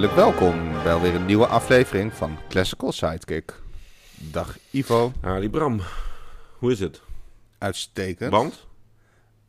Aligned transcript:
Hartelijk 0.00 0.28
welkom 0.30 0.72
bij 0.72 0.92
alweer 0.92 1.14
een 1.14 1.26
nieuwe 1.26 1.46
aflevering 1.46 2.12
van 2.12 2.38
Classical 2.48 2.92
Sidekick. 2.92 3.54
Dag 4.14 4.58
Ivo, 4.70 5.12
Ali 5.20 5.50
Bram, 5.50 5.80
hoe 6.58 6.70
is 6.72 6.80
het? 6.80 7.02
uitstekend. 7.58 8.30
Want? 8.30 8.66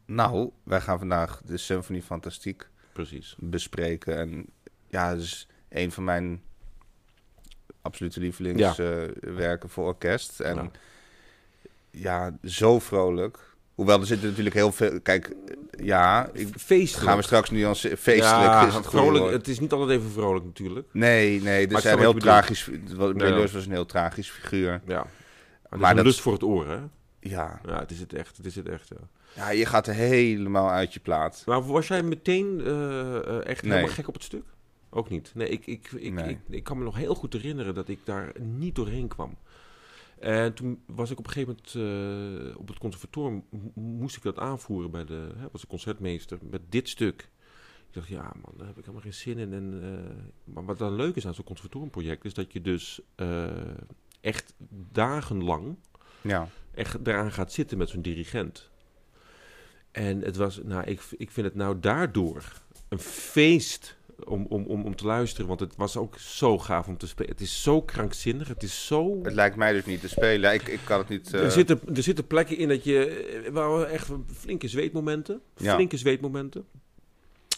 Nou, 0.06 0.50
wij 0.64 0.82
gaan 0.82 1.00
vandaag 1.00 1.42
de 1.46 1.58
Symfonie 1.58 2.02
Fantastiek 2.02 2.70
Precies. 2.94 3.36
bespreken. 3.40 4.18
En 4.18 4.46
ja, 4.88 5.12
is 5.12 5.48
een 5.70 5.92
van 5.92 6.04
mijn 6.04 6.42
absolute 7.82 8.20
lievelingswerken 8.20 9.70
voor 9.70 9.86
orkest. 9.86 10.40
En 10.40 10.56
Ja. 10.56 10.72
ja. 11.92 12.50
zo 12.50 12.80
vrolijk. 12.80 13.51
Hoewel 13.82 14.00
er 14.00 14.06
zitten 14.06 14.28
natuurlijk 14.30 14.56
heel 14.56 14.72
veel... 14.72 15.02
Kijk, 15.02 15.36
ja, 15.84 16.30
ik, 16.34 16.48
Feestelijk. 16.58 17.08
gaan 17.08 17.18
we 17.18 17.24
straks 17.24 17.50
nu 17.50 17.66
als 17.66 17.80
feestelijk. 17.80 18.22
Ja, 18.24 18.68
is 18.68 18.74
het 18.74 18.86
vrolijk. 18.88 19.32
Het 19.32 19.48
is 19.48 19.60
niet 19.60 19.72
altijd 19.72 20.00
even 20.00 20.12
vrolijk 20.12 20.46
natuurlijk. 20.46 20.88
Nee, 20.92 21.42
nee, 21.42 21.66
er 21.68 21.72
ik 21.72 21.78
zijn 21.78 22.00
heel 22.00 22.14
tragisch... 22.14 22.70
Ja. 22.88 22.96
was 23.52 23.66
een 23.66 23.72
heel 23.72 23.86
tragisch 23.86 24.30
figuur. 24.30 24.82
Ja. 24.88 25.06
Maar, 25.70 25.80
Maar 25.80 25.96
dat- 25.96 26.06
lust 26.06 26.20
voor 26.22 26.34
het 26.34 26.44
oor, 26.44 26.68
hè? 26.68 26.78
Ja, 27.20 27.60
Ja, 27.66 27.80
het 27.80 27.92
is 27.92 28.00
het 28.00 28.14
echt. 28.14 28.38
Het 28.38 28.46
is 28.46 28.56
het 28.56 28.70
echt, 28.70 28.88
ja. 28.90 29.08
ja 29.36 29.50
je 29.52 29.66
gaat 29.66 29.88
er 29.88 29.94
helemaal 29.94 30.70
uit 30.72 30.94
je 30.94 31.00
plaat. 31.00 31.44
Maar 31.46 31.66
was 31.66 31.88
jij 31.88 32.04
meteen 32.04 32.62
eh, 32.66 33.16
eh, 33.18 33.46
echt 33.46 33.64
Nee. 33.64 33.72
helemaal 33.72 33.96
gek 33.96 34.08
op 34.08 34.14
het 34.14 34.24
stuk? 34.24 34.44
Ook 34.90 35.10
niet. 35.10 35.32
Nee, 35.36 35.48
ik, 35.50 35.66
ik, 35.66 35.92
ik, 35.96 36.14
Nee. 36.14 36.30
ik, 36.30 36.38
ik 36.50 36.64
kan 36.64 36.78
me 36.78 36.84
nog 36.84 36.96
heel 36.96 37.16
goed 37.16 37.34
herinneren 37.34 37.74
dat 37.74 37.88
ik 37.88 38.00
daar 38.04 38.32
niet 38.40 38.76
doorheen 38.76 39.08
kwam. 39.08 39.38
En 40.22 40.54
toen 40.54 40.84
was 40.86 41.12
ik 41.12 41.20
op 41.20 41.26
een 41.26 41.32
gegeven 41.32 41.58
moment 41.76 42.50
eh, 42.52 42.58
op 42.60 42.68
het 42.68 42.78
conservatorium, 42.78 43.44
mo- 43.50 43.72
moest 43.82 44.16
ik 44.16 44.24
dat 44.24 44.38
aanvoeren 44.40 44.92
bij 44.92 45.06
de, 45.06 45.30
hè, 45.38 45.48
was 45.52 45.62
de 45.62 45.68
concertmeester, 45.68 46.38
met 46.42 46.62
dit 46.70 46.90
stuk. 46.90 47.30
Ik 47.88 47.94
dacht, 47.98 48.08
ja 48.08 48.22
man, 48.42 48.54
daar 48.58 48.68
heb 48.68 48.78
ik 48.78 48.82
helemaal 48.86 49.02
geen 49.02 49.14
zin 49.14 49.38
in. 49.38 49.54
En, 49.54 49.80
eh, 49.84 50.54
maar 50.54 50.66
wat 50.66 50.78
dan 50.78 50.96
leuk 50.96 51.16
is 51.16 51.28
aan 51.28 51.34
zo'n 51.34 51.44
conservatoriumproject, 51.44 52.26
is 52.26 52.34
dat 52.34 52.54
je 52.54 52.62
dus 52.62 53.02
eh, 53.16 53.50
echt 54.22 54.54
dagenlang 54.92 55.76
Ja. 56.22 56.48
echt 56.74 57.08
eraan 57.08 57.32
gaat 57.32 57.52
zitten 57.52 57.78
met 57.78 57.90
zo'n 57.90 58.02
dirigent. 58.02 58.70
En 59.92 60.22
het 60.22 60.36
was, 60.36 60.64
nou, 60.64 60.84
ik, 60.84 61.02
ik 61.18 61.32
vind 61.32 61.46
het 61.48 61.56
nou 61.56 61.80
daardoor 61.80 62.62
een 62.90 63.00
feest 63.00 63.98
om, 64.28 64.46
om, 64.50 64.66
om, 64.66 64.84
om 64.84 64.96
te 64.96 65.06
luisteren. 65.06 65.48
Want 65.48 65.60
het 65.60 65.76
was 65.76 65.98
ook 65.98 66.18
zo 66.18 66.58
gaaf 66.60 66.88
om 66.88 66.98
te 66.98 67.08
spelen. 67.08 67.32
Het 67.32 67.42
is 67.42 67.64
zo 67.64 67.82
krankzinnig. 67.82 68.48
Het 68.48 68.64
is 68.64 68.86
zo. 68.88 69.20
Het 69.24 69.34
lijkt 69.34 69.56
mij 69.56 69.74
dus 69.74 69.86
niet 69.86 70.02
te 70.02 70.10
spelen. 70.10 70.54
Ik, 70.54 70.68
ik 70.68 70.80
kan 70.84 71.00
het 71.00 71.10
niet... 71.10 71.34
eh, 71.34 71.44
Er, 71.44 71.52
zitten, 71.52 71.80
er 71.96 72.04
zitten 72.04 72.28
plekken 72.28 72.58
in 72.58 72.68
dat 72.68 72.84
je. 72.84 73.06
eh, 73.46 73.52
waar 73.52 73.82
echt 73.84 74.10
flinke 74.34 74.68
zweetmomenten. 74.68 75.42
Ja. 75.58 75.74
Flinke 75.76 75.98
zweetmomenten. 75.98 76.66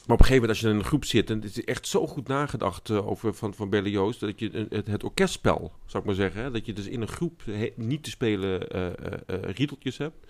Maar 0.07 0.15
op 0.15 0.19
een 0.21 0.25
gegeven 0.27 0.41
moment, 0.49 0.49
als 0.49 0.59
je 0.59 0.69
in 0.69 0.75
een 0.83 0.89
groep 0.89 1.05
zit, 1.05 1.29
en 1.29 1.41
het 1.41 1.57
is 1.57 1.63
echt 1.63 1.87
zo 1.87 2.07
goed 2.07 2.27
nagedacht 2.27 2.89
eh, 2.89 3.07
over 3.07 3.33
van, 3.33 3.53
van 3.53 3.69
Berlioz, 3.69 4.17
dat 4.17 4.39
je 4.39 4.67
het, 4.69 4.87
het 4.87 5.03
orkestspel, 5.03 5.71
zou 5.85 6.03
ik 6.03 6.05
maar 6.09 6.15
zeggen, 6.17 6.41
hè, 6.41 6.51
dat 6.51 6.65
je 6.65 6.73
dus 6.73 6.87
in 6.87 7.01
een 7.01 7.07
groep 7.07 7.41
he- 7.45 7.73
niet 7.75 8.03
te 8.03 8.09
spelen 8.09 8.69
eh 8.69 8.85
eh, 8.87 8.93
eh, 9.27 9.39
riedeltjes 9.55 9.97
hebt. 9.97 10.27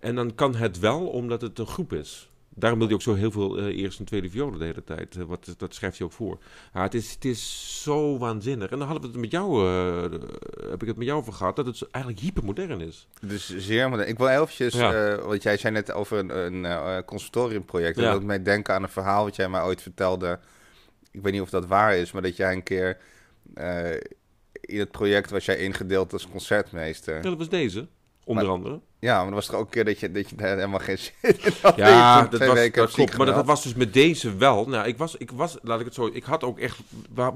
En 0.00 0.14
dan 0.14 0.34
kan 0.34 0.54
het 0.54 0.78
wel, 0.78 1.06
omdat 1.06 1.40
het 1.40 1.58
een 1.58 1.66
groep 1.66 1.92
is. 1.92 2.28
Daarom 2.58 2.78
wil 2.78 2.88
hij 2.88 2.96
ook 2.96 3.02
zo 3.02 3.14
heel 3.14 3.30
veel 3.30 3.58
eh, 3.58 3.64
eerste 3.78 3.98
en 4.00 4.04
tweede 4.06 4.30
violen 4.30 4.58
de 4.58 4.64
hele 4.64 4.84
tijd. 4.84 5.16
eh, 5.16 5.22
wat, 5.24 5.54
dat 5.58 5.74
schrijft 5.74 5.98
hij 5.98 6.06
ook 6.06 6.12
voor. 6.12 6.38
Ja, 6.74 6.82
het, 6.82 6.94
is, 6.94 7.12
het 7.12 7.24
is 7.24 7.82
zo 7.82 8.18
waanzinnig. 8.18 8.70
En 8.70 8.78
dan 8.78 8.86
hadden 8.88 9.04
we 9.06 9.12
het 9.12 9.20
met 9.20 9.30
jou, 9.30 9.66
eh, 9.66 10.02
heb 10.70 10.82
ik 10.82 10.88
het 10.88 10.96
met 10.96 11.06
jou 11.06 11.18
over 11.20 11.32
gehad, 11.32 11.56
dat 11.56 11.66
het 11.66 11.90
eigenlijk 11.90 12.24
hypermodern 12.24 12.80
is. 12.80 13.08
Dus 13.20 13.56
zeer 13.56 13.88
modern. 13.88 14.08
Ik 14.08 14.18
wil 14.18 14.28
eventjes, 14.28 14.74
Ja. 14.74 15.18
want 15.20 15.42
jij 15.42 15.56
zei 15.56 15.72
net 15.72 15.92
over 15.92 16.18
een, 16.18 16.64
een 16.64 17.04
conservatoriumproject. 17.04 17.96
En 17.96 18.02
Ja. 18.02 18.12
dat 18.12 18.22
mij 18.22 18.42
denken 18.42 18.74
aan 18.74 18.82
een 18.82 18.88
verhaal 18.88 19.24
wat 19.24 19.36
jij 19.36 19.48
mij 19.48 19.62
ooit 19.62 19.82
vertelde. 19.82 20.38
Ik 21.10 21.22
weet 21.22 21.32
niet 21.32 21.42
of 21.42 21.50
dat 21.50 21.66
waar 21.66 21.96
is, 21.96 22.12
maar 22.12 22.22
dat 22.22 22.36
jij 22.36 22.52
een 22.52 22.62
keer 22.62 22.98
in 24.60 24.78
het 24.78 24.90
project 24.90 25.30
was 25.30 25.44
jij 25.44 25.56
ingedeeld 25.56 26.12
als 26.12 26.28
concertmeester. 26.28 27.14
Ja, 27.14 27.20
dat 27.22 27.38
was 27.38 27.48
deze, 27.48 27.86
onder 28.24 28.44
Maar- 28.44 28.52
andere. 28.52 28.80
Ja, 28.98 29.18
maar 29.18 29.28
er 29.28 29.34
was 29.34 29.48
er 29.48 29.56
ook 29.56 29.64
een 29.64 29.70
keer 29.70 29.84
dat 29.84 30.00
je, 30.00 30.10
dat 30.10 30.30
je 30.30 30.34
helemaal 30.38 30.78
geen 30.78 30.98
zin 30.98 31.14
in 31.22 31.52
had. 31.62 31.76
Ja, 31.76 32.22
dat, 32.26 32.46
was, 32.46 32.70
dat 32.70 32.90
klopt. 32.90 33.16
Maar 33.16 33.26
dat, 33.26 33.46
was 33.46 33.62
dus 33.62 33.74
met 33.74 33.92
deze 33.92 34.36
wel. 34.36 34.68
Nou, 34.68 34.86
ik 34.86 34.96
was, 34.96 35.16
ik 35.16 35.30
was, 35.30 35.56
laat 35.62 35.78
ik 35.78 35.84
het 35.84 35.94
zo... 35.94 36.06
Ik 36.12 36.24
had 36.24 36.44
ook 36.44 36.58
echt... 36.58 36.78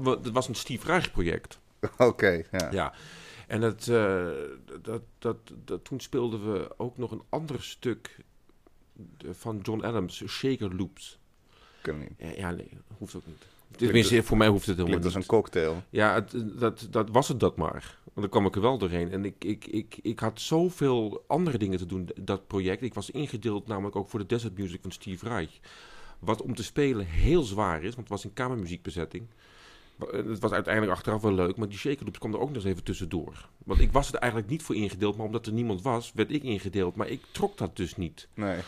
Het 0.03 0.31
was 0.31 0.47
een 0.47 0.55
Steve 0.55 0.85
Reich 0.85 1.11
project. 1.11 1.59
Oké, 1.97 2.43
ja. 2.51 2.71
Ja. 2.71 2.93
En 3.47 3.61
dat, 3.61 3.87
eh, 3.87 4.25
dat, 4.81 5.01
dat, 5.19 5.37
dat, 5.65 5.85
toen 5.85 5.99
speelden 5.99 6.53
we 6.53 6.73
ook 6.77 6.97
nog 6.97 7.11
een 7.11 7.23
ander 7.29 7.63
stuk 7.63 8.17
van 9.31 9.59
John 9.61 9.83
Adams, 9.83 10.23
Shaker 10.27 10.75
Loops. 10.75 11.19
Kan 11.81 11.99
niet. 11.99 12.35
Ja, 12.37 12.51
nee, 12.51 12.69
hoeft 12.97 13.15
ook 13.15 13.25
niet. 13.25 13.45
Tenminste, 13.77 14.23
voor 14.23 14.37
mij 14.37 14.47
hoeft 14.47 14.65
het 14.65 14.77
helemaal 14.77 14.99
Klinkt 14.99 15.15
als 15.15 15.23
niet. 15.23 15.33
een 15.33 15.39
cocktail. 15.39 15.83
Ja, 15.89 16.13
het, 16.13 16.59
dat, 16.59 16.87
dat 16.89 17.09
was 17.09 17.27
het 17.27 17.39
dat 17.39 17.57
maar. 17.57 17.97
Dan 18.15 18.29
kwam 18.29 18.45
ik 18.45 18.55
er 18.55 18.61
wel 18.61 18.77
doorheen. 18.77 19.11
En 19.11 19.25
ik, 19.25 19.43
ik, 19.43 19.65
ik, 19.65 19.99
ik 20.01 20.19
had 20.19 20.41
zoveel 20.41 21.23
andere 21.27 21.57
dingen 21.57 21.77
te 21.77 21.85
doen, 21.85 22.09
dat 22.15 22.47
project. 22.47 22.81
Ik 22.81 22.93
was 22.93 23.09
ingedeeld 23.09 23.67
namelijk 23.67 23.95
ook 23.95 24.09
voor 24.09 24.19
de 24.19 24.25
Desert 24.25 24.57
Music 24.57 24.81
van 24.81 24.91
Steve 24.91 25.27
Reich. 25.27 25.59
Wat 26.19 26.41
om 26.41 26.55
te 26.55 26.63
spelen 26.63 27.05
heel 27.05 27.43
zwaar 27.43 27.77
is, 27.77 27.95
want 27.95 27.97
het 27.97 28.09
was 28.09 28.23
een 28.23 28.33
kamermuziekbezetting. 28.33 29.27
En 30.11 30.27
Het 30.29 30.39
was 30.39 30.51
uiteindelijk 30.51 30.93
achteraf 30.93 31.21
wel 31.21 31.33
leuk, 31.33 31.55
maar 31.57 31.69
die 31.69 31.77
shaker 31.77 32.05
loops 32.05 32.17
kwam 32.17 32.33
er 32.33 32.39
ook 32.39 32.47
nog 32.47 32.55
eens 32.55 32.65
even 32.65 32.83
tussendoor. 32.83 33.49
Want 33.65 33.79
ik 33.79 33.91
was 33.91 34.13
er 34.13 34.19
eigenlijk 34.19 34.51
niet 34.51 34.63
voor 34.63 34.75
ingedeeld, 34.75 35.17
maar 35.17 35.25
omdat 35.25 35.45
er 35.45 35.53
niemand 35.53 35.81
was, 35.81 36.11
werd 36.15 36.31
ik 36.31 36.43
ingedeeld. 36.43 36.95
Maar 36.95 37.07
ik 37.07 37.21
trok 37.31 37.57
dat 37.57 37.75
dus 37.75 37.95
niet. 37.97 38.27
Nee. 38.33 38.59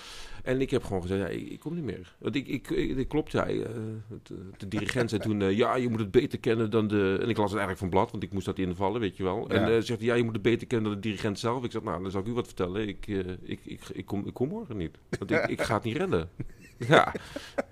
En 0.46 0.62
ik 0.62 0.72
heb 0.72 0.84
gewoon 0.84 1.02
gezegd, 1.02 1.22
ja, 1.22 1.28
ik, 1.28 1.50
ik 1.50 1.60
kom 1.60 1.76
niet 1.76 1.84
meer. 1.84 2.16
Want 2.18 2.36
ik, 2.36 2.48
ik, 2.48 2.70
ik, 2.70 3.08
klopt, 3.08 3.32
ja. 3.32 3.48
eh, 3.48 3.58
de, 4.24 4.50
de 4.58 4.68
dirigent 4.68 5.10
zei 5.10 5.22
toen, 5.22 5.42
eh, 5.42 5.58
ja, 5.58 5.76
je 5.76 5.90
moet 5.90 6.00
het 6.00 6.12
beter 6.12 6.40
kennen 6.40 6.70
dan 6.70 6.88
de... 6.88 7.18
En 7.22 7.30
ik 7.30 7.38
las 7.38 7.52
het 7.52 7.60
eigenlijk 7.60 7.78
van 7.78 7.90
blad, 7.90 8.12
want 8.12 8.24
ik 8.24 8.34
moest 8.34 8.46
dat 8.46 8.60
invallen, 8.60 9.02
weet 9.02 9.18
je 9.18 9.24
wel. 9.24 9.50
En 9.50 9.76
eh 9.76 9.82
zegt 9.82 10.02
ja, 10.02 10.14
je 10.14 10.24
moet 10.24 10.34
het 10.34 10.42
beter 10.42 10.68
kennen 10.68 10.92
dan 10.92 11.02
de 11.02 11.08
dirigent 11.08 11.40
zelf. 11.40 11.64
Ik 11.64 11.72
zeg, 11.72 11.84
nou, 11.84 12.02
dan 12.02 12.12
zal 12.12 12.22
ik 12.22 12.28
u 12.28 12.34
wat 12.34 12.46
vertellen. 12.46 12.88
Ik, 12.88 13.08
eh, 13.08 13.18
ik, 13.42 13.60
ik, 13.66 13.82
ik, 13.94 14.06
kom, 14.06 14.26
ik 14.26 14.34
kom 14.34 14.48
morgen 14.48 14.78
niet. 14.78 14.98
Want 15.20 15.32
ik, 15.32 15.46
ik 15.46 15.62
ga 15.62 15.74
het 15.74 15.84
niet 15.84 15.98
redden. 15.98 16.30
Ja. 16.78 17.14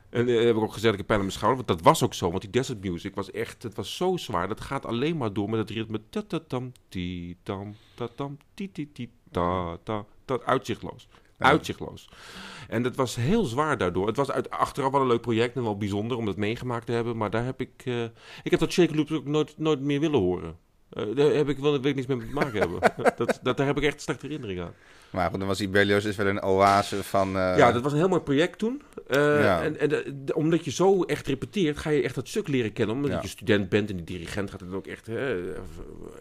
En 0.10 0.28
eh, 0.28 0.46
heb 0.46 0.56
ik 0.56 0.62
ook 0.62 0.74
gezegd, 0.74 0.94
ik 0.94 0.98
heb 0.98 1.08
pijn 1.08 1.20
aan 1.20 1.26
mijn 1.26 1.38
schouder. 1.38 1.66
Want 1.66 1.80
dat 1.80 1.88
was 1.88 2.04
ook 2.04 2.14
zo, 2.14 2.30
want 2.30 2.42
die 2.42 2.52
desert 2.52 2.84
music 2.84 3.16
was 3.16 3.32
echt... 3.32 3.64
Het 3.64 3.76
was 3.76 3.96
zo 3.96 4.18
zwaar, 4.18 4.48
dat 4.48 4.62
gaat 4.62 4.86
alleen 4.86 5.18
maar 5.18 5.34
door 5.34 5.50
met 5.50 5.60
het 5.60 5.70
ritme... 5.70 6.02
Ta-ta-tam, 6.10 6.72
ti-tam, 6.90 7.76
ta-tam, 7.96 8.38
ti-ti-ti-ta, 8.54 9.78
ta, 9.84 10.06
ta, 10.26 10.40
uitzichtloos. 10.46 11.08
Uitzichtloos. 11.44 12.10
En 12.70 12.84
dat 12.84 12.96
was 12.96 13.16
heel 13.16 13.46
zwaar 13.46 13.78
daardoor. 13.78 14.08
Het 14.08 14.18
was 14.18 14.32
uit, 14.32 14.50
achteraf 14.50 14.92
wel 14.92 15.02
een 15.02 15.08
leuk 15.08 15.22
project 15.22 15.56
en 15.56 15.64
wel 15.64 15.78
bijzonder 15.78 16.18
om 16.18 16.26
dat 16.26 16.38
meegemaakt 16.38 16.86
te 16.86 16.92
hebben. 16.92 17.18
Maar 17.18 17.30
daar 17.30 17.46
heb 17.46 17.62
ik... 17.62 17.70
eh, 17.86 18.04
ik 18.44 18.52
heb 18.52 18.60
dat 18.60 18.72
Shaker 18.72 18.96
Loops 18.96 19.12
ook 19.12 19.26
nooit, 19.26 19.54
nooit 19.58 19.80
meer 19.80 20.00
willen 20.00 20.20
horen. 20.20 20.56
Eh, 20.90 21.04
daar 21.16 21.32
heb 21.32 21.50
ik 21.50 21.58
wel 21.58 21.72
wil 21.72 21.90
ik 21.90 21.96
niks 21.96 22.08
mee 22.08 22.18
te 22.18 22.26
maken 22.34 22.60
hebben. 22.60 22.80
dat, 23.18 23.40
dat, 23.44 23.58
daar 23.58 23.66
heb 23.68 23.78
ik 23.78 23.84
echt 23.84 24.02
slechte 24.02 24.26
herinneringen 24.26 24.64
aan. 24.66 24.74
Maar 25.10 25.30
goed, 25.30 25.40
dan 25.40 25.48
was 25.48 25.58
die 25.58 25.70
Berlioz 25.70 26.06
is 26.06 26.16
wel 26.16 26.28
een 26.28 26.44
oase 26.44 27.04
van... 27.04 27.28
eh, 27.28 27.58
ja, 27.58 27.72
dat 27.72 27.82
was 27.82 27.92
een 27.92 27.98
heel 27.98 28.08
mooi 28.08 28.22
project 28.22 28.58
toen. 28.60 28.82
Ja. 29.10 29.62
En, 29.64 29.80
en 29.80 29.90
de- 29.90 30.34
omdat 30.36 30.66
je 30.66 30.72
zo 30.72 31.04
echt 31.04 31.28
repeteert, 31.28 31.78
ga 31.78 31.90
je 31.90 32.02
echt 32.02 32.16
dat 32.16 32.28
stuk 32.28 32.48
leren 32.48 32.74
kennen. 32.74 32.96
Omdat 32.96 33.12
Ja. 33.12 33.20
je 33.22 33.28
student 33.28 33.70
bent 33.70 33.90
en 33.90 33.96
die 33.96 34.06
dirigent 34.06 34.52
gaat 34.52 34.60
het 34.60 34.74
ook 34.74 34.88
echt, 34.88 35.06
hè, 35.08 35.52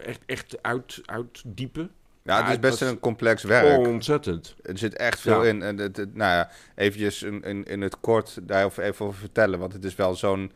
echt, 0.04 0.20
echt 0.26 0.62
uit, 0.62 1.00
uitdiepen. 1.04 1.90
Ja, 2.24 2.36
het 2.36 2.46
Ja, 2.46 2.52
is 2.52 2.58
best 2.58 2.80
een 2.80 3.00
complex 3.00 3.42
werk. 3.42 3.86
Ontzettend. 3.86 4.54
Er 4.62 4.78
zit 4.78 4.96
echt 4.96 5.20
veel 5.20 5.42
Ja. 5.42 5.48
in. 5.48 5.62
En 5.62 5.78
het, 5.78 5.96
het- 5.96 6.14
nou 6.14 6.32
ja, 6.32 6.50
eventjes 6.74 7.22
in, 7.22 7.42
in, 7.42 7.64
in 7.64 7.80
het 7.80 8.00
kort 8.00 8.38
daar 8.42 8.64
even 8.64 9.06
over 9.06 9.18
vertellen. 9.18 9.58
Want 9.58 9.72
het 9.72 9.84
is 9.84 9.94
wel 9.94 10.14
zo'n... 10.14 10.52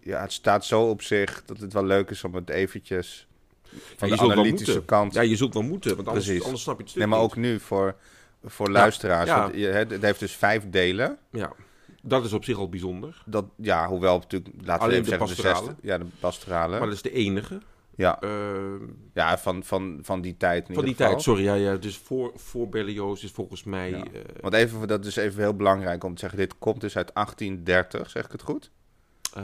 Ja, 0.00 0.20
het 0.20 0.32
staat 0.32 0.64
zo 0.64 0.82
op 0.82 1.02
zich 1.02 1.42
dat 1.46 1.58
het 1.58 1.72
wel 1.72 1.84
leuk 1.84 2.10
is 2.10 2.24
om 2.24 2.34
het 2.34 2.50
eventjes... 2.50 3.26
Van 3.96 4.08
je 4.08 4.14
de 4.16 4.20
analytische 4.22 4.84
kant... 4.84 5.14
Ja, 5.14 5.20
je 5.20 5.36
zult 5.36 5.54
wel 5.54 5.62
moeten, 5.62 5.96
want 5.96 6.08
anders, 6.08 6.26
Precies. 6.26 6.44
anders 6.44 6.62
snap 6.62 6.78
je 6.78 6.84
het 6.84 6.94
nee, 6.94 7.06
maar 7.06 7.18
ook 7.18 7.36
nu 7.36 7.60
voor, 7.60 7.94
voor 8.44 8.70
luisteraars. 8.70 9.28
ja. 9.28 9.40
Want 9.42 9.54
je, 9.54 9.66
het, 9.66 9.90
het 9.90 10.02
heeft 10.02 10.20
dus 10.20 10.32
vijf 10.32 10.62
delen. 10.70 11.18
Ja, 11.30 11.52
dat 12.02 12.24
is 12.24 12.32
op 12.32 12.44
zich 12.44 12.56
al 12.58 12.68
bijzonder. 12.68 13.22
Dat, 13.26 13.44
ja, 13.56 13.86
hoewel 13.88 14.18
natuurlijk... 14.18 14.54
Laten 14.64 14.82
Alleen 14.84 15.02
we 15.04 15.08
de 15.10 15.14
even 15.16 15.26
zeggen 15.28 15.52
pastorale. 15.52 15.66
de 15.66 15.80
zesde. 15.82 15.86
Ja, 15.88 15.98
de 15.98 16.16
pastorale. 16.20 16.78
Maar 16.78 16.86
dat 16.86 16.96
is 16.96 17.02
de 17.02 17.12
enige. 17.12 17.60
Ja, 17.98 18.20
Eh, 18.20 18.30
ja 19.14 19.38
van, 19.38 19.64
van, 19.64 19.98
van 20.02 20.20
die 20.20 20.36
tijd 20.36 20.66
van 20.72 20.84
die 20.84 20.94
geval. 20.94 21.10
tijd, 21.10 21.22
sorry. 21.22 21.42
Ja, 21.42 21.54
ja, 21.54 21.76
dus 21.76 21.96
voor, 21.96 22.32
voor 22.34 22.68
Berlioz 22.68 23.22
is 23.22 23.30
volgens 23.30 23.64
mij... 23.64 23.90
Ja. 23.90 23.96
eh, 24.04 24.20
Want 24.40 24.54
even, 24.54 24.88
dat 24.88 25.04
is 25.04 25.16
even 25.16 25.42
heel 25.42 25.54
belangrijk 25.56 26.04
om 26.04 26.14
te 26.14 26.20
zeggen. 26.20 26.38
Dit 26.38 26.58
komt 26.58 26.80
dus 26.80 26.96
uit 26.96 27.10
1830, 27.14 28.10
zeg 28.10 28.24
ik 28.24 28.32
het 28.32 28.42
goed? 28.42 28.70
eh, 29.34 29.42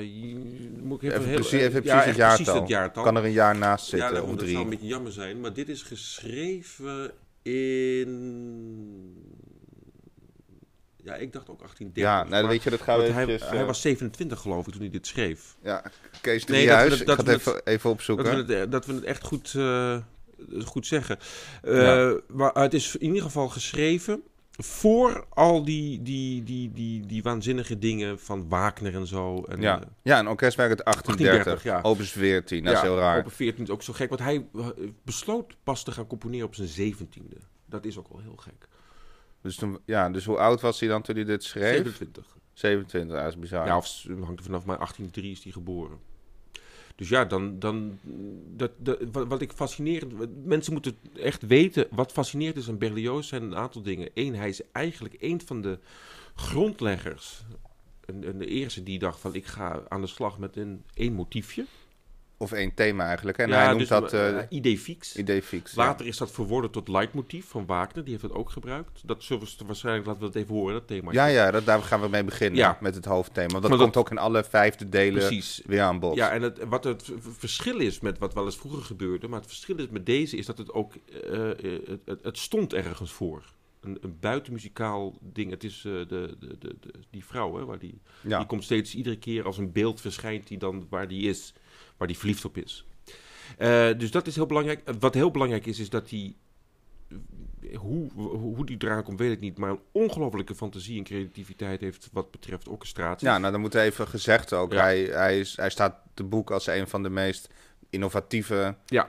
je- 0.00 0.70
moet 0.82 1.02
ik 1.02 1.08
even, 1.08 1.16
Even 1.18 1.28
heel- 1.30 1.38
precies- 1.40 1.60
even 1.60 1.82
precies 1.82 2.00
ja, 2.00 2.06
het 2.06 2.16
jaartal. 2.16 2.44
precies 2.44 2.60
het 2.60 2.68
jaartal. 2.68 3.02
Kan 3.04 3.16
er 3.16 3.24
een 3.24 3.32
jaar 3.32 3.56
naast 3.56 3.90
ja, 3.90 3.96
zitten, 3.98 4.14
dat, 4.14 4.24
of 4.32 4.36
dat 4.36 4.48
zou 4.48 4.64
een 4.64 4.70
beetje 4.70 4.86
jammer 4.86 5.12
zijn. 5.12 5.40
Maar 5.40 5.52
dit 5.52 5.68
is 5.68 5.82
geschreven 5.82 7.10
in... 7.42 8.08
Ja, 11.04 11.14
ik 11.14 11.32
dacht 11.32 11.48
ook 11.50 11.58
1830. 11.58 12.02
Ja, 12.02 12.18
nou, 12.30 12.42
maar- 12.42 12.50
weet 12.52 12.62
je, 12.62 12.70
dat 12.70 12.80
gaan 12.80 12.98
we 12.98 13.02
hij, 13.04 13.22
eventjes... 13.22 13.50
hij 13.50 13.60
eh, 13.60 13.66
was 13.66 13.80
27 13.80 14.40
geloof 14.40 14.66
ik 14.66 14.72
toen 14.72 14.80
hij 14.82 14.90
dit 14.90 15.06
schreef. 15.06 15.56
Ja, 15.62 15.82
Kees 16.20 16.24
Nee, 16.24 16.36
dat 16.40 16.46
we 16.46 16.52
Driehuis. 16.54 16.90
het- 16.90 17.00
ik 17.00 17.06
dat 17.06 17.16
ga 17.16 17.24
het 17.24 17.40
even, 17.40 17.64
even 17.64 17.90
opzoeken. 17.90 18.24
Dat 18.24 18.46
we, 18.46 18.54
het, 18.54 18.72
dat 18.72 18.86
we 18.86 18.92
het 18.94 19.04
echt 19.04 19.24
goed, 19.24 19.54
eh, 19.56 19.96
goed 20.64 20.86
zeggen. 20.86 21.18
Eh, 21.62 21.82
Ja. 21.82 22.20
maar 22.28 22.52
het 22.54 22.74
is 22.74 22.96
in 22.96 23.06
ieder 23.06 23.22
geval 23.22 23.48
geschreven 23.48 24.22
voor 24.56 25.26
al 25.30 25.64
die, 25.64 26.02
die, 26.02 26.42
die, 26.42 26.72
die, 26.72 27.06
die 27.06 27.22
waanzinnige 27.22 27.78
dingen 27.78 28.18
van 28.20 28.48
Wagner 28.48 28.94
en 28.94 29.06
zo. 29.06 29.42
En, 29.42 29.60
Ja, 29.60 29.80
eh, 29.80 29.86
ja 30.02 30.18
een 30.18 30.28
orkestwerk 30.28 30.68
uit 30.70 30.84
1830, 30.84 31.44
1830, 31.44 31.62
ja. 31.62 31.80
opus 31.90 32.10
14, 32.12 32.64
dat 32.64 32.74
is 32.74 32.80
heel 32.80 32.98
raar. 32.98 33.18
Open 33.18 33.30
14 33.30 33.62
is 33.64 33.70
ook 33.70 33.82
zo 33.82 33.92
gek, 33.92 34.08
want 34.08 34.20
hij 34.20 34.46
eh, 34.54 34.66
besloot 35.04 35.56
pas 35.62 35.84
te 35.84 35.92
gaan 35.92 36.06
componeren 36.06 36.46
op 36.46 36.54
zijn 36.54 36.68
zeventiende. 36.68 37.36
Dat 37.66 37.84
is 37.84 37.98
ook 37.98 38.08
wel 38.08 38.20
heel 38.20 38.36
gek. 38.36 38.68
Dus, 39.44 39.56
toen, 39.56 39.78
ja, 39.84 40.10
dus 40.10 40.24
hoe 40.24 40.38
oud 40.38 40.60
was 40.60 40.80
hij 40.80 40.88
dan 40.88 41.02
toen 41.02 41.14
hij 41.14 41.24
dit 41.24 41.44
schreef? 41.44 41.74
27. 41.74 42.36
27, 42.52 43.16
dat 43.16 43.28
is 43.28 43.38
bizar. 43.38 43.66
Ja, 43.66 43.76
of 43.76 44.02
hangt 44.06 44.38
er 44.38 44.44
vanaf, 44.44 44.64
maar 44.64 44.76
1803 44.76 45.30
is 45.30 45.42
hij 45.42 45.52
geboren. 45.52 45.98
Dus 46.94 47.08
ja, 47.08 47.24
dan, 47.24 47.58
dan 47.58 47.98
dat, 48.56 48.70
dat, 48.76 48.98
wat, 49.12 49.26
wat 49.26 49.40
ik 49.40 49.52
fascinerend... 49.52 50.44
Mensen 50.46 50.72
moeten 50.72 50.96
echt 51.16 51.46
weten, 51.46 51.86
wat 51.90 52.12
fascinerend 52.12 52.56
is 52.56 52.68
aan 52.68 52.78
Berlioz 52.78 53.28
zijn 53.28 53.42
een 53.42 53.56
aantal 53.56 53.82
dingen. 53.82 54.10
Eén, 54.14 54.34
hij 54.34 54.48
is 54.48 54.60
eigenlijk 54.72 55.16
een 55.18 55.40
van 55.40 55.60
de 55.60 55.78
grondleggers. 56.34 57.44
En, 58.04 58.24
en 58.24 58.38
de 58.38 58.46
eerste 58.46 58.82
die 58.82 58.98
dacht 58.98 59.20
van, 59.20 59.34
ik 59.34 59.46
ga 59.46 59.82
aan 59.88 60.00
de 60.00 60.06
slag 60.06 60.38
met 60.38 60.56
een 60.56 60.84
één 60.94 61.12
motiefje. 61.12 61.64
Of 62.36 62.52
één 62.52 62.74
thema 62.74 63.06
eigenlijk. 63.06 63.38
En 63.38 63.48
ja, 63.48 63.56
hij 63.56 63.66
noemt 63.66 63.78
dus, 63.78 63.88
dat 63.88 64.12
eh, 64.12 64.38
eh, 64.38 64.46
idee 64.48 64.78
fix. 64.78 65.16
idee 65.16 65.42
fix. 65.42 65.74
Later 65.74 66.06
is 66.06 66.16
dat 66.16 66.30
verworden 66.30 66.70
tot 66.70 66.88
leidmotief 66.88 67.46
van 67.48 67.66
Wagner. 67.66 68.02
Die 68.04 68.12
heeft 68.12 68.22
dat 68.28 68.32
ook 68.36 68.50
gebruikt. 68.50 69.00
Dat 69.04 69.22
zullen 69.22 69.42
we 69.58 69.64
waarschijnlijk, 69.66 70.06
laten 70.06 70.20
we 70.22 70.26
dat 70.26 70.36
even 70.42 70.54
horen, 70.54 70.72
dat 70.74 70.86
thema. 70.86 71.12
Ja, 71.12 71.26
ja, 71.26 71.50
dat, 71.50 71.66
daar 71.66 71.82
gaan 71.82 72.00
we 72.00 72.08
mee 72.08 72.24
beginnen 72.24 72.58
Ja. 72.58 72.78
met 72.80 72.94
het 72.94 73.04
hoofdthema. 73.04 73.48
Want 73.48 73.62
dat 73.62 73.70
Maar 73.70 73.80
komt 73.80 73.94
dat- 73.94 74.02
ook 74.04 74.10
in 74.10 74.18
alle 74.18 74.44
vijfde 74.44 74.88
delen 74.88 75.26
Precies. 75.26 75.62
weer 75.66 75.80
aan 75.82 75.98
bod. 75.98 76.14
Ja, 76.14 76.30
en 76.30 76.42
het, 76.42 76.64
wat 76.68 76.84
het 76.84 77.12
verschil 77.20 77.78
is 77.78 78.00
met 78.00 78.18
wat 78.18 78.34
wel 78.34 78.44
eens 78.44 78.56
vroeger 78.56 78.82
gebeurde, 78.82 79.28
maar 79.28 79.38
het 79.40 79.48
verschil 79.48 79.76
is 79.76 79.88
met 79.88 80.06
deze 80.06 80.36
is 80.36 80.46
dat 80.46 80.58
het 80.58 80.72
ook, 80.72 80.92
eh, 80.94 81.40
het, 81.86 82.00
het, 82.04 82.18
het 82.22 82.38
stond 82.38 82.72
ergens 82.74 83.12
voor. 83.12 83.42
Een, 83.80 83.98
een 84.00 84.16
buitenmuzikaal 84.20 85.18
ding. 85.20 85.50
Het 85.50 85.64
is 85.64 85.80
de, 85.82 86.04
de, 86.08 86.36
de, 86.58 86.74
die 87.10 87.24
vrouw, 87.24 87.56
hè, 87.56 87.64
waar 87.64 87.78
die, 87.78 88.00
die 88.22 88.46
komt 88.46 88.64
steeds 88.64 88.94
iedere 88.94 89.18
keer 89.18 89.44
als 89.44 89.58
een 89.58 89.72
beeld 89.72 90.00
verschijnt 90.00 90.46
die 90.48 90.58
dan 90.58 90.86
waar 90.90 91.08
die 91.08 91.28
is, 91.28 91.52
waar 91.96 92.08
die 92.08 92.18
verliefd 92.18 92.44
op 92.44 92.56
is. 92.56 92.86
Eh, 93.58 93.88
dus 93.98 94.10
dat 94.10 94.26
is 94.26 94.34
heel 94.34 94.46
belangrijk. 94.46 94.80
Eh, 94.84 94.94
Wat 94.98 95.14
heel 95.14 95.30
belangrijk 95.30 95.66
is, 95.66 95.78
is 95.78 95.90
dat 95.90 96.10
hij, 96.10 96.34
eh, 97.08 97.78
hoe, 97.78 98.10
hoe 98.30 98.66
die 98.66 98.76
eraan 98.78 99.02
komt, 99.02 99.18
weet 99.18 99.32
ik 99.32 99.40
niet, 99.40 99.58
maar 99.58 99.70
een 99.70 99.80
ongelofelijke 99.92 100.54
fantasie 100.54 100.98
en 100.98 101.04
creativiteit 101.04 101.80
heeft 101.80 102.08
wat 102.12 102.30
betreft 102.30 102.68
orchestratie. 102.68 103.28
Ja, 103.28 103.38
nou 103.38 103.52
dan 103.52 103.60
moet 103.60 103.74
even 103.74 104.08
gezegd 104.08 104.52
ook. 104.52 104.72
Ja. 104.72 104.80
Hij, 104.80 105.02
hij, 105.02 105.38
is, 105.40 105.56
hij 105.56 105.70
staat 105.70 105.96
te 106.14 106.24
boek 106.24 106.50
als 106.50 106.66
een 106.66 106.88
van 106.88 107.02
de 107.02 107.10
meest 107.10 107.48
innovatieve 107.90 108.76
Ja. 108.86 109.08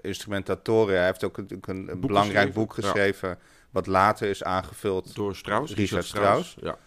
instrumentatoren. 0.00 0.96
Hij 0.96 1.06
heeft 1.06 1.24
ook 1.24 1.36
een, 1.38 1.46
een 1.66 1.86
Boek 1.86 2.00
belangrijk 2.00 2.36
geschreven, 2.46 2.52
boek 2.60 2.76
ja. 2.76 2.82
geschreven, 2.82 3.38
wat 3.70 3.86
later 3.86 4.28
is 4.28 4.44
aangevuld. 4.44 5.14
Door 5.14 5.36
Strauss, 5.36 5.74
Richard 5.74 6.04
Strauss. 6.04 6.56
Ja. 6.60 6.78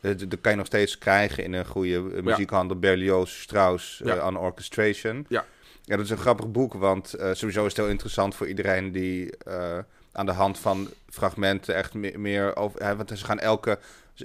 Eh, 0.00 0.12
Dat 0.28 0.40
kan 0.40 0.52
je 0.52 0.58
nog 0.58 0.66
steeds 0.66 0.98
krijgen 0.98 1.44
in 1.44 1.52
een 1.52 1.66
goede 1.66 1.94
eh, 2.14 2.22
muziekhandel. 2.22 2.78
Berlioz, 2.78 3.40
Strauss, 3.40 4.00
Ja. 4.04 4.16
eh, 4.16 4.26
on 4.26 4.36
Orchestration. 4.38 5.26
Ja. 5.28 5.44
ja, 5.84 5.96
dat 5.96 6.04
is 6.04 6.10
een 6.10 6.16
grappig 6.18 6.50
boek, 6.50 6.74
want 6.74 7.14
sowieso 7.32 7.60
is 7.64 7.68
het 7.72 7.76
heel 7.76 7.88
interessant 7.88 8.34
voor 8.34 8.46
iedereen 8.48 8.92
die 8.92 9.32
aan 10.12 10.26
de 10.26 10.32
hand 10.32 10.58
van 10.58 10.88
fragmenten 11.08 11.74
echt 11.74 11.94
meer, 11.94 12.20
meer 12.20 12.56
over... 12.56 12.84
hè, 12.84 12.96
want 12.96 13.08
ze 13.18 13.24
gaan 13.24 13.38
elke, 13.38 13.78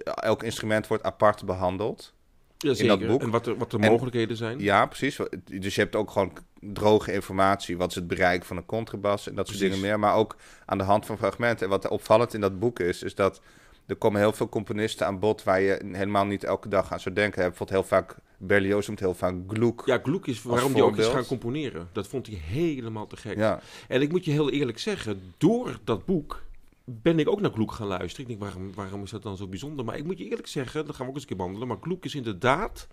elk 0.04 0.44
instrument 0.44 0.88
wordt 0.88 1.04
apart 1.04 1.46
behandeld. 1.46 2.14
Ja, 2.58 2.74
in 2.78 2.88
dat 2.88 3.08
boek. 3.08 3.22
En 3.22 3.30
wat 3.30 3.48
er, 3.48 3.58
wat 3.58 3.72
de 3.72 3.78
En- 3.80 3.92
mogelijkheden 3.92 4.38
zijn. 4.38 4.60
Ja, 4.60 4.86
precies. 4.86 5.20
Dus 5.44 5.76
je 5.76 5.82
hebt 5.82 5.96
ook 5.96 6.12
gewoon 6.12 6.34
droge 6.60 7.14
informatie. 7.14 7.78
Wat 7.78 7.90
is 7.90 7.96
het 7.96 8.08
bereik 8.08 8.46
van 8.46 8.58
een 8.58 8.66
contrabas 8.66 9.28
en 9.28 9.36
dat 9.36 9.48
soort 9.48 9.60
dingen 9.60 9.80
meer. 9.80 10.00
Maar 10.00 10.16
ook 10.16 10.36
aan 10.66 10.78
de 10.78 10.84
hand 10.84 11.06
van 11.06 11.18
fragmenten. 11.18 11.64
En 11.66 11.70
wat 11.72 11.88
opvallend 11.88 12.34
in 12.34 12.42
dat 12.42 12.60
boek 12.60 12.80
is, 12.80 13.04
is 13.04 13.16
dat 13.16 13.42
er 13.86 13.96
komen 13.96 14.20
heel 14.20 14.34
veel 14.34 14.50
componisten 14.50 15.06
aan 15.08 15.20
bod 15.20 15.44
waar 15.44 15.62
je 15.62 15.80
helemaal 15.92 16.26
niet 16.26 16.44
elke 16.44 16.68
dag 16.68 16.92
aan 16.92 17.00
zou 17.00 17.16
denken. 17.16 17.40
Bijvoorbeeld 17.42 17.70
heel 17.70 17.84
vaak, 18.00 18.16
Berlioz 18.38 18.88
noemt 18.88 19.00
heel 19.00 19.14
vaak 19.14 19.34
Gluck. 19.48 19.82
Ja, 19.86 20.00
Gluck 20.04 20.26
is 20.28 20.42
waarom 20.42 20.74
die 20.74 20.84
ook 20.84 20.98
is 20.98 21.08
gaan 21.08 21.26
componeren. 21.26 21.90
Dat 21.92 22.08
vond 22.08 22.28
hij 22.28 22.36
helemaal 22.36 23.08
te 23.08 23.18
gek. 23.18 23.38
Ja, 23.38 23.60
En 23.88 24.02
ik 24.02 24.12
moet 24.12 24.26
je 24.26 24.32
heel 24.32 24.50
eerlijk 24.50 24.80
zeggen, 24.80 25.34
door 25.38 25.80
dat 25.84 26.06
boek 26.06 26.42
ben 26.86 27.20
ik 27.20 27.30
ook 27.30 27.42
naar 27.42 27.52
Gluck 27.52 27.72
gaan 27.72 27.88
luisteren. 27.88 28.32
Ik 28.32 28.40
denk, 28.40 28.52
waarom, 28.52 28.74
waarom 28.74 29.04
is 29.04 29.10
dat 29.12 29.24
dan 29.24 29.38
zo 29.38 29.48
bijzonder? 29.48 29.86
Maar 29.86 29.98
ik 29.98 30.04
moet 30.06 30.18
je 30.18 30.26
eerlijk 30.30 30.48
zeggen, 30.48 30.86
dat 30.86 30.96
gaan 30.96 31.06
we 31.06 31.10
ook 31.10 31.14
eens 31.14 31.22
een 31.24 31.28
keer 31.30 31.38
behandelen. 31.38 31.68
Maar 31.68 31.78
Gluck 31.82 32.06
is 32.06 32.16
inderdaad 32.16 32.88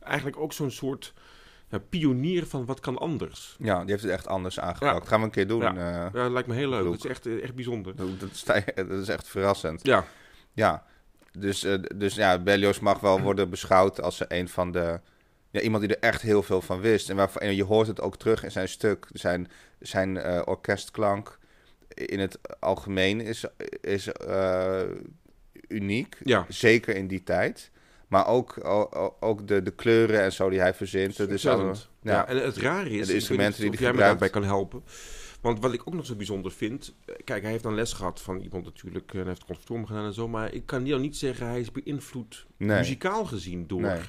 eigenlijk 0.00 0.36
ook 0.38 0.52
zo'n 0.52 0.70
soort 0.70 1.12
ja, 1.70 1.78
pionier 1.78 2.46
van 2.46 2.64
wat 2.64 2.80
kan 2.80 2.98
anders. 2.98 3.56
ja, 3.58 3.80
die 3.80 3.90
heeft 3.90 4.02
het 4.02 4.12
echt 4.12 4.26
anders 4.26 4.60
aangepakt. 4.60 5.08
Gaan 5.08 5.18
we 5.20 5.24
een 5.24 5.30
keer 5.32 5.46
doen. 5.48 5.60
Ja. 5.60 5.70
eh. 5.76 6.12
Ja, 6.12 6.22
dat 6.22 6.30
lijkt 6.30 6.48
me 6.48 6.54
heel 6.54 6.68
leuk. 6.68 6.84
Dat 6.84 6.94
is 6.94 7.04
echt, 7.06 7.26
eh, 7.26 7.42
echt 7.42 7.54
bijzonder. 7.54 7.96
dat, 7.96 8.06
je- 8.08 8.72
dat 8.88 8.90
is 9.00 9.08
echt 9.08 9.28
verrassend. 9.28 9.86
Ja, 9.86 10.04
Ja, 10.56 10.84
dus, 11.38 11.64
eh, 11.64 11.74
dus 11.94 12.14
ja, 12.14 12.38
Berlioz 12.38 12.78
mag 12.78 13.00
wel 13.00 13.20
worden 13.28 13.50
beschouwd 13.50 14.00
als 14.02 14.24
een 14.28 14.48
van 14.48 14.72
de... 14.72 15.00
Ja, 15.50 15.60
iemand 15.60 15.82
die 15.82 15.96
er 15.96 16.08
echt 16.08 16.22
heel 16.22 16.42
veel 16.42 16.62
van 16.62 16.80
wist. 16.80 17.10
En, 17.10 17.16
waarvan, 17.16 17.42
en 17.42 17.54
je 17.56 17.64
hoort 17.64 17.86
het 17.86 18.00
ook 18.00 18.16
terug 18.16 18.44
in 18.44 18.50
zijn 18.50 18.68
stuk. 18.68 19.06
Zijn, 19.12 19.48
zijn 19.78 20.16
eh, 20.16 20.42
orkestklank 20.44 21.38
in 21.88 22.20
het 22.20 22.38
algemeen 22.60 23.20
is, 23.20 23.44
is 23.80 24.08
eh, 24.12 24.82
uniek. 25.68 26.16
ja. 26.24 26.46
Zeker 26.48 26.96
in 26.96 27.06
die 27.06 27.22
tijd. 27.22 27.70
Maar 28.08 28.26
ook, 28.26 28.58
ook 29.20 29.48
de, 29.48 29.62
de 29.62 29.70
kleuren 29.70 30.22
en 30.22 30.32
zo 30.32 30.48
die 30.50 30.60
hij 30.60 30.74
verzint. 30.74 31.20
Ontzettend. 31.20 31.88
ja. 32.02 32.12
Ja. 32.12 32.28
en 32.28 32.42
het 32.42 32.56
rare 32.56 32.90
is, 32.90 33.06
de 33.06 33.14
instrumenten 33.14 33.60
die 33.60 33.70
hij 33.70 33.78
gebruikt. 33.78 33.98
daarbij 34.08 34.30
kan 34.30 34.44
helpen. 34.44 34.82
Want 35.46 35.60
wat 35.60 35.72
ik 35.72 35.82
ook 35.84 35.94
nog 35.94 36.06
zo 36.06 36.14
bijzonder 36.14 36.52
vind, 36.52 36.94
eh, 37.04 37.14
kijk, 37.24 37.42
hij 37.42 37.50
heeft 37.50 37.62
dan 37.62 37.74
les 37.74 37.92
gehad 37.92 38.20
van 38.22 38.40
iemand 38.40 38.64
natuurlijk, 38.64 39.12
en 39.12 39.18
hij 39.18 39.28
heeft 39.28 39.44
conservatorium 39.44 39.86
gedaan 39.86 40.04
en 40.04 40.12
zo, 40.14 40.28
maar 40.28 40.52
ik 40.54 40.66
kan 40.66 40.86
jou 40.86 41.00
niet 41.00 41.16
zeggen, 41.16 41.46
hij 41.46 41.60
is 41.60 41.72
beïnvloed 41.72 42.46
Nee. 42.56 42.78
muzikaal 42.78 43.24
gezien 43.24 43.66
door. 43.66 43.80
Nee. 43.80 44.00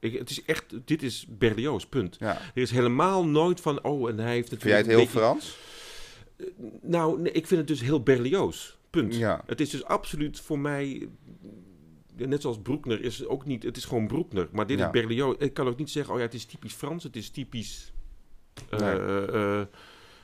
Ik, 0.00 0.18
het 0.18 0.30
is 0.30 0.44
echt, 0.44 0.64
dit 0.84 1.02
is 1.02 1.26
Berlioz, 1.28 1.84
punt. 1.84 2.16
Ja. 2.18 2.36
Er 2.54 2.62
is 2.62 2.70
helemaal 2.70 3.26
nooit 3.26 3.60
van, 3.60 3.84
oh, 3.84 4.08
en 4.08 4.18
hij 4.18 4.32
heeft 4.32 4.48
Vind 4.48 4.62
jij 4.62 4.70
natuurlijk 4.82 5.10
het 5.12 5.20
heel 5.22 5.32
beetje- 5.34 5.48
Frans? 5.48 6.82
Nou, 6.82 7.20
nee, 7.20 7.32
ik 7.32 7.46
vind 7.46 7.60
het 7.60 7.68
dus 7.68 7.80
heel 7.80 8.02
Berlioz, 8.02 8.76
punt. 8.90 9.14
Ja. 9.16 9.42
Het 9.46 9.60
is 9.60 9.70
dus 9.70 9.84
absoluut 9.84 10.40
voor 10.40 10.58
mij, 10.58 11.08
eh, 12.18 12.26
net 12.26 12.42
zoals 12.42 12.58
Broekner, 12.62 13.02
is 13.02 13.18
het 13.18 13.28
ook 13.28 13.44
niet, 13.46 13.62
het 13.62 13.76
is 13.76 13.84
gewoon 13.84 14.06
Broekner. 14.06 14.48
Maar 14.52 14.66
dit 14.66 14.78
Ja. 14.78 14.84
is 14.86 14.90
Berlioz. 14.90 15.34
Ik 15.38 15.54
kan 15.54 15.66
ook 15.68 15.78
niet 15.78 15.90
zeggen, 15.90 16.12
oh 16.12 16.18
ja, 16.18 16.24
het 16.24 16.34
is 16.34 16.44
typisch 16.44 16.72
Frans, 16.72 17.02
het 17.04 17.16
is 17.16 17.30
typisch... 17.30 17.92
eh, 18.70 18.78
Nee. 18.78 18.90
eh, 18.98 19.58
eh, 19.60 19.66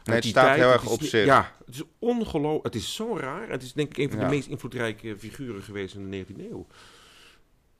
Nee, 0.04 0.16
het 0.16 0.24
staat 0.24 0.56
heel 0.56 0.72
erg 0.72 0.90
op 0.90 1.02
zich. 1.02 1.24
Ja, 1.24 1.52
het 1.66 1.74
is 1.74 1.82
ongelooflijk. 1.98 2.64
Het 2.64 2.74
is 2.74 2.94
zo 2.94 3.16
raar. 3.16 3.48
Het 3.48 3.62
is 3.62 3.72
denk 3.72 3.88
ik 3.90 3.96
een 3.96 4.10
van 4.10 4.18
Ja. 4.18 4.24
de 4.28 4.34
meest 4.34 4.48
invloedrijke 4.48 5.18
figuren 5.18 5.62
geweest 5.62 5.94
in 5.94 6.10
de 6.10 6.24
19e 6.24 6.50
eeuw. 6.50 6.66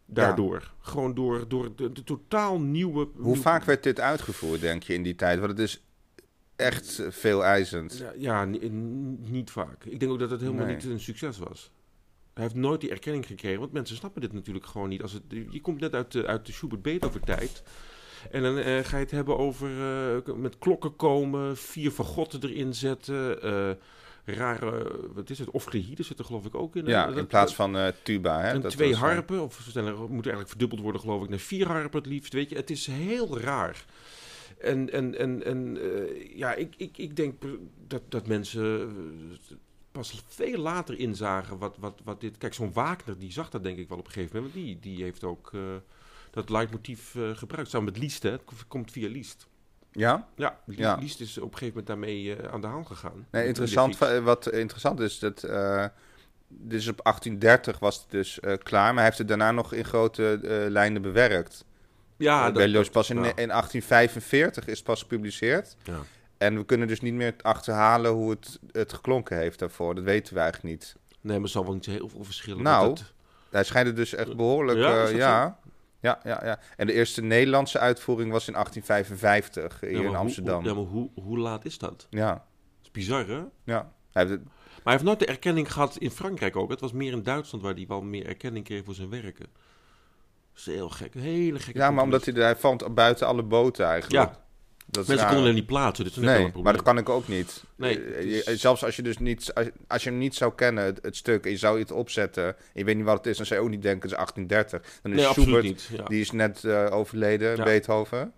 Daardoor. 0.06 0.72
Gewoon 0.80 1.14
door, 1.14 1.48
door 1.48 1.76
de, 1.76 1.92
de 1.92 2.04
totaal 2.04 2.60
nieuwe... 2.60 3.08
Hoe 3.16 3.36
vaak 3.36 3.64
werd 3.64 3.82
dit 3.82 4.00
uitgevoerd, 4.00 4.60
denk 4.60 4.82
je, 4.82 4.94
in 4.94 5.02
die 5.02 5.14
tijd? 5.14 5.38
Want 5.38 5.50
het 5.50 5.60
is 5.60 5.84
echt 6.56 7.02
veel 7.08 7.44
eisend. 7.44 7.98
Ja, 7.98 8.12
ja, 8.18 8.44
niet 8.44 9.50
vaak. 9.50 9.84
Ik 9.84 10.00
denk 10.00 10.12
ook 10.12 10.18
dat 10.18 10.30
het 10.30 10.40
helemaal 10.40 10.66
Nee. 10.66 10.74
niet 10.74 10.84
een 10.84 11.00
succes 11.00 11.38
was. 11.38 11.70
Hij 12.34 12.42
heeft 12.42 12.54
nooit 12.54 12.80
die 12.80 12.90
erkenning 12.90 13.26
gekregen, 13.26 13.60
want 13.60 13.72
mensen 13.72 13.96
snappen 13.96 14.20
dit 14.20 14.32
natuurlijk 14.32 14.66
gewoon 14.66 14.88
niet. 14.88 15.02
Als 15.02 15.12
het, 15.12 15.22
je 15.50 15.60
komt 15.60 15.80
net 15.80 15.94
uit 15.94 16.12
de, 16.12 16.26
uit 16.26 16.46
de 16.46 16.52
Schubert-Beethoven-tijd. 16.52 17.62
En 18.30 18.42
dan 18.42 18.58
eh, 18.58 18.84
ga 18.84 18.96
je 18.96 19.02
het 19.02 19.10
hebben 19.10 19.38
over 19.38 19.68
eh, 20.26 20.34
met 20.34 20.58
klokken 20.58 20.96
komen, 20.96 21.56
vier 21.56 21.90
fagotten 21.90 22.42
erin 22.42 22.74
zetten, 22.74 23.42
eh, 23.42 23.70
rare, 24.24 25.00
wat 25.14 25.30
is 25.30 25.38
het, 25.38 25.50
ofgehide 25.50 26.02
zit 26.02 26.18
er 26.18 26.24
geloof 26.24 26.44
ik 26.44 26.54
ook 26.54 26.76
in. 26.76 26.86
Ja, 26.86 27.06
Dat- 27.06 27.16
in 27.16 27.26
plaats 27.26 27.54
van 27.54 27.92
tuba. 28.02 28.40
Hè? 28.40 28.48
en 28.48 28.60
Dat 28.60 28.70
twee 28.70 28.94
harpen, 28.94 29.42
of 29.42 29.66
sneller, 29.68 29.94
moet 29.94 30.10
eigenlijk 30.10 30.48
verdubbeld 30.48 30.80
worden 30.80 31.00
geloof 31.00 31.22
ik, 31.22 31.28
naar 31.28 31.38
vier 31.38 31.66
harpen 31.66 31.98
het 31.98 32.06
liefst. 32.10 32.32
Weet 32.32 32.50
je, 32.50 32.56
het 32.56 32.70
is 32.70 32.86
heel 32.86 33.38
raar. 33.38 33.84
En, 34.58 34.92
en, 34.92 35.18
en, 35.18 35.44
en 35.44 35.78
ja, 36.34 36.54
ik, 36.54 36.74
ik, 36.76 36.98
ik 36.98 37.16
denk 37.16 37.34
dat, 37.86 38.02
dat 38.08 38.26
mensen 38.26 38.92
pas 39.92 40.22
veel 40.26 40.58
later 40.58 40.98
inzagen 40.98 41.58
wat, 41.58 41.76
wat, 41.78 42.00
wat 42.04 42.20
dit... 42.20 42.38
Kijk, 42.38 42.54
zo'n 42.54 42.72
Wagner, 42.72 43.18
die 43.18 43.32
zag 43.32 43.50
dat 43.50 43.62
denk 43.62 43.78
ik 43.78 43.88
wel 43.88 43.98
op 43.98 44.06
een 44.06 44.12
gegeven 44.12 44.36
moment. 44.36 44.54
Die, 44.54 44.78
die 44.80 45.02
heeft 45.02 45.24
ook 45.24 45.52
dat 46.30 46.50
leidmotief 46.50 47.14
eh, 47.14 47.30
gebruikt. 47.36 47.70
Samen 47.70 47.86
met 47.92 47.98
Liest, 48.02 48.22
hè. 48.22 48.30
Het 48.30 48.42
komt 48.68 48.90
via 48.90 49.08
Liest. 49.08 49.46
Ja? 49.92 50.28
Ja, 50.36 50.58
Liest, 50.64 50.78
Ja. 50.80 50.94
Liest 50.94 51.20
is 51.20 51.38
op 51.38 51.42
een 51.52 51.58
gegeven 51.58 51.68
moment 51.68 51.86
daarmee 51.86 52.36
eh, 52.36 52.52
aan 52.52 52.60
de 52.60 52.66
haal 52.66 52.84
gegaan. 52.84 53.26
Nee, 53.30 53.46
interessant, 53.46 53.98
wat 54.22 54.50
interessant 54.50 55.00
is, 55.00 55.18
dat... 55.18 55.40
dus 56.48 56.88
op 56.88 57.00
1830 57.02 57.78
was 57.78 57.96
het 57.96 58.10
dus 58.10 58.38
klaar, 58.62 58.86
maar 58.86 58.94
hij 58.94 59.04
heeft 59.04 59.18
het 59.18 59.28
daarna 59.28 59.50
nog 59.50 59.72
in 59.72 59.84
grote 59.84 60.38
lijnen 60.70 61.02
bewerkt. 61.02 61.64
Ja, 62.16 62.48
Uh, 62.48 62.54
dat, 62.54 62.72
dat- 62.72 62.90
pas 62.90 63.10
in, 63.10 63.16
in 63.16 63.22
1845 63.48 64.66
is 64.66 64.76
het 64.76 64.86
pas 64.86 65.00
gepubliceerd. 65.00 65.76
Ja. 65.82 65.98
En 66.38 66.56
we 66.56 66.64
kunnen 66.64 66.88
dus 66.88 67.00
niet 67.00 67.14
meer 67.14 67.34
achterhalen 67.42 68.10
hoe 68.10 68.30
het, 68.30 68.58
het 68.72 68.92
geklonken 68.92 69.36
heeft 69.36 69.58
daarvoor. 69.58 69.94
Dat 69.94 70.04
weten 70.04 70.34
we 70.34 70.40
eigenlijk 70.40 70.74
niet. 70.74 70.96
Nee, 71.20 71.34
maar 71.36 71.44
er 71.44 71.50
zal 71.50 71.64
wel 71.64 71.74
niet 71.74 71.86
heel 71.86 72.08
veel 72.08 72.24
verschillen. 72.24 72.62
Nou, 72.62 72.90
het- 72.90 73.12
Hij 73.50 73.64
schijnt 73.64 73.86
het 73.86 73.96
dus 73.96 74.14
echt 74.14 74.36
behoorlijk... 74.36 74.78
Ja, 74.78 75.08
Ja, 75.08 75.58
ja. 76.00 76.20
ja, 76.24 76.40
ja. 76.44 76.58
En 76.76 76.86
de 76.86 76.92
eerste 76.92 77.22
Nederlandse 77.22 77.78
uitvoering 77.78 78.32
was 78.32 78.46
in 78.48 78.52
1855 78.52 79.80
hier 79.80 79.90
ja, 80.02 80.08
in 80.08 80.14
Amsterdam. 80.14 80.54
Hoe, 80.60 80.68
ja, 80.68 80.74
maar 80.74 80.84
hoe, 80.84 81.10
hoe 81.14 81.38
laat 81.38 81.64
is 81.64 81.78
dat? 81.78 82.06
ja, 82.10 82.32
Dat 82.32 82.42
is 82.82 82.90
bizar, 82.90 83.26
hè? 83.26 83.42
ja. 83.64 83.92
Hij 84.12 84.22
heeft 84.22 84.30
het- 84.34 84.44
Maar 84.44 84.82
hij 84.82 84.92
heeft 84.92 85.04
nooit 85.04 85.18
de 85.18 85.26
erkenning 85.26 85.72
gehad 85.72 85.96
in 85.96 86.10
Frankrijk 86.10 86.56
ook. 86.56 86.70
Het 86.70 86.80
was 86.80 86.92
meer 86.92 87.12
in 87.12 87.22
Duitsland 87.22 87.64
waar 87.64 87.74
hij 87.74 87.84
wel 87.88 88.02
meer 88.02 88.26
erkenning 88.26 88.64
kreeg 88.64 88.84
voor 88.84 88.94
zijn 88.94 89.10
werken. 89.10 89.46
Dat 90.52 90.56
is 90.56 90.66
heel 90.66 90.88
gek. 90.88 91.14
Hele 91.14 91.58
gekke 91.58 91.78
Ja, 91.78 91.90
maar 91.90 92.04
omdat 92.04 92.24
hij, 92.24 92.34
hij 92.34 92.56
valt 92.56 92.94
buiten 92.94 93.26
alle 93.26 93.42
boten 93.42 93.86
eigenlijk. 93.86 94.32
Ja. 94.32 94.44
Dat 94.90 95.06
Mensen 95.06 95.26
konden 95.26 95.44
hem 95.46 95.54
niet 95.54 95.66
plaatsen, 95.66 96.04
dus 96.04 96.14
dat 96.14 96.24
Nee, 96.24 96.44
een 96.54 96.62
maar 96.62 96.72
dat 96.72 96.82
kan 96.82 96.98
ik 96.98 97.08
ook 97.08 97.28
niet. 97.28 97.62
Nee, 97.76 98.00
Eh, 98.04 98.24
is- 98.24 98.60
Zelfs 98.60 98.84
als 98.84 98.96
je 98.96 99.02
dus 99.02 99.18
niet, 99.18 99.54
als, 99.54 99.66
als 99.88 100.02
je 100.04 100.10
hem 100.10 100.18
niet 100.18 100.34
zou 100.34 100.54
kennen, 100.54 100.84
het, 100.84 100.98
het 101.02 101.16
stuk, 101.16 101.44
en 101.44 101.50
je 101.50 101.56
zou 101.56 101.80
iets 101.80 101.92
opzetten, 101.92 102.44
en 102.46 102.54
je 102.72 102.84
weet 102.84 102.96
niet 102.96 103.04
wat 103.04 103.16
het 103.16 103.26
is, 103.26 103.36
dan 103.36 103.46
zou 103.46 103.60
je 103.60 103.64
ook 103.66 103.72
niet 103.72 103.82
denken, 103.82 104.02
het 104.02 104.10
is 104.10 104.16
1830. 104.16 105.00
Dan 105.02 105.12
is 105.12 105.18
Nee, 105.18 105.26
absoluut 105.26 105.48
Schubert, 105.48 105.90
niet. 105.90 105.98
Ja. 105.98 106.04
die 106.04 106.20
is 106.20 106.30
net 106.30 106.64
eh, 106.64 106.86
overleden, 106.90 107.56
Ja. 107.56 107.64
Beethoven. 107.64 108.32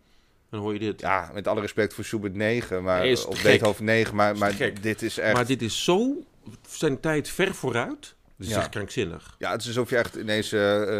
Dan 0.50 0.61
hoor 0.61 0.73
je 0.73 0.78
dit. 0.78 1.00
Ja, 1.00 1.30
met 1.35 1.49
alle 1.49 1.61
respect 1.61 1.94
voor 1.94 2.04
Schubert 2.04 2.35
9, 2.35 2.82
maar, 2.82 3.00
Nee, 3.00 3.26
of 3.28 3.35
gek. 3.35 3.42
Beethoven 3.42 3.85
9, 3.85 4.14
maar, 4.14 4.38
maar 4.38 4.54
dit 4.80 5.02
is 5.02 5.18
echt... 5.18 5.35
Maar 5.35 5.47
dit 5.47 5.62
is 5.62 5.85
zo 5.85 6.25
zijn 6.68 7.00
tijd 7.00 7.28
ver 7.28 7.54
vooruit. 7.54 8.14
Dat 8.37 8.47
is 8.47 8.53
Ja. 8.53 8.59
echt 8.61 8.69
krankzinnig. 8.69 9.35
Ja, 9.39 9.51
het 9.51 9.61
is 9.61 9.67
alsof 9.67 9.91
je 9.91 9.97
echt 9.97 10.15
ineens, 10.15 10.53
eh, 10.53 10.99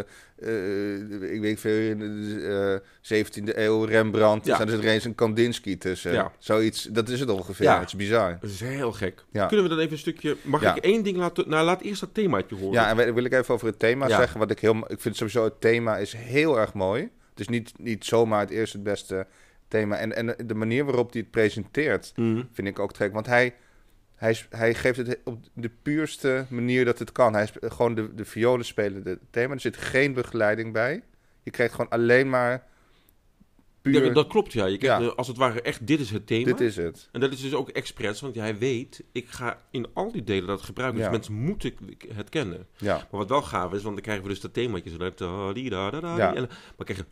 ik 1.33 1.41
weet 1.41 1.61
veel, 1.61 1.91
in 1.91 1.99
de 1.99 2.81
eh, 2.83 2.89
17e 3.01 3.59
eeuw 3.59 3.85
Rembrandt, 3.85 4.47
Ja. 4.47 4.61
er 4.61 4.67
is 4.69 4.73
er 4.75 4.85
eens 4.85 5.05
een 5.05 5.15
Kandinsky 5.15 5.79
tussen. 5.79 6.13
Ja. 6.13 6.33
Zoiets, 6.39 6.83
dat 6.85 7.09
is 7.09 7.21
het 7.21 7.29
ongeveer. 7.31 7.67
Ja. 7.67 7.79
Het 7.79 7.89
is 7.89 7.97
bizar. 7.97 8.39
Dat 8.41 8.51
is 8.51 8.61
heel 8.61 8.93
gek. 8.93 9.25
Ja. 9.33 9.47
Kunnen 9.47 9.65
we 9.65 9.71
dan 9.71 9.79
even 9.81 9.93
een 9.93 9.99
stukje... 9.99 10.37
Mag 10.43 10.77
ik 10.77 10.85
één 10.85 11.03
ding 11.03 11.17
laten... 11.17 11.49
Nou, 11.49 11.65
laat 11.65 11.81
eerst 11.81 12.01
dat 12.01 12.15
themaatje 12.15 12.57
horen. 12.57 12.73
Ja, 12.73 12.89
en 12.99 13.15
wil- 13.15 13.25
ik 13.25 13.33
even 13.33 13.55
over 13.55 13.67
het 13.67 13.79
thema 13.79 14.09
zeggen. 14.09 14.39
Wat 14.39 14.51
ik 14.51 14.59
heel, 14.59 14.85
ik 14.89 15.01
vind 15.01 15.17
sowieso 15.17 15.45
het 15.45 15.61
thema 15.61 15.97
is 15.97 16.13
heel 16.13 16.59
erg 16.59 16.73
mooi. 16.75 17.03
Het 17.31 17.41
is 17.41 17.49
niet, 17.49 17.73
niet 17.79 18.05
zomaar 18.05 18.41
het 18.41 18.51
eerste 18.51 18.77
het 18.77 18.87
beste 18.87 19.27
thema. 19.69 19.97
En, 19.97 20.17
en 20.17 20.47
de 20.47 20.55
manier 20.55 20.85
waarop 20.85 21.13
hij 21.13 21.21
het 21.21 21.31
presenteert, 21.31 22.13
Mhm. 22.17 22.43
vind 22.53 22.69
ik 22.69 22.79
ook 22.79 22.93
trek. 22.93 23.13
Want 23.13 23.27
hij, 23.27 23.55
hij, 24.23 24.37
hij 24.51 24.75
geeft 24.75 24.97
het 24.97 25.19
op 25.25 25.45
de 25.53 25.71
puurste 25.83 26.45
manier 26.49 26.85
dat 26.85 26.99
het 26.99 27.13
kan. 27.13 27.35
Hij 27.35 27.43
is 27.43 27.53
gewoon 27.73 27.95
de, 27.95 28.15
de 28.15 28.25
violen 28.25 28.65
spelen 28.65 29.03
het 29.05 29.19
thema. 29.31 29.55
Er 29.55 29.61
zit 29.61 29.77
geen 29.77 30.13
begeleiding 30.13 30.73
bij. 30.73 31.03
Je 31.43 31.51
krijgt 31.51 31.75
gewoon 31.75 31.91
alleen 31.91 32.31
maar 32.31 32.67
puur... 33.83 34.05
Ja, 34.05 34.13
dat 34.13 34.27
klopt, 34.27 34.53
ja. 34.53 34.67
Je 34.67 34.79
krijgt, 34.79 35.03
Ja. 35.03 35.09
eh, 35.09 35.15
als 35.17 35.29
het 35.29 35.37
ware 35.37 35.63
echt, 35.63 35.87
dit 35.87 36.01
is 36.01 36.11
het 36.11 36.27
thema. 36.27 36.45
dit 36.45 36.61
is 36.61 36.77
het. 36.77 37.09
En 37.13 37.21
dat 37.21 37.33
is 37.33 37.41
dus 37.41 37.55
ook 37.55 37.69
expres, 37.69 38.21
want 38.21 38.35
hij 38.35 38.59
weet, 38.59 39.05
ik 39.13 39.29
ga 39.29 39.59
in 39.71 39.87
al 39.93 40.13
die 40.13 40.25
delen 40.25 40.47
dat 40.47 40.63
gebruiken. 40.63 40.97
Dus 40.99 41.07
Ja. 41.07 41.13
mensen 41.13 41.35
moeten 41.35 41.73
het 42.15 42.29
kennen. 42.29 42.67
Ja, 42.77 42.95
Maar 42.97 43.07
wat 43.21 43.29
wel 43.29 43.43
gaaf 43.43 43.73
is, 43.73 43.83
want 43.83 43.95
dan 43.95 44.03
krijgen 44.05 44.23
we 44.25 44.29
dus 44.31 44.41
dat 44.41 44.55
themaatje 44.55 44.91
zo. 44.91 44.97
dat, 44.97 45.19
da, 45.19 45.53
di, 45.53 45.69
da, 45.69 45.91
da, 45.91 46.01
da, 46.01 46.17
Ja. 46.17 46.35
en, 46.35 46.49
maar 46.77 46.87
krijgen 46.87 47.07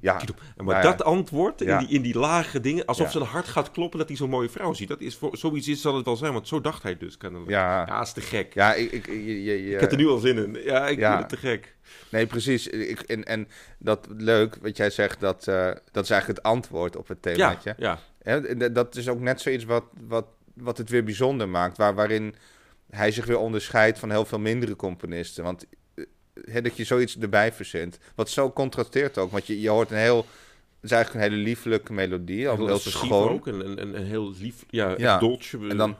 Ja. 0.00 0.20
En 0.56 0.64
maar 0.64 0.82
dat 0.82 1.02
antwoord 1.04 1.60
in, 1.60 1.78
die, 1.78 1.88
in 1.88 2.02
die 2.02 2.18
lage 2.18 2.60
dingen, 2.60 2.84
alsof 2.86 3.10
zijn 3.10 3.24
hart 3.24 3.46
gaat 3.48 3.70
kloppen 3.70 3.98
dat 3.98 4.08
hij 4.08 4.16
zo'n 4.16 4.30
mooie 4.30 4.48
vrouw 4.48 4.72
ziet. 4.72 4.88
Dat 4.88 5.00
is 5.00 5.16
voor, 5.16 5.36
zoiets 5.36 5.68
is, 5.68 5.80
zal 5.80 5.96
het 5.96 6.04
wel 6.04 6.16
zijn, 6.16 6.32
want 6.32 6.48
zo 6.48 6.60
dacht 6.60 6.82
hij 6.82 6.96
dus 6.96 7.16
kennelijk. 7.16 7.50
ja. 7.50 7.86
Ja, 7.86 8.00
is 8.02 8.12
te 8.12 8.20
gek. 8.20 8.54
Ja, 8.54 8.74
ik, 8.74 8.92
ik, 8.92 9.06
je, 9.06 9.42
je, 9.44 9.64
je- 9.64 9.74
Ik 9.74 9.80
heb 9.80 9.90
er 9.90 9.96
nu 9.96 10.06
al 10.08 10.18
zin 10.18 10.36
in. 10.36 10.62
Ja, 10.64 10.86
ik 10.88 10.98
vind 10.98 11.18
het 11.18 11.28
te 11.28 11.36
gek. 11.36 11.75
Nee, 12.10 12.26
precies. 12.26 12.66
Ik, 12.68 13.00
en, 13.00 13.24
en 13.24 13.48
dat 13.78 14.06
leuk, 14.16 14.56
wat 14.62 14.76
jij 14.76 14.90
zegt, 14.90 15.20
dat, 15.20 15.48
eh, 15.48 15.70
dat 15.92 16.04
is 16.04 16.10
eigenlijk 16.10 16.26
het 16.38 16.42
antwoord 16.52 16.96
op 16.96 17.08
het 17.08 17.18
Ja, 17.22 17.32
themaatje. 17.32 17.74
ja. 17.78 17.98
En 18.22 18.72
dat- 18.72 18.96
is 18.96 19.08
ook 19.08 19.20
net 19.20 19.40
zoiets 19.40 19.64
wat, 19.64 19.84
wat, 20.06 20.26
wat 20.54 20.78
het 20.78 20.90
weer 20.90 21.04
bijzonder 21.04 21.48
maakt, 21.48 21.76
waar, 21.76 21.94
waarin 21.94 22.34
hij 22.90 23.10
zich 23.10 23.24
weer 23.26 23.38
onderscheidt 23.38 23.98
van 23.98 24.10
heel 24.10 24.24
veel 24.24 24.38
mindere 24.38 24.76
componisten. 24.76 25.44
Want 25.44 25.66
eh, 25.94 26.04
hè, 26.44 26.60
dat 26.62 26.76
je 26.76 26.84
zoiets 26.84 27.18
erbij 27.18 27.52
verzint, 27.52 27.98
wat 28.14 28.30
zo 28.30 28.52
contrasteert 28.52 29.18
ook, 29.18 29.30
want 29.30 29.46
je, 29.46 29.60
je 29.60 29.68
hoort 29.68 29.90
een 29.90 29.96
heel, 29.96 30.16
het 30.16 30.84
is 30.84 30.90
eigenlijk 30.90 31.24
een 31.24 31.30
hele 31.32 31.42
lieflijke 31.44 31.92
melodie, 31.92 32.48
al 32.48 32.56
Heel 32.56 32.66
heel 32.66 32.78
schoon. 32.78 33.28
ook 33.32 33.46
en, 33.46 33.64
en, 33.64 33.78
en, 33.78 33.94
en 33.94 34.04
heel 34.04 34.32
lief. 34.38 34.64
Ja, 34.70 34.94
Ja. 34.96 35.18
dolce. 35.18 35.58
En 35.68 35.76
dan. 35.76 35.96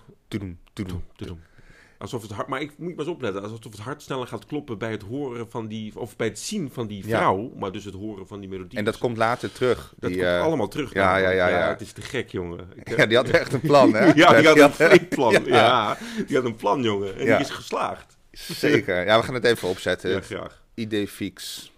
Alsof 1.99 2.23
het 2.23 2.31
hart, 2.31 2.49
maar 2.49 2.61
ik 2.61 2.73
moet 2.79 2.89
maar 2.97 3.05
eens 3.05 3.15
opletten. 3.15 3.43
Alsof 3.43 3.59
het 3.63 3.79
hart 3.79 4.03
sneller 4.03 4.27
gaat 4.27 4.47
kloppen 4.47 4.79
bij 4.79 4.91
het 4.91 5.03
horen 5.03 5.51
van 5.51 5.67
die, 5.67 5.99
of 5.99 6.17
bij 6.17 6.27
het 6.27 6.39
zien 6.39 6.71
van 6.73 6.87
die 6.87 7.07
Ja. 7.09 7.17
vrouw, 7.19 7.53
maar 7.59 7.73
dus 7.73 7.85
het 7.85 7.95
horen 7.95 8.27
van 8.27 8.41
die 8.41 8.49
melodie. 8.49 8.79
En 8.79 8.85
dat 8.85 8.99
komt 8.99 9.17
later 9.17 9.53
terug. 9.53 9.95
dat 9.99 10.11
die, 10.11 10.19
komt 10.19 10.31
eh, 10.33 10.43
allemaal 10.43 10.69
terug. 10.69 10.93
ja, 10.93 11.17
ja, 11.17 11.31
ja, 11.31 11.49
ja. 11.49 11.69
Het 11.69 11.81
is 11.81 11.93
te 11.93 12.01
gek, 12.03 12.31
jongen. 12.31 12.69
Ik, 12.75 12.89
ja, 12.99 13.07
die 13.07 13.17
had 13.17 13.29
echt 13.29 13.53
een 13.53 13.61
plan, 13.61 13.95
hè? 13.95 14.07
ja, 14.15 14.35
die 14.39 14.47
had 14.49 14.59
een 14.59 14.73
flink 14.89 15.09
plan. 15.09 15.45
Ja. 15.45 15.99
Die 16.27 16.37
had 16.37 16.45
een 16.45 16.57
plan, 16.57 16.83
jongen. 16.83 17.15
En 17.19 17.25
die 17.25 17.35
is 17.35 17.51
geslaagd. 17.51 18.17
Zeker. 18.31 19.05
Ja, 19.07 19.19
we 19.19 19.25
gaan 19.25 19.35
het 19.35 19.45
even 19.45 19.69
opzetten. 19.69 20.11
Ja, 20.11 20.21
graag. 20.21 20.63
idee 20.75 21.09
fix. 21.09 21.71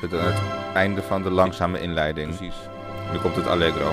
Zit 0.00 0.12
aan 0.14 0.32
het 0.32 0.74
einde 0.74 1.02
van 1.02 1.22
de 1.22 1.30
langzame 1.30 1.80
inleiding. 1.80 2.36
Precies. 2.36 2.54
Nu 3.12 3.18
komt 3.18 3.36
het 3.36 3.46
allegro. 3.46 3.92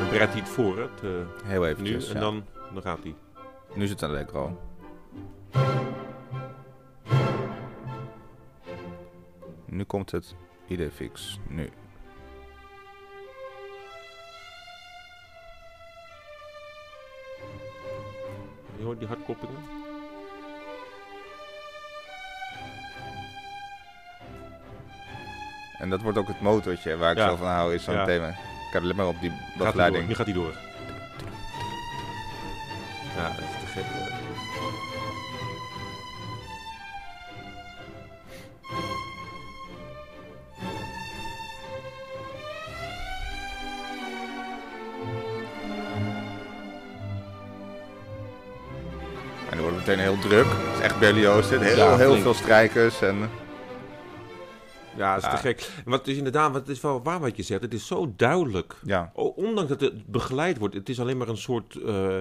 Dan 0.00 0.08
bereidt 0.08 0.32
hij 0.32 0.40
het 0.40 0.50
voor, 0.50 0.76
hè, 0.76 0.82
het, 0.82 1.02
eh, 1.02 1.44
Heel 1.48 1.60
nu. 1.60 1.66
eventjes. 1.68 2.12
En 2.12 2.20
dan, 2.20 2.44
dan 2.72 2.82
gaat 2.82 2.98
hij. 3.02 3.14
Nu 3.74 3.84
is 3.84 3.90
het 3.90 4.02
allegro. 4.02 4.58
Nu 9.64 9.84
komt 9.84 10.10
het 10.10 10.34
idee 10.66 10.90
fix. 10.90 11.38
Nu. 11.48 11.70
Je 18.76 18.84
hoort 18.84 18.98
die 18.98 19.08
hartkloppingen. 19.08 19.62
En 25.78 25.90
dat 25.90 26.00
wordt 26.02 26.18
ook 26.18 26.28
het 26.28 26.40
motortje 26.40 26.96
waar 26.96 27.10
ik 27.12 27.18
Ja. 27.18 27.28
zo 27.28 27.36
van 27.36 27.46
hou, 27.48 27.74
is 27.74 27.84
zo'n 27.84 27.94
Ja. 27.94 28.04
thema. 28.04 28.34
Kijk, 28.70 28.84
let 28.84 28.96
maar 28.96 29.06
op 29.06 29.20
die 29.20 29.30
Gaat 29.30 29.56
begeleiding. 29.58 30.08
Nu 30.08 30.14
gaat 30.14 30.26
hij 30.26 30.34
door. 30.34 30.54
Ja, 33.16 33.28
dat 33.28 33.38
is 33.38 33.60
te 33.60 33.66
gek. 33.66 33.84
En 49.50 49.56
dan 49.56 49.60
wordt 49.60 49.76
het 49.76 49.86
meteen 49.86 50.02
heel 50.02 50.18
druk. 50.18 50.46
Het 50.46 50.78
is 50.78 50.84
echt 50.84 50.98
Berlioz. 50.98 51.48
dit. 51.48 51.60
Heel, 51.60 51.76
Ja, 51.76 51.96
heel 51.96 52.08
flink. 52.08 52.22
veel 52.22 52.34
strijkers. 52.34 53.02
En, 53.02 53.30
Ja, 55.00 55.14
dat 55.14 55.24
is 55.24 55.30
te 55.30 55.36
gek. 55.36 55.70
Wat 55.84 56.06
is 56.06 56.16
inderdaad, 56.16 56.52
wat 56.52 56.68
is 56.68 56.80
wel 56.80 57.02
waar 57.02 57.20
wat 57.20 57.36
je 57.36 57.42
zegt. 57.42 57.62
Het 57.62 57.74
is 57.74 57.86
zo 57.86 58.12
duidelijk. 58.16 58.74
ja. 58.84 59.10
Ondanks 59.14 59.68
dat 59.70 59.80
het 59.80 60.06
begeleid 60.06 60.58
wordt, 60.58 60.74
het 60.74 60.88
is 60.88 61.00
alleen 61.00 61.16
maar 61.16 61.28
een 61.28 61.36
soort. 61.36 61.74
eh, 61.74 62.16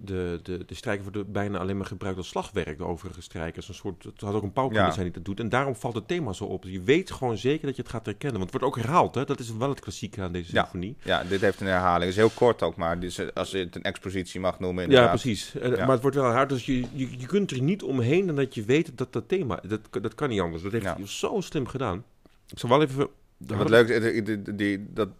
de, 0.00 0.40
de, 0.42 0.64
de 0.66 0.74
strijker 0.74 1.12
wordt 1.12 1.32
bijna 1.32 1.58
alleen 1.58 1.76
maar 1.76 1.86
gebruikt 1.86 2.18
als 2.18 2.28
slagwerk, 2.28 2.78
de 2.78 2.84
overige 2.84 3.22
strijkers. 3.22 3.68
Een 3.68 3.74
soort, 3.74 4.04
het 4.04 4.20
had 4.20 4.34
ook 4.34 4.42
een 4.42 4.52
pauw 4.52 4.66
kunnen 4.66 4.84
Ja. 4.86 4.90
zijn 4.92 5.04
die 5.04 5.14
dat 5.14 5.24
doet. 5.24 5.40
En 5.40 5.48
daarom 5.48 5.74
valt 5.76 5.94
het 5.94 6.08
thema 6.08 6.32
zo 6.32 6.44
op. 6.44 6.64
Je 6.64 6.80
weet 6.82 7.10
gewoon 7.10 7.36
zeker 7.38 7.66
dat 7.66 7.76
je 7.76 7.82
het 7.82 7.90
gaat 7.90 8.06
herkennen. 8.06 8.38
Want 8.40 8.52
het 8.52 8.60
wordt 8.60 8.76
ook 8.76 8.82
herhaald, 8.84 9.14
hè? 9.14 9.24
Dat 9.24 9.38
is 9.38 9.52
wel 9.56 9.68
het 9.68 9.80
klassieke 9.80 10.22
aan 10.22 10.32
deze 10.32 10.48
symfonie. 10.50 10.96
ja, 11.02 11.24
dit 11.24 11.40
heeft 11.40 11.60
een 11.60 11.66
herhaling. 11.66 12.00
Het 12.00 12.10
is 12.10 12.16
heel 12.16 12.30
kort 12.34 12.62
ook 12.62 12.76
maar. 12.76 13.00
Dus 13.00 13.34
als 13.34 13.50
je 13.50 13.58
het 13.58 13.76
een 13.76 13.82
expositie 13.82 14.40
mag 14.40 14.60
noemen 14.60 14.90
Ja, 14.90 15.08
precies. 15.08 15.54
Eh, 15.54 15.70
Ja. 15.70 15.76
Maar 15.84 15.90
het 15.90 16.00
wordt 16.02 16.16
wel 16.16 16.30
hard. 16.30 16.48
Dus 16.48 16.66
je, 16.66 16.80
je, 16.92 17.18
je 17.18 17.26
kunt 17.26 17.50
er 17.50 17.62
niet 17.62 17.82
omheen 17.82 18.28
en 18.28 18.34
dat 18.34 18.54
je 18.54 18.64
weet 18.64 18.90
dat 18.98 19.12
dat 19.12 19.28
thema... 19.28 19.60
Dat, 19.66 19.80
dat 20.02 20.14
kan 20.14 20.28
niet 20.28 20.40
anders. 20.40 20.62
Dat 20.62 20.72
heeft 20.72 20.84
Ja. 20.84 20.94
hij 20.96 21.06
zo 21.06 21.40
slim 21.40 21.66
gedaan. 21.66 22.04
Ik 22.48 22.58
zal 22.58 22.68
wel 22.68 22.82
even... 22.82 23.08
En 23.46 23.56
wat 23.56 23.68
leuk 23.68 23.88
is, 23.88 24.12
die, 24.24 24.42
die, 24.42 24.54
die- 24.54 24.86
dat, 24.92 25.08
eh, 25.08 25.14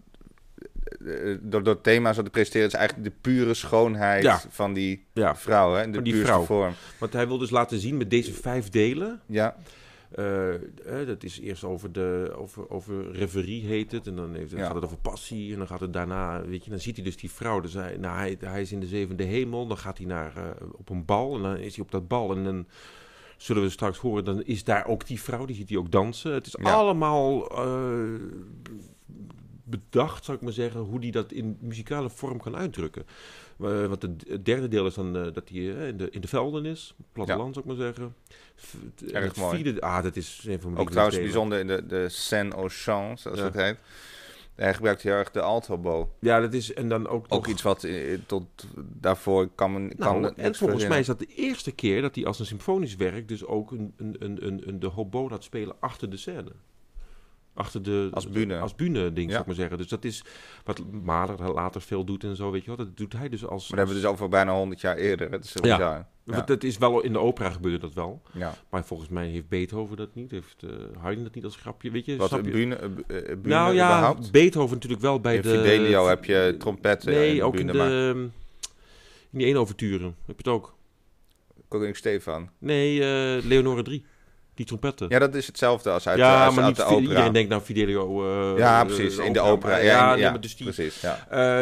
door, 1.40 1.62
door 1.62 1.74
het 1.74 1.82
thema 1.82 2.12
zo 2.12 2.22
te 2.22 2.30
presenteren, 2.30 2.66
is 2.66 2.72
eigenlijk 2.74 3.08
de 3.08 3.16
pure 3.20 3.54
schoonheid 3.54 4.22
Ja. 4.22 4.40
van 4.48 4.72
die 4.72 5.06
Ja, 5.12 5.36
vrouw, 5.36 5.74
hè? 5.74 5.82
in 5.82 5.92
de 5.92 6.02
die 6.02 6.12
puurste 6.12 6.32
vrouw. 6.32 6.44
vorm. 6.44 6.72
want 6.98 7.12
hij 7.12 7.26
wil 7.26 7.38
dus 7.38 7.50
laten 7.50 7.78
zien 7.78 7.96
met 7.96 8.10
deze 8.10 8.32
vijf 8.32 8.68
delen... 8.68 9.20
Ja, 9.26 9.56
Eh, 10.14 10.54
eh, 10.54 11.06
dat 11.06 11.22
is 11.22 11.40
eerst 11.40 11.64
over, 11.64 11.92
de, 11.92 12.32
over, 12.36 12.70
over 12.70 13.10
reverie 13.12 13.66
heet 13.66 13.92
het. 13.92 14.06
En 14.06 14.16
dan 14.16 14.34
heeft, 14.34 14.50
Ja. 14.50 14.64
gaat 14.66 14.74
het 14.74 14.84
over 14.84 14.96
passie. 14.96 15.52
En 15.52 15.58
dan 15.58 15.66
gaat 15.66 15.80
het 15.80 15.92
daarna, 15.92 16.42
weet 16.46 16.64
je, 16.64 16.70
dan 16.70 16.80
ziet 16.80 16.96
hij 16.96 17.04
dus 17.04 17.16
die 17.16 17.30
vrouw. 17.30 17.60
Dus 17.60 17.74
hij, 17.74 17.96
nou, 17.96 18.16
hij, 18.16 18.36
hij 18.40 18.60
is 18.60 18.72
in 18.72 18.80
de 18.80 18.86
zevende 18.86 19.24
hemel. 19.24 19.66
Dan 19.66 19.78
gaat 19.78 19.98
hij 19.98 20.06
naar, 20.06 20.36
eh, 20.36 20.42
op 20.78 20.88
een 20.90 21.04
bal. 21.04 21.36
En 21.36 21.42
dan 21.42 21.56
is 21.56 21.74
hij 21.76 21.84
op 21.84 21.90
dat 21.90 22.08
bal. 22.08 22.36
En 22.36 22.44
dan 22.44 22.66
zullen 23.36 23.62
we 23.62 23.68
straks 23.70 23.98
horen, 23.98 24.24
dan 24.24 24.42
is 24.42 24.64
daar 24.64 24.86
ook 24.86 25.06
die 25.06 25.20
vrouw. 25.20 25.44
Die 25.44 25.56
ziet 25.56 25.68
hij 25.68 25.78
ook 25.78 25.90
dansen. 25.92 26.32
Het 26.32 26.46
is 26.46 26.56
Ja. 26.62 26.72
allemaal 26.72 27.50
eh, 27.50 28.02
bedacht, 29.70 30.24
zou 30.24 30.36
ik 30.36 30.42
maar 30.42 30.52
zeggen, 30.52 30.80
hoe 30.80 30.98
hij 31.00 31.10
dat 31.10 31.32
in 31.32 31.56
muzikale 31.60 32.10
vorm 32.10 32.40
kan 32.40 32.56
uitdrukken. 32.56 33.06
Eh, 33.60 33.86
want 33.86 34.02
het 34.02 34.44
derde 34.44 34.68
deel 34.68 34.86
is 34.86 34.94
dan 34.94 35.16
eh, 35.16 35.32
dat 35.32 35.48
hij 35.48 35.58
eh, 35.76 35.88
in, 35.88 35.96
de, 35.96 36.10
in 36.10 36.20
de 36.20 36.28
velden 36.28 36.64
is. 36.66 36.94
Platteland, 37.12 37.54
zou 37.54 37.68
ik 37.68 37.76
maar 37.76 37.86
zeggen. 37.86 38.14
V- 38.54 38.74
Erg 39.12 39.36
mooi. 39.36 39.56
vierde- 39.62 39.80
ah, 39.80 40.02
dat 40.02 40.16
is 40.16 40.44
een 40.46 40.60
van 40.60 40.70
mijn 40.70 40.82
ook 40.82 40.90
trouwens 40.90 41.18
bijzonder 41.18 41.58
in 41.58 41.66
de, 41.66 41.86
de 41.86 42.08
scène 42.08 42.54
au 42.54 42.68
chant, 42.68 43.20
zoals 43.20 43.38
Ja. 43.38 43.44
het 43.44 43.54
heet. 43.54 43.76
Hij 44.54 44.74
gebruikt 44.74 45.02
heel 45.02 45.12
erg 45.12 45.30
de 45.30 45.40
altobo. 45.40 46.12
Ja, 46.20 46.40
dat 46.40 46.52
is 46.54 46.74
en 46.74 46.88
dan 46.88 47.06
ook, 47.08 47.24
Ook 47.24 47.30
nog- 47.30 47.46
iets 47.46 47.62
wat 47.62 47.86
tot 48.26 48.44
daarvoor 48.76 49.48
kan 49.48 49.72
men 49.72 49.96
kan 49.96 50.20
Nou, 50.20 50.34
en 50.36 50.54
volgens 50.54 50.86
mij 50.88 50.98
is 50.98 51.06
dat 51.06 51.18
de 51.18 51.26
eerste 51.36 51.72
keer 51.72 52.02
dat 52.02 52.14
hij 52.14 52.26
als 52.26 52.38
een 52.38 52.46
symfonisch 52.46 52.96
werk 52.96 53.28
dus 53.28 53.44
ook 53.44 53.70
een, 53.70 53.92
een, 53.96 54.16
een, 54.18 54.46
een, 54.46 54.68
een, 54.68 54.78
de 54.80 54.86
hobo 54.86 55.28
laat 55.28 55.44
spelen 55.44 55.76
achter 55.80 56.10
de 56.10 56.16
scène. 56.16 56.52
Achter 57.58 57.82
de... 57.82 58.08
Als 58.12 58.28
bühne. 58.28 58.58
Als 58.58 58.74
bühne 58.74 59.12
ding, 59.12 59.26
Ja. 59.26 59.30
zou 59.30 59.40
ik 59.40 59.46
maar 59.46 59.54
zeggen. 59.54 59.78
Dus 59.78 59.88
dat 59.88 60.04
is 60.04 60.24
wat 60.64 60.82
Mahler 61.02 61.52
later 61.52 61.80
veel 61.80 62.04
doet 62.04 62.24
en 62.24 62.36
zo, 62.36 62.50
weet 62.50 62.60
je 62.64 62.66
wel. 62.66 62.76
Dat 62.76 62.96
doet 62.96 63.12
hij 63.12 63.28
dus 63.28 63.46
als... 63.46 63.60
Maar 63.60 63.68
dat 63.68 63.78
hebben 63.78 63.94
we 63.94 64.00
dus 64.00 64.10
over 64.10 64.28
bijna 64.28 64.52
100 64.54 64.80
jaar 64.80 64.96
eerder. 64.96 65.30
Het 65.30 65.44
is 65.44 65.52
Ja. 65.52 65.60
bizar. 65.60 66.06
Ja. 66.24 66.34
Want 66.34 66.46
dat 66.46 66.62
is 66.62 66.78
wel 66.78 67.00
in 67.02 67.12
de 67.12 67.18
opera 67.18 67.50
gebeurde 67.50 67.78
dat 67.78 67.94
wel. 67.94 68.22
Ja. 68.32 68.54
Maar 68.70 68.84
volgens 68.84 69.08
mij 69.08 69.26
heeft 69.26 69.48
Beethoven 69.48 69.96
dat 69.96 70.14
niet. 70.14 70.30
Heeft 70.30 70.62
eh 70.62 70.70
Haydn 71.02 71.22
dat 71.22 71.34
niet 71.34 71.44
als 71.44 71.56
grapje. 71.56 71.90
Weet 71.90 72.04
je? 72.04 72.16
Wat 72.16 72.32
een 72.32 72.42
bühne, 72.42 72.88
bühne 73.06 73.38
nou 73.42 73.74
ja, 73.74 73.86
überhaupt? 73.86 74.30
Beethoven 74.32 74.74
natuurlijk 74.74 75.02
wel 75.02 75.20
bij 75.20 75.36
In 75.36 75.42
de... 75.42 75.48
Fidelio 75.48 76.06
heb 76.08 76.24
je 76.24 76.54
trompetten 76.58 77.12
Nee, 77.12 77.34
in 77.36 77.42
ook 77.42 77.56
in 77.56 77.66
de... 77.66 77.72
maar 77.72 77.90
In 77.90 79.38
die 79.38 79.46
ene 79.46 79.58
overturen 79.58 80.06
heb 80.26 80.40
je 80.40 80.50
het 80.50 80.60
ook. 80.60 80.76
Koning 81.68 81.96
Stefan. 81.96 82.50
Nee, 82.58 83.00
eh 83.00 83.44
Leonore 83.44 83.82
3. 83.82 84.04
Die 84.58 84.66
trompetten. 84.66 85.06
Ja, 85.08 85.18
dat 85.18 85.34
is 85.34 85.46
hetzelfde 85.46 85.90
als 85.90 86.08
uit, 86.08 86.18
ja, 86.18 86.44
als 86.44 86.54
maar 86.54 86.64
uit 86.64 86.76
niet 86.76 86.86
de 86.86 86.92
opera. 86.92 87.08
iedereen 87.08 87.32
denkt 87.32 87.48
nou 87.50 87.62
Fidelio. 87.62 88.24
eh, 88.52 88.58
ja, 88.58 88.80
eh, 88.80 88.86
precies. 88.86 89.16
in 89.16 89.32
de 89.32 89.40
opera. 89.40 89.76
Ja, 89.76 90.14
ja, 90.14 90.30
maar 90.30 90.40
dus 90.40 90.56
die, 90.56 90.72
precies. 90.72 91.02
Eh, 91.02 91.10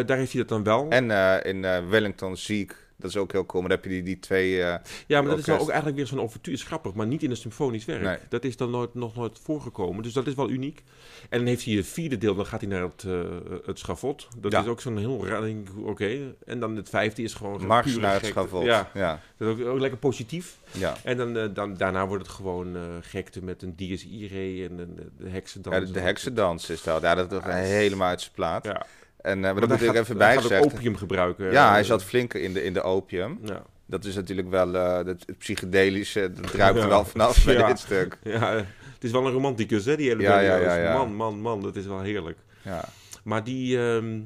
daar 0.06 0.16
heeft 0.16 0.32
hij 0.32 0.40
dat 0.40 0.48
dan 0.48 0.62
wel. 0.64 0.86
En 0.88 1.10
eh, 1.10 1.50
in 1.52 1.64
eh, 1.64 1.78
Wellington 1.88 2.36
Ziek, 2.36 2.85
dat 2.96 3.10
is 3.10 3.16
ook 3.16 3.32
heel 3.32 3.46
cool. 3.46 3.62
Maar 3.62 3.70
dan 3.70 3.80
heb 3.80 3.90
je 3.90 3.94
die, 3.96 4.02
die 4.02 4.18
twee... 4.18 4.62
eh, 4.62 4.78
ja, 5.06 5.20
maar 5.20 5.30
dat 5.30 5.38
is 5.38 5.44
orkest. 5.44 5.60
ook 5.60 5.68
eigenlijk 5.68 5.96
weer 5.96 6.06
zo'n 6.06 6.20
overtuur. 6.20 6.52
Is 6.54 6.62
grappig, 6.62 6.94
maar 6.94 7.06
niet 7.06 7.22
in 7.22 7.30
een 7.30 7.36
symfonisch 7.36 7.84
werk. 7.84 8.02
Nee. 8.02 8.16
Dat 8.28 8.44
is 8.44 8.56
dan 8.56 8.70
nooit, 8.70 8.94
nog 8.94 9.14
nooit 9.16 9.38
voorgekomen. 9.42 10.02
Dus 10.02 10.12
dat 10.12 10.26
is 10.26 10.34
wel 10.34 10.50
uniek. 10.50 10.82
En 11.28 11.38
dan 11.38 11.46
heeft 11.46 11.64
hij 11.64 11.74
het 11.74 11.86
vierde 11.86 12.18
deel, 12.18 12.34
dan 12.34 12.46
gaat 12.46 12.60
hij 12.60 12.68
naar 12.70 12.82
het, 12.82 13.04
eh 13.06 13.20
het 13.66 13.78
schavot. 13.78 14.28
Dat 14.36 14.52
Ja. 14.52 14.60
is 14.60 14.66
ook 14.66 14.80
zo'n 14.80 14.98
heel 14.98 15.26
raar. 15.26 15.50
Oké. 15.84 16.34
En 16.46 16.60
dan 16.60 16.76
het 16.76 16.88
vijfde 16.88 17.22
is 17.22 17.34
gewoon 17.34 17.66
mars 17.66 17.96
naar 17.96 18.12
het 18.12 18.24
gekte. 18.24 18.26
schavot. 18.40 18.64
Ja, 18.64 18.90
ja. 18.94 19.20
dat 19.36 19.56
is 19.58 19.62
ook, 19.64 19.68
ook 19.68 19.78
lekker 19.80 19.98
positief. 19.98 20.56
ja. 20.70 20.96
En 21.04 21.16
dan, 21.16 21.36
eh, 21.36 21.48
dan, 21.54 21.76
daarna 21.76 22.06
wordt 22.06 22.26
het 22.26 22.34
gewoon 22.34 22.76
gekte 23.00 23.44
met 23.44 23.62
een 23.62 23.76
dies 23.76 24.06
irae 24.06 24.68
en 24.68 24.78
een, 24.78 24.98
de 25.18 25.28
heksendans. 25.28 25.76
Ja, 25.76 25.84
de, 25.84 25.90
de 25.90 26.00
heksendans 26.00 26.70
is 26.70 26.82
dat. 26.82 27.02
Ja, 27.02 27.14
dat 27.14 27.32
is 27.32 27.38
helemaal 27.52 28.08
uit 28.08 28.20
zijn 28.20 28.32
plaat. 28.34 28.64
Ja. 28.64 28.86
En, 29.26 29.36
eh, 29.36 29.42
maar 29.42 29.52
Maar 29.52 29.60
dat 29.60 29.68
moet 29.70 29.80
ik 29.80 29.92
hij 29.92 30.00
even 30.00 30.06
gaat- 30.06 30.06
hij 30.06 30.16
bij 30.26 30.34
gaat 30.34 30.44
ook 30.44 30.50
zeggen. 30.50 30.72
opium 30.78 30.96
gebruiken. 30.96 31.50
Ja, 31.52 31.70
hij 31.70 31.80
eh, 31.80 31.86
zat 31.86 32.04
flink 32.04 32.34
in 32.34 32.52
de, 32.52 32.62
in 32.64 32.72
de 32.72 32.82
opium. 32.82 33.38
Ja. 33.44 33.62
Dat 33.86 34.04
is 34.04 34.14
natuurlijk 34.14 34.48
wel 34.50 34.74
eh, 34.74 35.06
het, 35.06 35.24
psychedelische, 35.38 36.32
dat 36.32 36.50
ruikt 36.62 36.78
er 36.78 36.88
wel 36.88 37.04
vanaf 37.04 37.44
bij 37.44 37.66
dit 37.66 37.78
stuk. 37.78 38.18
ja, 38.38 38.54
het 38.94 39.04
is 39.04 39.10
wel 39.10 39.26
een 39.26 39.32
romanticus, 39.32 39.84
hè, 39.84 39.96
die 39.96 40.08
hele 40.08 40.22
Ja, 40.22 40.40
ja. 40.40 40.92
Man, 40.96 41.14
man, 41.14 41.40
man, 41.40 41.60
dat 41.60 41.76
is 41.76 41.86
wel 41.86 42.00
heerlijk. 42.00 42.38
Ja. 42.62 42.84
Maar 43.24 43.44
die, 43.44 43.78
ehm, 43.78 44.20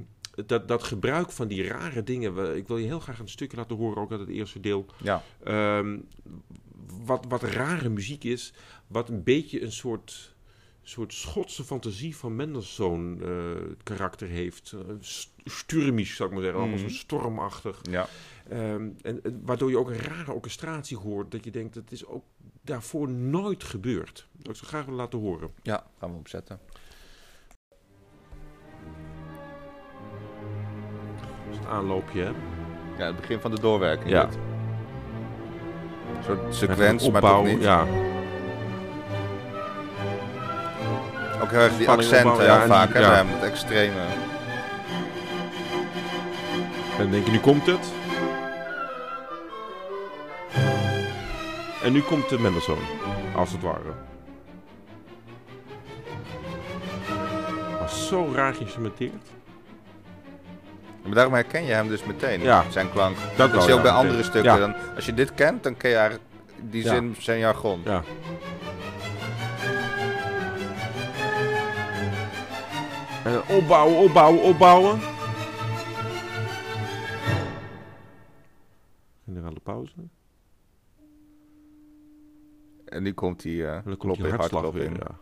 dat, 0.47 0.69
dat 0.69 0.83
gebruik 0.83 1.31
van 1.33 1.49
die 1.49 1.67
rare 1.69 2.03
dingen... 2.03 2.57
Ik 2.57 2.69
wil 2.69 2.77
je 2.77 2.87
heel 2.87 3.01
graag 3.01 3.19
een 3.19 3.29
stukje 3.29 3.57
laten 3.57 3.77
horen, 3.77 4.03
ook 4.03 4.11
uit 4.11 4.21
het 4.21 4.29
eerste 4.29 4.61
deel. 4.61 4.87
ja. 5.03 5.23
Ehm, 5.45 5.97
wat, 7.05 7.25
wat 7.29 7.43
rare 7.43 7.89
muziek 7.89 8.25
is, 8.25 8.53
wat 8.87 9.09
een 9.09 9.23
beetje 9.23 9.63
een 9.63 9.73
soort, 9.73 10.35
soort 10.83 11.13
Schotse 11.15 11.65
fantasie 11.65 12.17
van 12.17 12.37
Mendelssohn 12.37 13.21
eh, 13.23 13.31
karakter 13.83 14.29
heeft. 14.29 14.73
Uh, 14.75 14.81
Sturmisch, 15.45 16.17
zou 16.17 16.29
ik 16.29 16.35
maar 16.35 16.45
zeggen, 16.45 16.61
allemaal 16.63 16.79
Mhm. 16.79 16.89
zo 16.89 16.95
stormachtig. 16.95 17.81
ja. 17.91 18.07
Ehm, 18.49 18.89
en, 19.03 19.21
waardoor 19.45 19.71
je 19.71 19.79
ook 19.79 19.89
een 19.91 19.99
rare 20.01 20.33
orchestratie 20.33 20.97
hoort, 20.97 21.31
dat 21.31 21.45
je 21.45 21.51
denkt, 21.51 21.75
dat 21.75 21.91
is 21.93 22.07
ook 22.07 22.25
daarvoor 22.63 23.09
nooit 23.09 23.65
gebeurd. 23.65 24.29
Dat 24.33 24.57
ik 24.57 24.63
graag 24.63 24.85
willen 24.85 24.99
laten 25.01 25.19
horen. 25.19 25.51
Ja, 25.63 25.87
gaan 25.99 26.11
we 26.13 26.19
opzetten. 26.19 26.61
Dat 31.47 31.53
is 31.53 31.59
een 31.59 31.67
aanloopje, 31.67 32.23
hè? 32.23 32.31
Ja, 32.99 33.07
het 33.07 33.17
begin 33.17 33.41
van 33.41 33.51
de 33.55 33.61
doorwerking. 33.61 34.11
Ja. 34.11 34.25
dit. 34.27 34.39
Een 36.17 36.25
soort 36.25 36.55
sequence, 36.55 37.11
maar 37.11 37.23
Opbouw, 37.23 37.43
toch 37.45 37.53
niet. 37.53 37.63
Ja, 37.63 37.87
Ook 41.51 41.57
heel 41.57 41.65
erg 41.65 41.77
die 41.77 41.89
accenten 41.89 42.37
heel 42.37 42.45
ja, 42.45 42.63
en 42.63 42.69
vaak, 42.69 42.93
hè, 42.93 42.99
ja. 43.01 43.25
het 43.27 43.43
extreme. 43.43 44.01
en 46.97 46.99
dan 46.99 47.11
denk 47.11 47.25
je, 47.25 47.31
nu 47.31 47.39
komt 47.39 47.67
het. 47.67 47.87
En 51.83 51.93
nu 51.93 52.01
komt 52.03 52.29
de 52.29 52.39
Mendelssohn, 52.39 52.83
als 53.35 53.53
het 53.53 53.63
ware. 53.63 53.93
Maar 57.79 57.89
zo 57.89 58.33
raar 58.35 58.55
geïnstrumenteerd. 58.55 59.27
Maar 61.03 61.15
daarom 61.15 61.35
herken 61.35 61.65
je 61.65 61.73
hem 61.73 61.89
dus 61.89 62.05
meteen, 62.05 62.41
Ja. 62.43 62.65
zijn 62.69 62.93
klank. 62.93 63.17
Dat 63.37 63.49
is 63.49 63.55
ook 63.63 63.67
bij 63.67 63.77
meteen. 63.77 63.93
andere 63.93 64.23
stukken. 64.23 64.59
Dan, 64.59 64.75
als 64.95 65.07
je 65.07 65.15
dit 65.15 65.35
kent, 65.35 65.63
dan 65.63 65.77
ken 65.77 65.91
je 65.91 65.97
eigenlijk 65.97 66.27
die 66.61 66.83
zin, 66.83 67.17
zijn 67.19 67.39
jargon. 67.39 67.81
Ja. 67.85 68.03
En 73.31 73.37
dan 73.47 73.57
opbouwen, 73.57 73.99
opbouwen, 73.99 74.43
opbouwen. 74.43 75.01
Generale 79.25 79.61
pauze. 79.63 79.93
En 82.85 83.03
nu 83.03 83.13
komt 83.13 83.43
die 83.43 83.57
uh, 83.57 83.69
En 83.69 83.83
dan 83.85 83.97
komt 83.97 83.99
klop 83.99 84.17
die 84.17 84.27
in 84.27 84.35
hartslag 84.35 84.71
weer. 84.71 84.85
in. 84.85 84.93
Ja. 84.93 85.19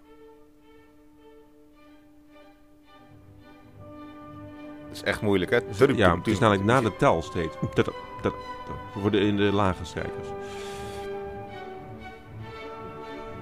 Dat 4.86 4.96
is 4.96 5.02
echt 5.02 5.20
moeilijk, 5.20 5.50
hè? 5.50 5.56
ja, 5.86 6.16
het 6.16 6.26
is 6.26 6.38
namelijk 6.38 6.64
na 6.64 6.80
de 6.80 6.96
tel 6.96 7.22
steeds. 7.22 7.54
Dat, 7.60 7.74
dat, 7.74 7.94
dat, 8.22 8.34
voor 8.92 9.10
de, 9.10 9.18
in 9.18 9.36
de 9.36 9.52
lage 9.52 9.84
strijkers. 9.84 10.28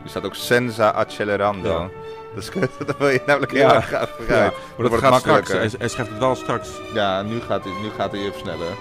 Er 0.02 0.08
staat 0.08 0.24
ook 0.24 0.34
senza 0.34 0.90
accelerando. 0.90 1.68
Ja. 1.68 1.90
Dat, 2.36 2.44
is, 2.44 2.68
dat 2.86 2.96
wil 2.98 3.08
je 3.08 3.22
namelijk 3.26 3.52
heel 3.52 3.72
erg 3.74 3.86
graag 3.86 4.08
vooruit. 4.08 4.28
maar 4.40 4.50
Dan 4.50 4.82
dat 4.82 4.88
wordt 4.88 5.04
gaat 5.04 5.20
straks. 5.20 5.52
Hij, 5.52 5.70
hij 5.78 5.88
schrijft 5.88 6.10
het 6.10 6.20
wel 6.20 6.34
straks. 6.34 6.68
Ja, 6.94 7.22
nu 7.22 7.40
gaat, 7.40 7.64
hij, 7.64 7.72
nu 7.82 7.88
gaat 7.96 8.10
hij 8.12 8.20
even 8.20 8.40
sneller. 8.40 8.76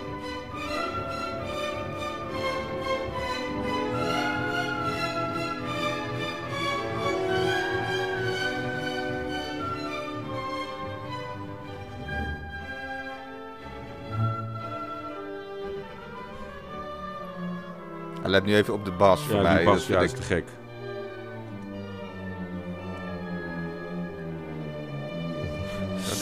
Hij 18.21 18.29
let 18.29 18.45
nu 18.45 18.55
even 18.55 18.73
op 18.73 18.85
de 18.85 18.91
bas 18.91 19.21
voor 19.21 19.35
Ja, 19.35 19.41
mij. 19.41 19.55
dat 19.55 19.73
bas, 19.73 19.87
ja, 19.87 19.99
vind 19.99 20.11
is 20.11 20.19
te 20.19 20.21
gek. 20.25 20.45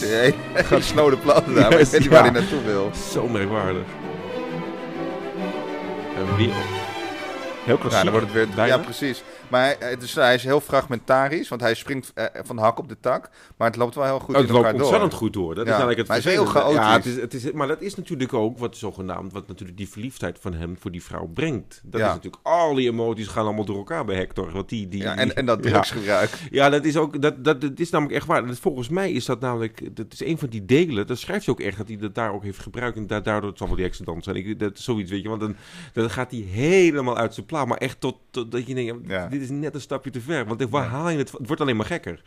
hele 0.54 0.82
snode 0.82 1.18
plannen 1.18 1.54
daar, 1.54 1.70
maar 1.70 1.80
ik 1.80 1.86
weet 1.88 1.92
niet 1.92 2.04
Ja. 2.04 2.10
waar 2.10 2.22
hij 2.22 2.32
naartoe 2.32 2.62
wil. 2.62 2.92
Zo 3.12 3.28
merkwaardig. 3.28 3.84
En 6.18 6.36
weer. 6.38 6.54
Heel 7.64 7.78
klassiek. 7.78 7.98
Ja, 8.04 8.04
dan 8.04 8.12
wordt 8.20 8.34
het 8.34 8.56
weer. 8.56 8.66
Ja, 8.68 8.78
precies. 8.78 9.24
Maar 9.54 9.76
hij, 9.80 9.90
het 9.90 10.02
is, 10.02 10.16
hij 10.16 10.34
is 10.34 10.44
heel 10.44 10.60
fragmentarisch, 10.62 11.50
want 11.50 11.62
hij 11.62 11.74
springt 11.74 12.12
eh, 12.14 12.26
van 12.44 12.56
de 12.56 12.62
hak 12.62 12.80
op 12.80 12.88
de 12.90 13.00
tak. 13.00 13.30
Maar 13.58 13.68
het 13.68 13.78
loopt 13.78 13.96
wel 13.96 14.04
heel 14.04 14.20
goed 14.20 14.30
Oh, 14.30 14.36
in 14.36 14.42
het 14.42 14.52
loopt 14.52 14.66
elkaar 14.66 14.80
ontzettend 14.82 15.12
door. 15.12 15.20
goed 15.20 15.34
door. 15.34 15.56
Dat 15.56 15.66
Ja, 15.66 15.72
is 15.72 15.78
namelijk 15.78 16.00
het 16.00 16.08
maar 16.08 16.22
hij 16.22 16.26
is 16.32 16.38
heel 16.38 16.46
vervelende. 16.46 16.74
Ja, 16.80 16.82
het 16.82 16.90
chaotisch. 16.92 17.16
is, 17.16 17.22
het 17.22 17.34
is, 17.34 17.52
maar 17.52 17.68
dat 17.68 17.82
is 17.82 17.96
natuurlijk 17.96 18.34
ook 18.34 18.58
wat 18.58 18.78
zogenaamd, 18.78 19.34
wat 19.34 19.48
natuurlijk 19.48 19.78
die 19.78 19.90
verliefdheid 19.90 20.38
van 20.42 20.54
hem 20.54 20.78
voor 20.80 20.92
die 20.92 21.04
vrouw 21.04 21.26
brengt. 21.34 21.82
Dat 21.84 22.00
Ja. 22.02 22.08
is 22.08 22.14
natuurlijk, 22.14 22.44
al 22.46 22.74
die 22.74 22.90
emoties 22.90 23.28
gaan 23.28 23.46
allemaal 23.46 23.66
door 23.66 23.78
elkaar 23.78 24.06
bij 24.06 24.16
Hector. 24.16 24.52
Want 24.52 24.70
die, 24.70 24.88
die, 24.88 25.02
Ja, 25.02 25.12
die- 25.12 25.22
en, 25.22 25.36
en 25.36 25.46
dat 25.46 25.62
drugsgebruik. 25.64 26.30
Ja, 26.52 26.70
dat 26.70 26.86
is 26.86 26.98
ook, 26.98 27.22
dat, 27.22 27.44
dat, 27.44 27.62
dat 27.62 27.80
is 27.80 27.90
namelijk 27.90 28.18
echt 28.18 28.28
waar. 28.28 28.48
Dat, 28.48 28.60
volgens 28.60 28.90
mij 28.90 29.12
is 29.12 29.26
dat 29.26 29.40
namelijk, 29.40 29.96
dat 29.96 30.14
is 30.14 30.24
een 30.24 30.38
van 30.38 30.50
die 30.50 30.66
delen, 30.66 31.08
dat 31.08 31.18
schrijft 31.20 31.46
hij 31.46 31.54
ook 31.54 31.62
echt, 31.62 31.78
dat 31.78 31.88
hij 31.88 31.98
dat 31.98 32.16
daar 32.16 32.34
ook 32.34 32.44
heeft 32.44 32.60
gebruikt. 32.60 32.98
En 32.98 33.08
da- 33.08 33.20
daardoor, 33.20 33.50
het 33.50 33.58
zal 33.58 33.68
wel 33.68 33.76
die 33.76 33.86
accident 33.86 34.24
zijn, 34.24 34.36
ik, 34.36 34.60
dat 34.60 34.80
zoiets, 34.80 35.12
weet 35.12 35.22
je. 35.24 35.30
Want 35.30 35.42
dan, 35.42 35.56
dan 35.94 36.10
gaat 36.10 36.32
hij 36.32 36.40
helemaal 36.40 37.18
uit 37.18 37.34
zijn 37.34 37.46
plaat. 37.46 37.68
Maar 37.68 37.78
echt 37.78 38.00
tot, 38.00 38.16
tot 38.32 38.52
dat 38.52 38.68
je 38.68 38.74
denkt, 38.74 39.10
Ja. 39.10 39.28
dit 39.28 39.42
is 39.44 39.50
net 39.50 39.76
een 39.76 39.82
stapje 39.82 40.10
te 40.12 40.22
ver. 40.22 40.46
Want 40.46 40.70
waar 40.70 40.86
haal 40.88 41.10
je 41.10 41.18
het? 41.18 41.32
Het 41.32 41.48
wordt 41.48 41.62
alleen 41.62 41.76
maar 41.76 41.86
gekker. 41.86 42.22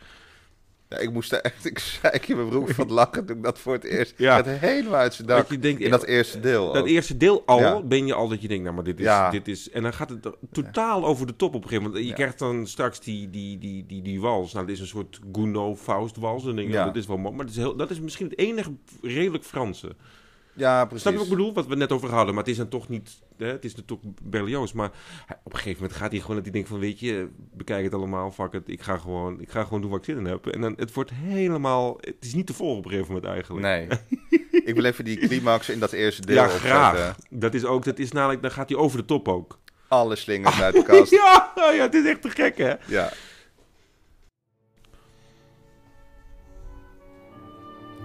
Ja, 0.89 0.97
ik 0.97 1.11
moest 1.11 1.31
er 1.31 1.41
echt, 1.41 1.65
ik 1.71 1.79
zei 1.79 2.19
in 2.27 2.35
mijn 2.35 2.49
broek 2.49 2.69
van 2.69 2.83
het 2.83 2.93
lachen 2.93 3.25
toen 3.25 3.37
ik 3.37 3.43
dat 3.43 3.59
voor 3.59 3.73
het 3.73 3.83
eerst. 3.83 4.13
Ja. 4.17 4.35
Het 4.35 4.47
helemaal 4.47 4.99
uit 4.99 5.13
zijn 5.13 5.27
dak. 5.27 5.37
Dat 5.37 5.49
je 5.49 5.59
denkt, 5.59 5.81
in 5.81 5.89
dat 5.89 6.03
eerste 6.03 6.39
deel. 6.39 6.73
Dat 6.73 6.81
ook. 6.81 6.87
eerste 6.87 7.17
deel 7.17 7.43
al, 7.45 7.59
Ja. 7.59 7.81
ben 7.81 8.05
je 8.05 8.13
al 8.13 8.27
dat 8.27 8.41
je 8.41 8.47
denkt, 8.47 8.63
nou 8.63 8.75
maar 8.75 8.83
dit 8.83 8.99
is, 8.99 9.05
Ja. 9.05 9.29
dit 9.29 9.47
is... 9.47 9.69
En 9.69 9.83
dan 9.83 9.93
gaat 9.93 10.09
het 10.09 10.27
totaal 10.51 11.05
over 11.05 11.27
de 11.27 11.35
top 11.35 11.55
op 11.55 11.63
een 11.63 11.69
gegeven 11.69 11.89
moment. 11.89 12.07
Je 12.07 12.13
krijgt 12.13 12.39
dan 12.39 12.67
straks 12.67 12.99
die, 12.99 13.29
die, 13.29 13.57
die, 13.57 13.85
die, 13.85 14.01
die 14.01 14.21
wals. 14.21 14.53
Nou, 14.53 14.65
dit 14.65 14.75
is 14.75 14.81
een 14.81 14.87
soort 14.87 15.19
Gounod-Faust-wals. 15.31 16.43
Dan 16.43 16.55
denk 16.55 16.67
je, 16.67 16.73
Ja. 16.73 16.79
oh, 16.79 16.85
dat 16.85 16.95
is 16.95 17.07
wel 17.07 17.17
mooi. 17.17 17.35
Maar 17.35 17.45
dat 17.45 17.53
is, 17.55 17.61
heel, 17.61 17.75
dat 17.75 17.89
is 17.89 17.99
misschien 17.99 18.29
het 18.29 18.37
enige 18.37 18.71
redelijk 19.01 19.43
Franse. 19.43 19.95
Ja, 20.57 20.85
precies. 20.85 21.01
Snap 21.01 21.13
je 21.13 21.19
wat 21.19 21.27
ik 21.27 21.35
bedoel? 21.35 21.53
Wat 21.53 21.67
we 21.67 21.75
net 21.75 21.91
over 21.91 22.09
hadden. 22.09 22.33
Maar 22.33 22.43
het 22.43 22.51
is 22.51 22.57
dan 22.57 22.67
toch 22.67 22.87
niet... 22.89 23.21
Hè, 23.37 23.47
het 23.47 23.65
is 23.65 23.75
natuurlijk 23.75 24.09
Berlioz. 24.23 24.71
Maar 24.71 24.91
op 25.43 25.53
een 25.53 25.57
gegeven 25.59 25.81
moment 25.81 25.99
gaat 25.99 26.11
hij 26.11 26.19
gewoon 26.19 26.35
dat 26.35 26.43
hij 26.43 26.53
denkt 26.53 26.69
van... 26.69 26.79
Weet 26.79 26.99
je, 26.99 27.29
bekijk 27.53 27.83
het 27.83 27.93
allemaal. 27.93 28.31
Fuck 28.31 28.53
het. 28.53 28.69
Ik 28.69 28.81
ga 28.81 28.97
gewoon, 28.97 29.41
ik 29.41 29.49
ga 29.49 29.63
gewoon 29.63 29.81
doen 29.81 29.89
wat 29.89 29.99
ik 29.99 30.05
zin 30.05 30.17
in 30.17 30.25
heb. 30.25 30.47
En 30.47 30.61
dan, 30.61 30.73
het 30.77 30.93
wordt 30.93 31.11
helemaal... 31.13 31.97
Het 31.99 32.15
is 32.19 32.33
niet 32.33 32.47
te 32.47 32.53
volgen 32.53 32.77
op 32.77 32.85
een 32.85 32.91
gegeven 32.91 33.13
moment 33.13 33.31
eigenlijk. 33.31 33.65
Nee. 33.65 33.87
ik 34.69 34.75
wil 34.75 34.83
even 34.83 35.05
die 35.05 35.17
climax 35.17 35.69
in 35.69 35.79
dat 35.79 35.91
eerste 35.91 36.25
deel 36.25 36.35
ja, 36.35 36.47
graag. 36.47 37.15
Dat 37.29 37.53
is 37.53 37.65
ook... 37.65 37.85
Dat 37.85 37.99
is 37.99 38.11
namelijk... 38.11 38.41
Dan 38.41 38.51
gaat 38.51 38.69
hij 38.69 38.77
over 38.77 38.97
de 38.97 39.05
top 39.05 39.27
ook. 39.27 39.59
Alle 39.87 40.15
slingers 40.15 40.61
uit 40.61 40.73
de 40.73 40.83
kast. 40.83 41.11
Ja. 41.21 41.51
Ja, 41.55 41.71
ja, 41.71 41.81
het 41.81 41.93
is 41.93 42.05
echt 42.05 42.21
te 42.21 42.29
gek, 42.29 42.57
hè? 42.57 42.73
ja. 42.85 43.11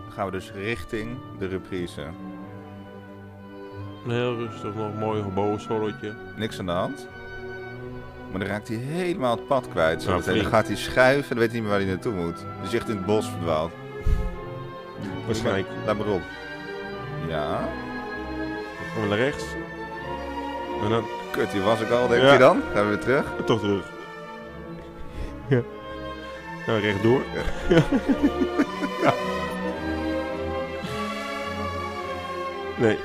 Gaan 0.08 0.26
we 0.26 0.32
dus 0.32 0.52
richting 0.52 1.18
de 1.38 1.46
reprise. 1.46 2.10
Een 4.04 4.10
heel 4.10 4.36
rustig, 4.36 4.74
nog 4.74 4.86
een 4.92 4.98
mooi 4.98 5.22
gebogen 5.22 5.60
solootje. 5.60 6.12
Niks 6.36 6.58
aan 6.58 6.66
de 6.66 6.72
hand. 6.72 7.06
Maar 8.30 8.40
dan 8.40 8.48
raakt 8.48 8.68
hij 8.68 8.76
helemaal 8.76 9.36
het 9.36 9.46
pad 9.46 9.68
kwijt. 9.68 10.02
Zo 10.02 10.10
Ja, 10.10 10.16
meteen. 10.16 10.34
dan 10.42 10.44
gaat 10.44 10.66
hij 10.66 10.76
schuiven 10.76 11.22
en 11.22 11.28
dan 11.28 11.38
weet 11.38 11.46
hij 11.50 11.54
niet 11.60 11.62
meer 11.62 11.70
waar 11.70 11.80
hij 11.80 11.88
naartoe 11.88 12.12
moet. 12.12 12.36
Dus 12.60 12.70
hij 12.70 12.78
echt 12.78 12.88
in 12.88 12.96
het 12.96 13.06
bos 13.06 13.28
verdwaald. 13.28 13.72
Waarschijnlijk. 15.26 15.66
Laat 15.86 15.98
maar 15.98 16.06
op. 16.06 16.20
Ja. 17.28 17.50
Dan 17.58 18.88
gaan 18.94 19.02
we 19.02 19.08
naar 19.08 19.18
rechts. 19.18 19.44
En 20.84 20.90
dan 20.90 21.04
Kut, 21.30 21.48
hier 21.48 21.62
was 21.62 21.80
ik 21.80 21.90
al, 21.90 22.08
denk 22.08 22.22
Ja. 22.22 22.32
je 22.32 22.38
dan? 22.38 22.60
Gaan 22.72 22.82
we 22.82 22.88
weer 22.88 22.98
terug? 22.98 23.24
toch 23.46 23.60
terug. 23.60 23.90
Ja. 25.48 25.60
Nou, 26.66 26.80
rechtdoor. 26.80 27.22
Nee. 32.78 32.98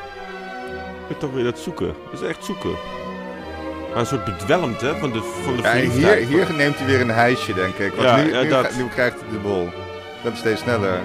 En 1.09 1.17
toch 1.17 1.31
weer 1.33 1.43
dat 1.43 1.59
zoeken. 1.59 1.93
Dat 2.11 2.21
is 2.21 2.27
echt 2.27 2.45
zoeken. 2.45 2.75
Maar 3.89 3.99
een 3.99 4.05
soort 4.05 4.25
bedwelmd, 4.25 4.81
hè, 4.81 4.95
van 4.97 5.11
de, 5.11 5.21
van 5.43 5.55
de 5.55 5.61
Ja, 5.61 5.73
hier, 5.73 6.15
hier 6.27 6.53
neemt 6.57 6.77
hij 6.77 6.85
weer 6.87 7.01
een 7.01 7.09
hijsje, 7.11 7.53
denk 7.53 7.75
ik. 7.75 7.91
Want 7.95 8.07
Ja, 8.07 8.15
nu, 8.15 8.33
ja, 8.33 8.41
nu, 8.41 8.49
dat. 8.49 8.65
ga- 8.65 8.77
nu 8.77 8.87
krijgt 8.87 9.15
hij 9.19 9.29
de 9.31 9.37
bol. 9.37 9.69
Dat 10.23 10.33
is 10.33 10.39
steeds 10.39 10.61
sneller. 10.61 10.99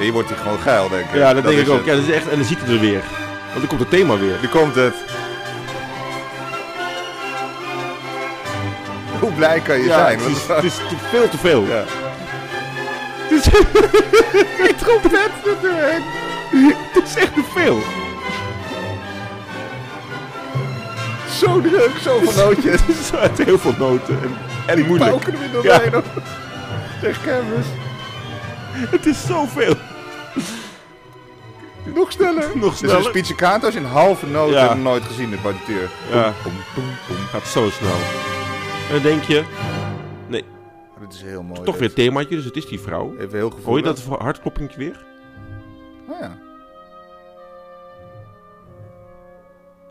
Hier 0.00 0.12
wordt 0.12 0.28
hij 0.28 0.38
gewoon 0.38 0.58
geil, 0.58 0.88
denk 0.88 1.04
ik. 1.08 1.14
Ja, 1.14 1.34
dat, 1.34 1.44
denk 1.44 1.58
ik 1.58 1.68
ook. 1.68 1.76
het. 1.76 1.86
Ja, 1.86 1.94
dat 1.94 2.02
is 2.04 2.10
echt, 2.14 2.28
en 2.28 2.36
dan 2.36 2.44
ziet 2.44 2.58
hij 2.64 2.74
er 2.74 2.80
weer. 2.80 3.02
Want 3.48 3.58
dan 3.58 3.66
komt 3.66 3.80
het 3.80 3.90
thema 3.90 4.18
weer. 4.18 4.34
Nu 4.42 4.48
komt 4.48 4.74
het. 4.74 4.94
Hoe 9.20 9.32
blij 9.32 9.60
kan 9.60 9.78
je 9.78 9.84
zijn? 9.84 10.18
het 10.18 10.64
is, 10.64 10.72
het 10.82 10.98
veel 11.10 11.28
te 11.28 11.38
veel. 11.38 11.64
Ja. 11.66 11.84
Het, 13.28 13.46
is, 13.46 13.48
Die 14.90 15.10
trompet 15.10 15.30
natuurlijk. 15.44 16.02
het 16.92 17.04
is 17.06 17.14
echt 17.14 17.34
te 17.34 17.42
veel. 17.54 17.78
Zo 21.38 21.60
druk, 21.60 21.90
zoveel 22.02 22.32
nootjes. 22.44 22.80
Het 22.86 22.98
is 22.98 23.12
uit 23.14 23.38
heel 23.44 23.58
veel 23.58 23.74
noten. 23.78 24.18
En, 24.22 24.36
en 24.66 24.76
die 24.76 24.84
moeilijk. 24.84 25.10
Pauken 25.10 25.32
er 25.32 25.38
weer 25.38 25.62
Ja. 25.62 25.78
doorheen. 25.78 26.02
Zeg 27.00 27.22
Canvas. 27.24 27.66
Het 28.90 29.06
is 29.06 29.26
zoveel. 29.26 29.74
Nog 31.94 32.12
sneller. 32.12 32.44
Nog 32.54 32.70
Dus 32.72 32.80
een 32.82 32.88
sneller. 32.88 33.10
pizzicato's 33.10 33.74
in 33.74 33.84
halve 33.84 34.26
noten 34.26 34.54
Ja. 34.54 34.60
heb 34.60 34.70
ik 34.70 34.76
nog 34.76 34.84
nooit 34.84 35.04
gezien 35.04 35.24
in 35.24 35.30
de 35.30 35.36
partituur. 35.36 35.88
Ja. 36.12 36.32
Boem, 36.42 36.52
boem, 36.74 36.84
boem. 37.08 37.16
Gaat 37.30 37.46
zo 37.46 37.70
snel. 37.78 37.90
En 38.88 38.92
dan 38.92 39.02
denk 39.02 39.22
je, 39.22 39.42
Dit 41.00 41.12
is 41.12 41.22
heel 41.22 41.42
mooi. 41.42 41.62
toch 41.62 41.78
weer 41.78 41.86
dit. 41.88 41.96
themaatje, 41.96 42.36
dus 42.36 42.44
het 42.44 42.56
is 42.56 42.66
die 42.66 42.80
vrouw. 42.80 43.16
Even 43.18 43.38
heel 43.38 43.50
gevoelig. 43.50 43.64
Hoor 43.64 43.76
je 43.76 43.82
dat 43.82 44.18
hartkloppingje 44.20 44.78
weer? 44.78 45.04
Oh 46.08 46.18
ja. 46.20 46.38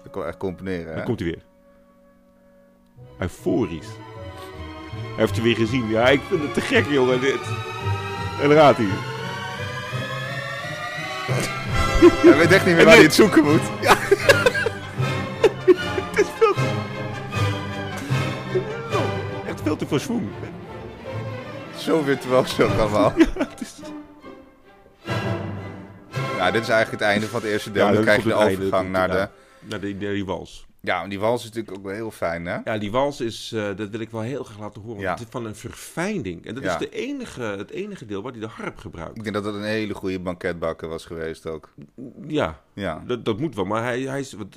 Dat 0.03 0.11
kan 0.11 0.25
echt 0.25 0.37
componeren, 0.37 0.87
hè? 0.89 0.95
Dan 0.95 1.03
komt 1.03 1.19
hij 1.19 1.29
weer. 1.29 1.43
Euforisch. 3.19 3.87
Hij 4.91 5.15
heeft 5.17 5.35
het 5.35 5.43
weer 5.43 5.55
gezien. 5.55 5.87
Ja, 5.89 6.07
ik 6.09 6.21
vind 6.21 6.41
het 6.41 6.53
te 6.53 6.61
gek, 6.61 6.85
jongen, 6.85 7.21
dit. 7.21 7.39
En 8.41 8.51
gaat 8.51 8.77
hij. 8.77 8.85
Hij 12.29 12.37
weet 12.37 12.51
echt 12.51 12.65
niet 12.65 12.75
meer 12.75 12.83
waar 12.85 12.93
hij 12.93 12.97
nu- 12.97 13.03
het 13.03 13.13
zoeken 13.13 13.43
moet. 13.43 13.61
Ja. 13.81 13.95
Het 16.11 16.19
is 16.19 16.27
veel 16.39 16.53
te... 16.53 16.67
Echt 19.45 19.61
veel 19.61 19.75
te 19.75 19.87
veel. 19.87 20.21
Zo 21.89 22.01
virtuoos 22.01 22.59
ook 22.59 22.77
allemaal. 22.77 23.13
Ja, 26.37 26.51
dit 26.51 26.61
is 26.61 26.69
eigenlijk 26.69 26.91
het 26.91 27.01
einde 27.01 27.27
van 27.27 27.41
het 27.41 27.49
eerste 27.49 27.71
deel. 27.71 27.85
Ja, 27.85 27.91
dat 27.91 28.01
krijg 28.01 28.23
je 28.23 28.29
de 28.29 28.35
einde, 28.35 28.57
overgang 28.57 28.91
naar 28.91 29.07
de... 29.07 29.27
Naar 29.59 29.79
die, 29.79 29.95
naar 29.95 30.13
die 30.13 30.25
wals. 30.25 30.67
Ja, 30.81 31.03
en 31.03 31.09
die 31.09 31.19
wals 31.19 31.39
is 31.43 31.47
natuurlijk 31.49 31.77
ook 31.77 31.83
wel 31.83 31.93
heel 31.93 32.11
fijn, 32.11 32.45
hè? 32.45 32.57
Ja, 32.63 32.77
die 32.77 32.91
wals 32.91 33.21
is, 33.21 33.51
eh, 33.51 33.75
dat 33.75 33.89
wil 33.89 33.99
ik 33.99 34.09
wel 34.09 34.21
heel 34.21 34.43
graag 34.43 34.59
laten 34.59 34.81
horen. 34.81 35.01
Ja. 35.01 35.11
Het 35.11 35.19
is 35.19 35.25
van 35.29 35.45
een 35.45 35.55
verfijnding. 35.55 36.45
En 36.45 36.53
dat 36.55 36.63
Ja. 36.63 36.73
is 36.73 36.79
de 36.79 36.89
enige, 36.89 37.41
het 37.41 37.69
enige 37.69 38.05
deel 38.05 38.21
waar 38.21 38.31
hij 38.31 38.41
de 38.41 38.47
harp 38.47 38.77
gebruikt. 38.77 39.17
Ik 39.17 39.23
denk 39.23 39.35
dat 39.35 39.43
dat 39.43 39.53
een 39.53 39.63
hele 39.63 39.93
goede 39.93 40.19
banketbakker 40.19 40.89
was 40.89 41.05
geweest 41.05 41.45
ook. 41.45 41.69
Ja, 42.27 42.61
Ja. 42.73 43.03
dat, 43.07 43.25
dat 43.25 43.39
moet 43.39 43.55
wel. 43.55 43.65
Maar 43.65 43.83
hij, 43.83 44.01
hij 44.01 44.19
is, 44.19 44.33
wat, 44.33 44.47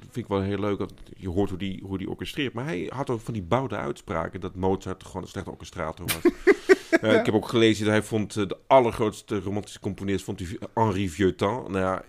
vind 0.00 0.16
ik 0.16 0.26
wel 0.26 0.40
heel 0.42 0.58
leuk. 0.58 0.78
Dat 0.78 0.92
je 1.16 1.28
hoort 1.28 1.48
hoe 1.48 1.58
die, 1.58 1.82
hoe 1.84 1.98
die 1.98 2.10
orchestreert. 2.10 2.52
Maar 2.52 2.64
hij 2.64 2.86
had 2.94 3.10
ook 3.10 3.20
van 3.20 3.34
die 3.34 3.42
bouwde 3.42 3.76
uitspraken 3.76 4.40
dat 4.40 4.54
Mozart 4.54 5.04
gewoon 5.04 5.22
een 5.22 5.28
slechte 5.28 5.50
orchestrator 5.50 6.06
was. 6.06 6.32
Eh, 7.00 7.12
Ik 7.14 7.26
heb 7.26 7.34
ook 7.34 7.48
gelezen 7.48 7.84
dat 7.84 7.92
hij 7.94 8.02
vond 8.02 8.36
eh, 8.36 8.46
de 8.48 8.56
allergrootste 8.66 9.40
romantische 9.40 9.80
componist 9.80 10.24
vond 10.24 10.38
hij 10.38 10.58
Henri 10.74 11.08
Vieuxtemps. 11.08 11.68
Nou 11.68 11.78
ja, 11.78 12.02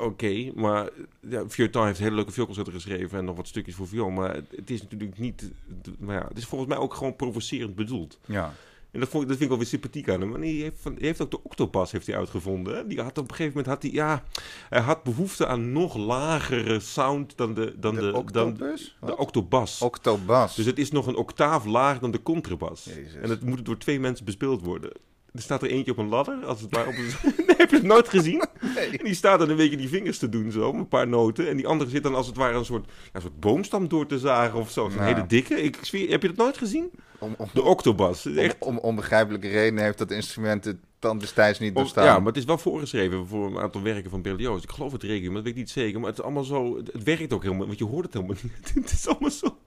oké, 0.00 0.50
maar 0.54 0.88
ja, 1.20 1.44
Vieuxtemps 1.48 1.86
heeft 1.86 1.98
hele 1.98 2.14
leuke 2.14 2.32
vioolconcerten 2.32 2.72
geschreven 2.72 3.18
en 3.18 3.24
nog 3.24 3.36
wat 3.36 3.46
stukjes 3.48 3.74
voor 3.74 3.88
viool. 3.88 4.10
Maar 4.10 4.34
het, 4.34 4.70
is 4.70 4.82
natuurlijk 4.82 5.18
niet, 5.18 5.50
maar 5.98 6.16
ja, 6.16 6.26
het 6.28 6.38
is 6.38 6.44
volgens 6.44 6.70
mij 6.70 6.78
ook 6.78 6.94
gewoon 6.94 7.16
provocerend 7.16 7.74
bedoeld. 7.74 8.18
Ja. 8.26 8.52
En 8.90 9.00
dat, 9.00 9.08
vond, 9.08 9.22
ik- 9.22 9.28
dat 9.28 9.38
vind 9.38 9.50
ik 9.50 9.56
wel 9.56 9.64
weer 9.66 9.78
sympathiek 9.80 10.08
aan 10.08 10.20
hem. 10.20 10.34
En 10.34 10.40
hij 10.40 10.50
heeft, 10.50 10.80
van, 10.80 10.92
hij 10.94 11.02
heeft 11.06 11.20
ook 11.20 11.30
de 11.30 11.42
octobas 11.44 11.92
heeft 11.92 12.06
hij 12.06 12.16
uitgevonden. 12.16 12.76
hè. 12.76 12.86
Die 12.86 13.00
had 13.00 13.18
op 13.18 13.28
een 13.28 13.34
gegeven 13.34 13.56
moment 13.56 13.66
had 13.66 13.82
hij, 13.82 13.92
ja, 13.92 14.24
hij 14.68 14.80
had 14.80 15.02
behoefte 15.02 15.46
aan 15.46 15.72
nog 15.72 15.96
lagere 15.96 16.80
sound 16.80 17.36
dan 17.36 17.54
de, 17.54 17.74
dan 17.78 17.94
de, 17.94 18.00
De 18.00 18.32
dan 18.32 18.54
de 18.54 18.88
Wat? 19.00 19.16
octobas. 19.16 19.82
Octobas. 19.82 20.54
dus 20.56 20.66
het 20.66 20.78
is 20.78 20.90
nog 20.90 21.06
een 21.06 21.16
octaaf 21.16 21.64
lager 21.64 22.00
dan 22.00 22.10
de 22.10 22.22
contrabas. 22.22 22.84
Jezus. 22.84 23.14
En 23.14 23.30
het 23.30 23.42
moet 23.44 23.64
door 23.64 23.78
twee 23.78 24.00
mensen 24.00 24.24
bespeeld 24.24 24.62
worden. 24.62 24.90
Er 25.38 25.44
staat 25.44 25.62
er 25.62 25.70
eentje 25.70 25.92
op 25.92 25.98
een 25.98 26.08
ladder, 26.08 26.44
als 26.44 26.60
het 26.60 26.74
ware 26.74 26.88
op 26.88 26.94
een... 26.94 27.06
nee, 27.46 27.56
heb 27.56 27.70
je 27.70 27.76
het 27.76 27.84
nooit 27.84 28.08
gezien? 28.08 28.44
Nee. 28.74 28.98
En 28.98 29.04
die 29.04 29.14
staat 29.14 29.38
dan 29.38 29.48
een 29.48 29.56
beetje 29.56 29.76
die 29.76 29.88
vingers 29.88 30.18
te 30.18 30.28
doen, 30.28 30.50
zo, 30.50 30.72
een 30.72 30.88
paar 30.88 31.08
noten. 31.08 31.48
En 31.48 31.56
die 31.56 31.66
andere 31.66 31.90
zit 31.90 32.02
dan 32.02 32.14
als 32.14 32.26
het 32.26 32.36
ware 32.36 32.58
een 32.58 32.64
soort, 32.64 32.86
ja, 32.86 33.10
een 33.12 33.20
soort 33.20 33.40
boomstam 33.40 33.88
door 33.88 34.06
te 34.06 34.18
zagen 34.18 34.58
of 34.58 34.70
zo. 34.70 34.90
Ja. 34.94 35.02
hele 35.02 35.26
dikke. 35.26 35.62
Ik 35.62 35.78
zweer, 35.80 36.10
heb 36.10 36.22
je 36.22 36.28
dat 36.28 36.36
nooit 36.36 36.58
gezien? 36.58 36.90
Om, 37.18 37.34
om, 37.38 37.48
De 37.52 37.62
octobas. 37.62 38.26
Echt 38.26 38.56
om 38.58 38.78
onbegrijpelijke 38.78 39.48
redenen 39.48 39.84
heeft 39.84 39.98
dat 39.98 40.10
instrument 40.10 40.64
het 40.64 40.76
dan 40.98 41.18
destijds 41.18 41.58
niet 41.58 41.74
bestaan. 41.74 42.04
Ja, 42.04 42.18
maar 42.18 42.26
het 42.26 42.36
is 42.36 42.44
wel 42.44 42.58
voorgeschreven 42.58 43.26
voor 43.26 43.46
een 43.46 43.58
aantal 43.58 43.82
werken 43.82 44.10
van 44.10 44.22
Berlioz. 44.22 44.62
Ik 44.62 44.70
geloof 44.70 44.92
het 44.92 45.02
rekening, 45.02 45.26
maar 45.26 45.34
dat 45.34 45.44
weet 45.44 45.52
ik 45.52 45.58
niet 45.58 45.70
zeker. 45.70 46.00
Maar 46.00 46.08
het 46.08 46.18
is 46.18 46.24
allemaal 46.24 46.44
zo... 46.44 46.76
Het, 46.76 47.02
werkt 47.02 47.32
ook 47.32 47.42
helemaal... 47.42 47.66
Want 47.66 47.78
je 47.78 47.84
hoort 47.84 48.04
het 48.04 48.14
helemaal 48.14 48.36
niet. 48.42 48.74
het 48.84 48.92
is 48.92 49.06
allemaal 49.08 49.30
zo... 49.30 49.58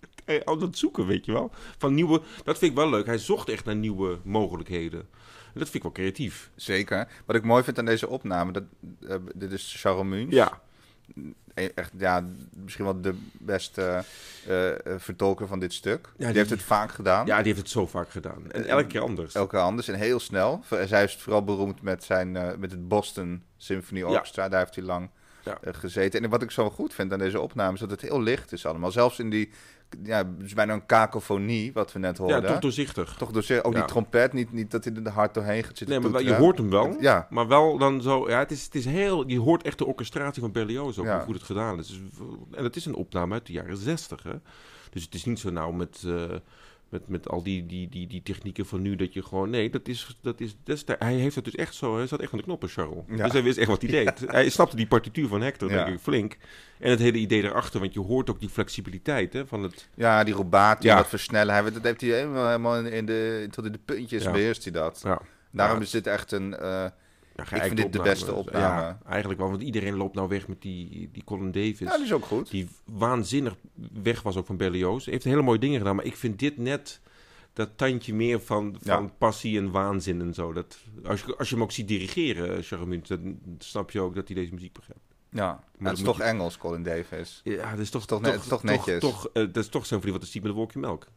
Aan 0.46 0.62
het 0.62 0.78
zoeken, 0.78 1.06
weet 1.06 1.26
je 1.26 1.32
wel. 1.32 1.52
Van 1.78 1.94
nieuwe... 1.94 2.22
Dat 2.44 2.58
vind 2.58 2.72
ik 2.72 2.78
wel 2.78 2.90
leuk. 2.90 3.06
Hij 3.06 3.18
zocht 3.18 3.50
echt 3.50 3.66
naar 3.66 3.76
nieuwe 3.76 4.18
mogelijkheden. 4.24 5.08
Dat 5.54 5.64
vind 5.64 5.74
ik 5.76 5.82
wel 5.84 5.92
creatief. 5.92 6.50
Zeker. 6.56 7.08
Wat 7.26 7.36
ik 7.36 7.44
mooi 7.44 7.64
vind 7.64 7.80
aan 7.80 7.86
deze 7.86 8.08
opname, 8.08 8.52
dat, 8.52 8.64
eh, 9.08 9.16
dit 9.36 9.52
is 9.52 9.76
Charles 9.78 10.06
Munch. 10.08 10.32
Ja. 10.32 10.62
E- 11.54 11.70
Echt, 11.76 11.92
ja, 11.98 12.26
misschien 12.64 12.86
wel 12.86 13.02
de 13.02 13.14
beste 13.32 14.04
eh, 14.48 14.70
eh, 14.70 14.76
vertolker 15.00 15.48
van 15.48 15.60
dit 15.60 15.74
stuk. 15.74 16.10
die, 16.18 16.28
die- 16.28 16.38
heeft 16.38 16.50
het 16.50 16.62
vaak 16.64 16.92
gedaan. 16.92 17.26
Ja, 17.26 17.38
die 17.38 17.46
heeft 17.46 17.58
het 17.58 17.70
zo 17.70 17.88
vaak 17.88 18.10
gedaan. 18.10 18.52
En 18.52 18.66
elke 18.66 18.88
keer 18.88 19.02
anders. 19.02 19.34
Elke 19.34 19.50
keer 19.50 19.60
anders 19.60 19.88
en 19.88 19.96
heel 19.96 20.20
snel. 20.20 20.64
Zij 20.86 21.04
is 21.04 21.16
vooral 21.16 21.44
beroemd 21.44 21.82
met, 21.82 22.04
zijn, 22.04 22.36
eh, 22.36 22.56
met 22.58 22.72
het 22.72 22.88
Boston 22.88 23.44
Symphony 23.58 24.02
Orchestra. 24.04 24.50
Daar 24.50 24.60
heeft 24.60 24.76
hij 24.76 24.84
lang 24.84 25.10
Ja. 25.46 25.58
eh, 25.62 25.74
gezeten. 25.74 26.24
En 26.24 26.30
wat 26.30 26.42
ik 26.42 26.52
zo 26.52 26.70
goed 26.70 26.94
vind 26.94 27.14
aan 27.14 27.20
deze 27.20 27.40
opname 27.40 27.74
is 27.74 27.80
dat 27.80 27.92
het 27.92 28.02
heel 28.02 28.22
licht 28.22 28.52
is 28.52 28.66
allemaal. 28.66 28.92
Zelfs 28.92 29.20
in 29.20 29.30
die, 29.30 29.50
ja, 30.04 30.18
het 30.18 30.46
is 30.46 30.54
bijna 30.54 30.74
een 30.74 30.86
kakofonie, 30.86 31.74
wat 31.74 31.92
we 31.94 32.00
net 32.00 32.18
Ja, 32.18 32.24
hoorden. 32.24 32.50
toch 32.50 32.60
doorzichtig. 32.60 33.16
Toch 33.18 33.32
door 33.32 33.44
zeer- 33.44 33.64
ook 33.64 33.74
Ja. 33.74 33.80
die 33.80 33.88
trompet, 33.88 34.34
niet, 34.34 34.52
niet 34.54 34.72
dat 34.72 34.84
hij 34.84 34.94
er 35.04 35.12
hard 35.12 35.34
doorheen 35.34 35.64
gaat 35.64 35.78
zitten 35.78 36.02
Nee, 36.02 36.12
maar 36.12 36.24
je 36.24 36.34
hoort 36.34 36.58
hem 36.58 36.70
wel. 36.70 36.96
Ja. 37.00 37.28
Maar 37.30 37.48
wel 37.48 37.78
dan 37.78 38.02
zo... 38.02 38.30
Ja, 38.30 38.40
het 38.40 38.52
is, 38.52 38.64
het 38.64 38.76
is 38.76 38.86
heel... 38.86 39.28
Je 39.28 39.40
hoort 39.40 39.64
echt 39.64 39.78
de 39.78 39.86
orchestratie 39.86 40.42
van 40.42 40.52
Berlioz 40.52 40.98
ook. 40.98 41.06
Ja. 41.06 41.16
Hoe 41.16 41.26
goed 41.26 41.36
het 41.36 41.44
gedaan 41.44 41.80
is. 41.80 41.88
Dus, 41.88 42.00
en 42.52 42.64
het 42.64 42.76
is 42.76 42.86
een 42.86 42.96
opname 42.96 43.34
uit 43.34 43.46
de 43.46 43.54
jaren 43.54 43.78
zestig, 43.78 44.24
hè. 44.24 44.34
Dus 44.92 45.04
het 45.04 45.14
is 45.14 45.26
niet 45.26 45.40
zo 45.40 45.50
nou 45.50 45.74
met... 45.74 46.04
eh, 46.06 46.24
met, 46.92 47.08
met 47.08 47.30
al 47.30 47.44
die, 47.44 47.66
die, 47.66 47.90
die, 47.90 48.08
die 48.08 48.24
technieken 48.24 48.66
van 48.66 48.82
nu 48.82 48.96
dat 48.96 49.14
je 49.14 49.24
gewoon... 49.24 49.50
Nee, 49.50 49.70
dat 49.70 49.88
is... 49.88 50.18
Dat 50.22 50.40
is 50.40 50.56
destijds, 50.64 51.04
hij 51.04 51.14
heeft 51.14 51.36
het 51.36 51.46
dus 51.46 51.56
echt 51.56 51.76
zo... 51.76 51.98
Hij 51.98 52.08
zat 52.08 52.20
echt 52.20 52.32
aan 52.32 52.38
de 52.38 52.44
knoppen, 52.44 52.70
Charles. 52.70 53.04
Ja. 53.08 53.24
Dus 53.24 53.32
hij 53.32 53.44
wist 53.44 53.58
echt 53.58 53.68
wat 53.68 53.82
hij 53.82 53.92
deed. 54.04 54.20
Hij 54.28 54.50
snapte 54.50 54.76
die 54.76 54.88
partituur 54.88 55.28
van 55.28 55.42
Hector, 55.42 55.70
denk 55.70 55.88
ik, 55.88 56.00
flink. 56.00 56.38
En 56.80 56.90
het 56.90 57.00
hele 57.00 57.18
idee 57.18 57.42
daarachter. 57.42 57.80
Want 57.80 57.94
je 57.94 58.00
hoort 58.00 58.30
ook 58.30 58.40
die 58.40 58.50
flexibiliteit 58.50 59.34
hè, 59.34 59.48
van 59.48 59.64
het... 59.64 59.90
Ja, 59.96 60.24
die 60.24 60.36
rubato, 60.36 60.88
Ja. 60.88 60.96
dat 60.96 61.08
versnellen. 61.08 61.54
Hij, 61.54 61.72
dat 61.72 61.84
heeft 61.84 62.02
hij 62.02 62.10
helemaal, 62.10 62.46
helemaal 62.46 62.86
in, 62.86 63.06
de, 63.06 63.48
tot 63.52 63.66
in 63.66 63.72
de 63.72 63.80
puntjes 63.86 64.24
beheerst 64.32 64.64
hij 64.64 64.74
dat. 64.74 65.02
Ja, 65.04 65.22
Daarom 65.52 65.82
is 65.82 65.90
dit 65.90 66.08
echt 66.08 66.32
een... 66.32 66.56
eh, 66.58 66.86
ja, 67.36 67.44
Ik 67.56 67.62
vind 67.64 67.78
dit 67.78 67.94
de 67.94 68.02
beste 68.02 68.34
opname. 68.34 68.82
Ja, 68.82 69.00
eigenlijk 69.06 69.40
wel. 69.40 69.50
Want 69.50 69.62
iedereen 69.62 69.96
loopt 69.96 70.16
nou 70.16 70.28
weg 70.28 70.48
met 70.48 70.62
die, 70.62 71.10
die 71.12 71.24
Colin 71.24 71.52
Davis. 71.52 71.80
ja, 71.80 71.96
die 71.96 72.06
is 72.06 72.14
ook 72.14 72.26
goed. 72.26 72.50
die 72.52 72.68
waanzinnig 72.86 73.56
weg 74.04 74.22
was 74.22 74.36
ook 74.38 74.46
van 74.46 74.58
Berlioz. 74.58 75.06
Heeft 75.06 75.24
hele 75.24 75.42
mooie 75.42 75.60
dingen 75.60 75.78
gedaan, 75.78 75.96
maar 75.96 76.06
ik 76.06 76.16
vind 76.16 76.40
dit 76.40 76.58
net 76.58 77.00
dat 77.54 77.70
tandje 77.76 78.14
meer 78.14 78.40
van, 78.42 78.76
van 78.82 79.04
Ja. 79.04 79.10
passie 79.18 79.58
en 79.58 79.72
waanzin 79.72 80.22
en 80.22 80.34
zo. 80.34 80.54
Dat, 80.54 80.78
als, 81.06 81.22
je, 81.22 81.36
als 81.38 81.50
je 81.50 81.56
hem 81.56 81.64
ook 81.64 81.72
ziet 81.72 81.88
dirigeren, 81.88 82.64
Charmut, 82.64 83.08
dan 83.08 83.40
snap 83.58 83.92
je 83.92 84.00
ook 84.02 84.16
dat 84.16 84.28
hij 84.28 84.36
deze 84.36 84.54
muziek 84.54 84.74
begrijpt. 84.74 85.04
Ja, 85.30 85.46
maar 85.48 85.60
dat 85.78 85.90
het 85.90 85.98
is 85.98 86.04
toch 86.04 86.20
Engels, 86.20 86.58
Colin 86.58 86.84
Davis. 86.84 87.42
Ja, 87.44 87.70
dat 87.72 87.80
is 87.80 87.90
toch, 87.90 88.06
toch 88.06 88.22
net- 88.22 88.32
het 88.34 88.42
is 88.42 88.48
toch 88.48 88.64
netjes. 88.64 89.00
Toch, 89.00 89.28
eh, 89.28 89.34
dat 89.34 89.58
is 89.58 89.68
toch 89.70 89.86
zo'n 89.86 90.00
vriend 90.00 90.14
wat 90.16 90.24
de 90.26 90.30
ziet 90.32 90.42
met 90.42 90.52
een 90.52 90.58
wolkje 90.58 90.80
melk. 90.80 91.08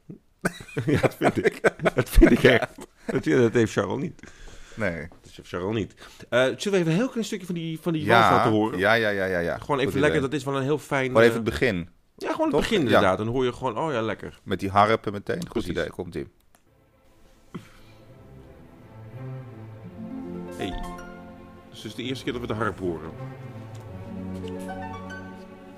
ja, 0.87 1.01
dat 1.01 1.15
vind 1.15 1.47
ik. 1.47 1.61
Dat 1.95 2.09
vind 2.09 2.31
ik 2.31 2.43
echt. 2.43 2.69
Dat, 3.07 3.25
dat 3.25 3.53
heeft 3.53 3.73
Charles 3.73 4.01
niet. 4.03 4.23
Nee. 4.77 5.09
Dat 5.23 5.31
heeft 5.37 5.49
Charles 5.49 5.75
niet. 5.77 5.95
Eh, 6.29 6.41
zullen 6.41 6.57
we 6.59 6.71
even 6.77 6.87
een 6.87 6.99
heel 6.99 7.09
klein 7.09 7.25
stukje 7.25 7.47
van 7.47 7.55
die, 7.55 7.81
van 7.81 7.93
die 7.93 8.05
Ja, 8.05 8.19
wals 8.21 8.31
laten 8.31 8.51
horen? 8.51 8.79
ja, 8.79 8.93
ja, 8.95 9.09
ja, 9.09 9.25
ja, 9.25 9.39
ja. 9.39 9.59
Gewoon 9.59 9.79
even 9.79 9.93
Goed 9.93 10.01
lekker, 10.01 10.19
idee. 10.19 10.31
dat 10.31 10.39
is 10.39 10.45
wel 10.45 10.57
een 10.57 10.63
heel 10.63 10.79
fijn... 10.79 11.07
Gewoon 11.07 11.23
even 11.23 11.31
eh, 11.39 11.41
het 11.41 11.51
begin. 11.51 11.89
ja, 12.17 12.31
gewoon 12.31 12.47
het 12.47 12.51
toch? 12.51 12.61
begin 12.61 12.79
Ja. 12.81 12.85
inderdaad. 12.85 13.19
Dan 13.19 13.27
hoor 13.27 13.45
je 13.45 13.53
gewoon, 13.53 13.79
oh 13.79 13.93
ja, 13.93 14.03
lekker. 14.03 14.41
Met 14.43 14.61
die 14.61 14.71
harpen 14.71 15.13
meteen. 15.13 15.41
Goed 15.41 15.49
Precies. 15.53 15.71
idee, 15.71 15.91
komt 15.91 16.15
ie. 16.15 16.27
Hey. 20.57 20.83
Dus 21.71 21.77
het 21.83 21.85
is 21.85 21.95
de 21.95 22.03
eerste 22.03 22.25
keer 22.25 22.33
dat 22.33 22.43
we 22.43 22.47
de 22.49 22.55
harp 22.55 22.79
horen. 22.79 23.11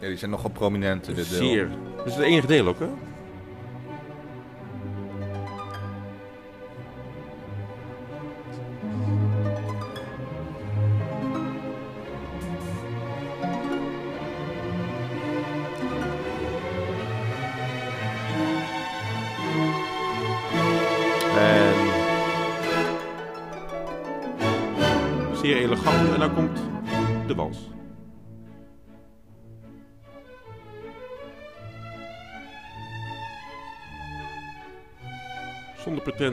Ja, 0.01 0.07
die 0.09 0.17
zijn 0.17 0.31
nogal 0.31 0.51
prominent 0.51 1.09
in 1.09 1.15
dit 1.15 1.29
deel. 1.31 1.39
Zeer. 1.39 1.69
Dat 1.97 2.07
is 2.07 2.15
het 2.15 2.25
enige 2.25 2.47
deel 2.47 2.67
ook, 2.67 2.79
hè? 2.79 2.89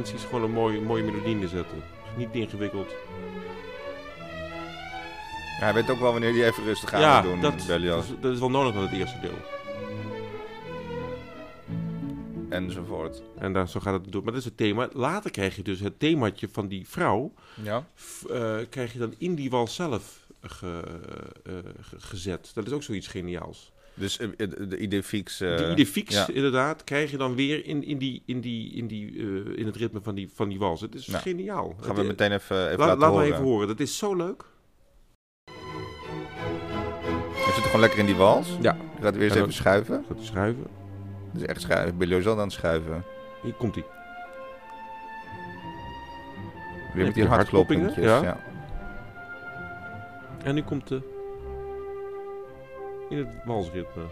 Gewoon 0.01 0.43
een 0.43 0.51
mooie, 0.51 0.81
mooie 0.81 1.03
melodie 1.03 1.35
neerzetten. 1.35 1.83
Niet 2.17 2.29
ingewikkeld. 2.31 2.89
Ja, 5.59 5.69
hij 5.69 5.73
weet 5.73 5.89
ook 5.89 5.99
wel 5.99 6.11
wanneer 6.11 6.33
hij 6.33 6.47
even 6.47 6.63
rustig 6.63 6.93
aan 6.93 7.01
ja, 7.01 7.21
moet 7.21 7.31
doen, 7.31 7.41
dat, 7.41 7.53
dat, 7.67 8.03
is, 8.03 8.11
dat 8.21 8.31
is 8.33 8.39
wel 8.39 8.49
nodig 8.49 8.75
aan 8.75 8.81
het 8.81 8.91
eerste 8.91 9.19
deel. 9.19 9.37
Enzovoort. 12.49 13.21
En 13.37 13.53
daar, 13.53 13.69
zo 13.69 13.79
gaat 13.79 13.93
het 13.93 14.11
door. 14.11 14.23
Maar 14.23 14.31
dat 14.31 14.41
is 14.41 14.47
het 14.47 14.57
thema. 14.57 14.89
Later 14.93 15.31
krijg 15.31 15.55
je 15.55 15.61
dus 15.63 15.79
het 15.79 15.99
themaatje 15.99 16.47
van 16.51 16.67
die 16.67 16.87
vrouw. 16.89 17.33
Ja. 17.63 17.87
eh, 18.29 18.55
krijg 18.69 18.93
je 18.93 18.99
dan 18.99 19.13
in 19.17 19.35
die 19.35 19.49
wal 19.49 19.67
zelf 19.67 20.27
ge- 20.41 20.83
eh, 21.43 21.53
ge- 21.81 21.99
gezet. 21.99 22.51
Dat 22.53 22.65
is 22.67 22.71
ook 22.71 22.83
zoiets 22.83 23.07
geniaals. 23.07 23.71
Dus 23.95 24.17
eh, 24.19 24.27
de, 24.37 24.67
de 24.67 24.77
idee 24.77 25.03
fix. 25.03 25.41
eh, 25.41 25.57
die 25.57 25.69
idee 25.71 25.85
fix, 25.85 26.15
ja. 26.15 26.27
inderdaad, 26.33 26.83
krijg 26.83 27.11
je 27.11 27.17
dan 27.17 27.35
weer 27.35 27.65
in, 27.65 27.83
in, 27.83 27.97
die, 27.97 28.23
in, 28.25 28.41
die, 28.41 28.73
in, 28.73 28.87
die, 28.87 29.09
eh, 29.17 29.57
in 29.57 29.65
het 29.65 29.75
ritme 29.75 29.99
van 30.01 30.15
die, 30.15 30.29
van 30.33 30.49
die 30.49 30.59
wals. 30.59 30.81
Het 30.81 30.95
is 30.95 31.07
geniaal. 31.07 31.75
Gaan 31.81 31.93
we 31.95 31.99
Het- 31.99 32.07
meteen 32.09 32.31
even, 32.31 32.65
even 32.67 32.79
La- 32.79 32.85
laten 32.85 32.99
laat 32.99 33.09
horen. 33.09 33.27
maar 33.29 33.33
even 33.37 33.43
horen. 33.49 33.67
Dat 33.67 33.79
is 33.79 33.97
zo 33.97 34.15
leuk. 34.15 34.43
Hij 37.33 37.53
zit 37.53 37.63
gewoon 37.63 37.79
lekker 37.81 37.99
in 37.99 38.05
die 38.05 38.15
wals. 38.15 38.57
Ja. 38.61 38.75
Hij 38.93 39.01
gaat 39.01 39.13
weer 39.15 39.23
eens 39.23 39.31
En 39.31 39.37
even 39.37 39.41
dan- 39.41 39.51
schuiven. 39.51 40.05
Gaat 40.07 40.17
schuiven. 40.21 40.63
Het 41.31 41.41
is 41.41 41.47
echt 41.47 41.61
schuiven. 41.61 42.25
Al 42.25 42.31
aan 42.31 42.37
het 42.39 42.51
schuiven. 42.51 43.03
Hier 43.43 43.53
komt 43.53 43.75
hij. 43.75 43.83
Weer 46.93 47.05
met 47.05 47.13
die 47.13 47.23
je 47.23 47.29
hartkloppingen, 47.29 48.01
ja. 48.01 48.21
Ja. 48.23 48.39
En 50.43 50.55
nu 50.55 50.61
komt 50.61 50.87
de... 50.87 51.12
In 53.13 53.19
het 53.19 53.27
walsritme. 53.45 54.03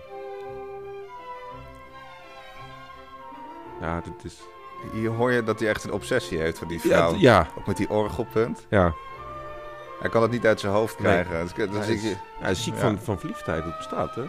Ja, 3.81 4.01
dit 4.01 4.23
is... 4.23 4.39
Hier 4.93 5.09
hoor 5.09 5.31
je 5.31 5.43
dat 5.43 5.59
hij 5.59 5.69
echt 5.69 5.83
een 5.83 5.91
obsessie 5.91 6.37
heeft 6.39 6.57
voor 6.57 6.67
die 6.67 6.79
vrouw. 6.79 7.15
ja, 7.15 7.47
Ook 7.57 7.65
met 7.67 7.77
die 7.77 7.89
orgelpunt. 7.89 8.65
ja. 8.69 8.93
Hij 9.99 10.09
kan 10.09 10.21
het 10.21 10.31
niet 10.31 10.45
uit 10.45 10.59
zijn 10.59 10.73
hoofd 10.73 10.99
Nee. 10.99 11.23
krijgen. 11.23 11.41
Dus, 11.55 11.69
dus 11.69 11.85
Hij 11.85 11.93
is, 11.95 12.15
hij 12.39 12.51
is 12.51 12.63
ziek 12.63 12.73
Ja. 12.73 12.79
van, 12.79 12.99
van 12.99 13.19
verliefdheid. 13.19 13.63
Dat 13.63 13.77
bestaat, 13.77 14.15
hè? 14.15 14.23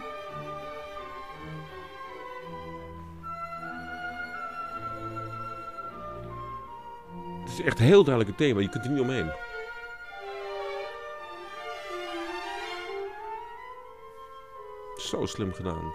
Het 7.43 7.51
is 7.51 7.61
echt 7.61 7.79
een 7.79 7.85
heel 7.85 8.03
duidelijk 8.03 8.29
een 8.39 8.45
thema. 8.45 8.59
Je 8.61 8.69
kunt 8.69 8.85
er 8.85 8.91
niet 8.91 9.01
omheen. 9.01 9.31
Zo 15.19 15.25
slim 15.25 15.53
gedaan. 15.53 15.93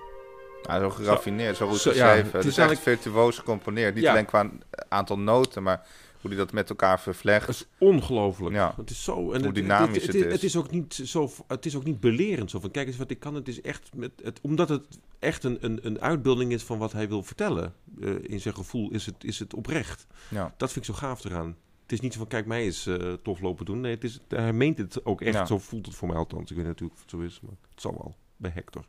Ja, 0.62 0.80
zo 0.80 0.90
geraffineerd, 0.90 1.56
zo 1.56 1.68
goed 1.68 1.78
Zo, 1.78 1.90
ja, 1.90 1.94
geschreven. 1.94 2.24
het 2.24 2.32
het 2.32 2.44
is 2.44 2.50
is 2.50 2.58
echt 2.58 2.68
eigenlijk- 2.68 3.00
virtuoos 3.02 3.38
gecomponeerd. 3.38 3.94
Niet 3.94 4.04
Ja. 4.04 4.10
alleen 4.10 4.24
qua 4.26 4.50
aantal 4.88 5.18
noten, 5.18 5.62
maar 5.62 5.86
hoe 6.20 6.30
hij 6.30 6.38
dat 6.38 6.52
met 6.52 6.68
elkaar 6.70 7.00
vervlecht. 7.00 7.46
Het 7.46 7.54
is 7.56 7.66
ongelooflijk. 7.78 8.54
Ja. 8.54 8.74
Het 8.76 8.90
is 8.90 9.04
zo. 9.04 9.32
En 9.32 9.42
Hoe 9.44 9.52
dynamisch 9.52 9.94
het, 9.96 10.06
het 10.06 10.14
is. 10.14 10.22
is. 10.26 10.32
Het 10.32 10.42
is 10.42 10.56
ook 10.56 10.70
niet 10.70 10.94
zo. 11.04 11.30
Het 11.46 11.66
is 11.66 11.76
ook 11.76 11.84
niet 11.84 12.00
belerend. 12.00 12.50
Zo 12.50 12.60
van 12.60 12.70
kijk 12.70 12.86
eens 12.86 12.96
wat 12.96 13.10
ik 13.10 13.20
kan. 13.20 13.34
Het 13.34 13.48
is 13.48 13.60
echt 13.60 13.90
met 13.94 14.10
het, 14.22 14.38
omdat 14.42 14.68
het 14.68 14.84
echt 15.18 15.44
een, 15.44 15.58
een, 15.60 15.78
een 15.82 16.00
uitbeelding 16.00 16.52
is 16.52 16.62
van 16.62 16.78
wat 16.78 16.92
hij 16.92 17.08
wil 17.08 17.22
vertellen. 17.22 17.74
eh, 18.00 18.10
in 18.22 18.40
zijn 18.40 18.54
gevoel 18.54 18.90
is 18.90 19.06
het, 19.06 19.24
is 19.24 19.38
het 19.38 19.54
oprecht. 19.54 20.06
Ja. 20.30 20.54
Dat 20.56 20.72
vind 20.72 20.88
ik 20.88 20.94
zo 20.94 20.98
gaaf 21.00 21.24
eraan. 21.24 21.56
Het 21.82 21.92
is 21.92 22.00
niet 22.00 22.12
zo 22.12 22.18
van 22.18 22.28
kijk 22.28 22.46
mij 22.46 22.62
eens 22.62 22.86
eh, 22.86 23.12
tof 23.22 23.40
lopen 23.40 23.64
doen. 23.64 23.80
Nee, 23.80 23.94
het 23.94 24.04
is, 24.04 24.20
hij 24.28 24.52
meent 24.52 24.78
het 24.78 25.04
ook 25.04 25.20
echt. 25.20 25.34
Ja. 25.34 25.46
Zo 25.46 25.58
voelt 25.58 25.86
het 25.86 25.94
voor 25.94 26.08
mij 26.08 26.16
althans. 26.16 26.50
Ik 26.50 26.56
weet 26.56 26.66
natuurlijk 26.66 26.94
of 26.94 27.00
het 27.00 27.10
zo 27.10 27.18
is, 27.20 27.40
maar 27.40 27.54
het 27.70 27.80
zal 27.80 27.92
wel 27.92 28.14
bij 28.38 28.50
Hector. 28.54 28.84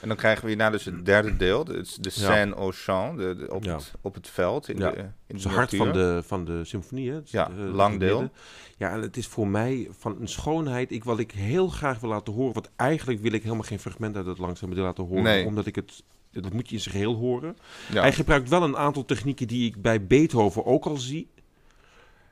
En 0.00 0.08
dan 0.10 0.16
krijgen 0.18 0.42
we 0.42 0.48
hierna 0.48 0.70
dus 0.70 0.84
het 0.84 1.04
derde 1.04 1.36
deel. 1.36 1.64
De, 1.64 1.86
de 2.00 2.10
scène 2.10 2.54
au 2.54 2.72
champ, 2.72 3.18
de, 3.18 3.36
de- 3.36 3.50
op, 3.54 3.64
Ja. 3.64 3.74
het, 3.74 3.92
op 4.00 4.14
het 4.14 4.28
veld. 4.28 4.68
In 4.68 4.76
Ja. 4.78 4.90
de, 4.90 4.96
in 4.96 5.04
Het 5.26 5.36
is 5.36 5.44
het 5.44 5.52
hart 5.52 5.76
van 5.76 5.92
de, 5.92 6.22
van 6.26 6.44
de 6.44 6.64
symfonie. 6.64 7.08
Hè? 7.10 7.14
Het- 7.14 7.30
Ja, 7.30 7.50
eh, 7.50 7.74
lang 7.74 7.98
deel. 8.00 8.20
midden. 8.20 8.36
Ja, 8.76 8.90
en 8.90 9.00
het 9.00 9.16
is 9.16 9.26
voor 9.26 9.48
mij 9.48 9.88
van 9.98 10.16
een 10.20 10.28
schoonheid. 10.28 10.90
Ik, 10.90 11.04
wat 11.04 11.18
ik 11.18 11.30
heel 11.30 11.68
graag 11.68 12.00
wil 12.00 12.10
laten 12.10 12.32
horen. 12.32 12.52
Want 12.54 12.70
eigenlijk 12.76 13.20
wil 13.20 13.32
ik 13.32 13.42
helemaal 13.42 13.64
geen 13.64 13.78
fragment 13.78 14.16
uit 14.16 14.26
het 14.26 14.38
langzame 14.38 14.74
deel 14.74 14.84
laten 14.84 15.04
horen. 15.04 15.22
Nee. 15.22 15.46
Omdat 15.46 15.66
ik 15.66 15.74
het... 15.74 16.02
Dat 16.30 16.52
moet 16.52 16.68
je 16.68 16.74
in 16.74 16.80
zijn 16.80 16.94
geheel 16.94 17.14
horen. 17.14 17.56
Ja. 17.92 18.00
Hij 18.00 18.12
gebruikt 18.12 18.48
wel 18.48 18.62
een 18.62 18.76
aantal 18.76 19.04
technieken 19.04 19.46
die 19.48 19.66
ik 19.68 19.82
bij 19.82 20.06
Beethoven 20.06 20.64
ook 20.64 20.84
al 20.86 20.96
zie. 20.96 21.28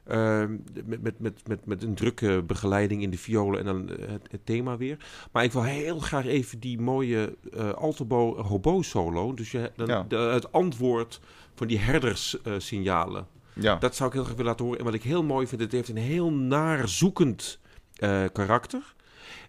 Ehm, 0.07 0.57
met, 0.85 1.03
met, 1.03 1.19
met, 1.21 1.49
met, 1.49 1.67
met 1.67 1.83
een 1.83 1.95
drukke 1.95 2.43
begeleiding 2.47 3.03
in 3.03 3.11
de 3.11 3.19
violen 3.19 3.59
en 3.59 3.65
dan 3.65 3.89
eh, 3.91 4.09
het, 4.11 4.29
het 4.31 4.47
thema 4.47 4.77
weer. 4.77 4.97
Maar 5.33 5.45
ik 5.45 5.53
wil 5.53 5.63
heel 5.63 5.99
graag 5.99 6.27
even 6.27 6.59
die 6.61 6.81
mooie 6.81 7.37
eh 7.53 7.73
altobo 7.73 8.43
hobo 8.43 8.83
solo. 8.83 9.35
Dus 9.35 9.51
je, 9.51 9.73
dan, 9.77 9.87
Ja. 9.87 10.05
de- 10.09 10.17
het 10.17 10.53
antwoord 10.53 11.21
van 11.55 11.67
die 11.67 11.79
herderssignalen. 11.79 13.27
ja. 13.53 13.77
Dat 13.77 13.97
zou 13.97 14.09
ik 14.09 14.15
heel 14.15 14.25
graag 14.25 14.37
willen 14.37 14.51
laten 14.51 14.65
horen. 14.65 14.79
En 14.81 14.85
wat 14.87 14.95
ik 14.95 15.03
heel 15.03 15.23
mooi 15.25 15.47
vind, 15.47 15.61
het 15.61 15.73
heeft 15.73 15.89
een 15.89 15.97
heel 15.97 16.31
naar 16.33 16.89
zoekend 16.89 17.59
eh, 17.97 18.25
karakter. 18.33 18.95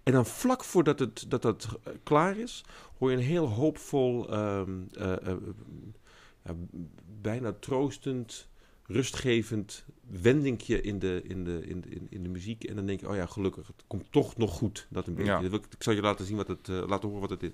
En 0.04 0.13
dan 0.13 0.26
vlak 0.26 0.63
voordat 0.63 1.00
het, 1.00 1.26
dat 1.28 1.42
dat 1.42 1.68
eh, 1.84 1.94
klaar 2.04 2.38
is, 2.38 2.63
hoor 2.98 3.12
je 3.12 3.18
een 3.18 3.24
heel 3.24 3.48
hoopvol, 3.50 4.30
ehm, 4.32 4.70
eh, 4.94 5.12
eh, 5.28 5.34
bijna 7.22 7.54
troostend, 7.60 8.48
rustgevend 8.86 9.86
wendingje 10.02 10.82
in 10.82 11.00
de, 11.00 11.22
in, 11.24 11.43
de, 11.43 11.62
in, 11.67 11.82
de, 11.82 11.89
in, 11.89 12.08
in 12.10 12.24
de 12.24 12.30
muziek. 12.30 12.63
En 12.63 12.76
dan 12.76 12.86
denk 12.86 13.00
je, 13.00 13.10
oh 13.10 13.15
ja, 13.15 13.26
gelukkig, 13.26 13.67
het 13.67 13.84
komt 13.88 14.12
toch 14.12 14.38
nog 14.38 14.52
goed. 14.52 14.88
Dat 14.89 15.08
een 15.08 15.15
beetje. 15.15 15.32
Ja. 15.32 15.39
Ik, 15.39 15.65
ik 15.69 15.84
zal 15.84 15.93
je 15.93 16.02
laten 16.02 16.26
zien 16.26 16.38
wat 16.38 16.48
het, 16.48 16.67
laten 16.67 17.10
horen 17.10 17.30
wat 17.30 17.41
het 17.41 17.43
is. 17.43 17.52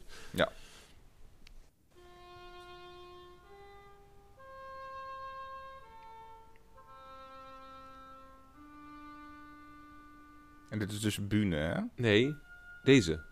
En 10.70 10.80
dit 10.80 10.92
is 10.92 11.02
dus 11.02 11.28
Bühne, 11.28 11.56
hè? 11.56 11.82
Nee, 11.96 12.36
deze. 12.84 13.24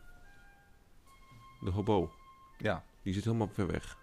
De 1.59 1.69
hobo. 1.69 2.11
Ja. 2.57 2.83
Die 3.03 3.13
zit 3.13 3.23
helemaal 3.23 3.47
ver 3.47 3.67
weg. 3.67 3.97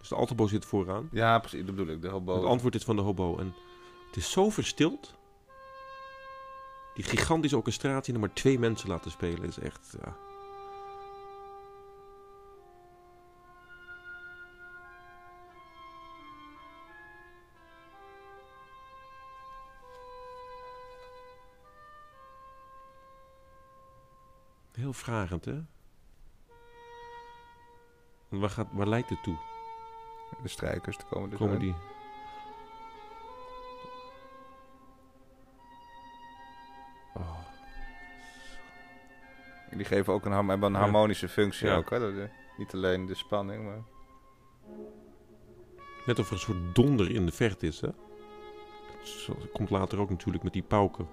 Dus 0.00 0.08
de 0.08 0.14
altobo 0.14 0.46
zit 0.46 0.64
vooraan. 0.64 1.08
Ja, 1.12 1.38
precies. 1.38 1.66
Dat 1.66 1.74
bedoel 1.74 1.94
ik. 1.94 2.02
De 2.02 2.08
hobo. 2.08 2.34
Het 2.34 2.44
antwoord 2.44 2.74
is 2.74 2.84
van 2.84 2.96
de 2.96 3.02
hobo. 3.02 3.38
En 3.38 3.54
het 4.06 4.16
is 4.16 4.30
zo 4.30 4.50
verstild. 4.50 5.14
Die 6.94 7.04
gigantische 7.04 7.56
orchestratie 7.56 8.14
en 8.14 8.20
er 8.20 8.26
maar 8.26 8.34
twee 8.34 8.58
mensen 8.58 8.88
laten 8.88 9.10
spelen 9.10 9.48
is 9.48 9.58
echt... 9.58 9.96
Ja. 10.04 10.16
Heel 24.72 24.92
vragend, 24.92 25.44
hè? 25.44 25.60
Waar, 28.28 28.50
gaat, 28.50 28.68
waar 28.72 28.88
leidt 28.88 29.08
het 29.08 29.22
toe? 29.22 29.49
De 30.42 30.48
strijkers 30.48 30.96
te 30.96 31.04
komen 31.04 31.30
dus 31.30 31.38
die... 31.58 31.74
Oh. 37.14 37.38
Die 39.70 39.84
geven 39.84 40.12
ook 40.12 40.24
een, 40.24 40.32
harm- 40.32 40.48
hebben 40.48 40.68
een 40.68 40.74
Ja. 40.74 40.80
harmonische 40.80 41.28
functie 41.28 41.66
Ja. 41.68 41.76
ook, 41.76 41.90
hè? 41.90 41.98
Dat, 41.98 42.12
eh, 42.14 42.30
niet 42.58 42.74
alleen 42.74 43.06
de 43.06 43.14
spanning, 43.14 43.64
maar... 43.64 43.82
Net 46.06 46.18
of 46.18 46.26
er 46.26 46.32
een 46.32 46.38
soort 46.38 46.74
donder 46.74 47.10
in 47.10 47.26
de 47.26 47.32
verte 47.32 47.66
is, 47.66 47.80
hè? 47.80 47.88
Zo 49.02 49.36
komt 49.52 49.70
later 49.70 49.98
ook 50.00 50.10
natuurlijk 50.10 50.44
met 50.44 50.52
die 50.52 50.62
pauken. 50.62 51.08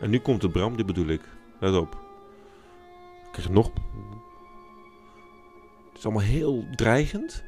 En 0.00 0.10
nu 0.10 0.18
komt 0.20 0.42
het 0.42 0.52
Bram, 0.52 0.76
dit 0.76 0.86
bedoel 0.86 1.06
ik. 1.06 1.22
Let 1.60 1.74
op. 1.76 1.94
Ik 3.24 3.32
krijg 3.32 3.48
nog. 3.48 3.70
Het 5.88 5.98
is 5.98 6.04
allemaal 6.04 6.22
heel 6.22 6.64
dreigend. 6.74 7.44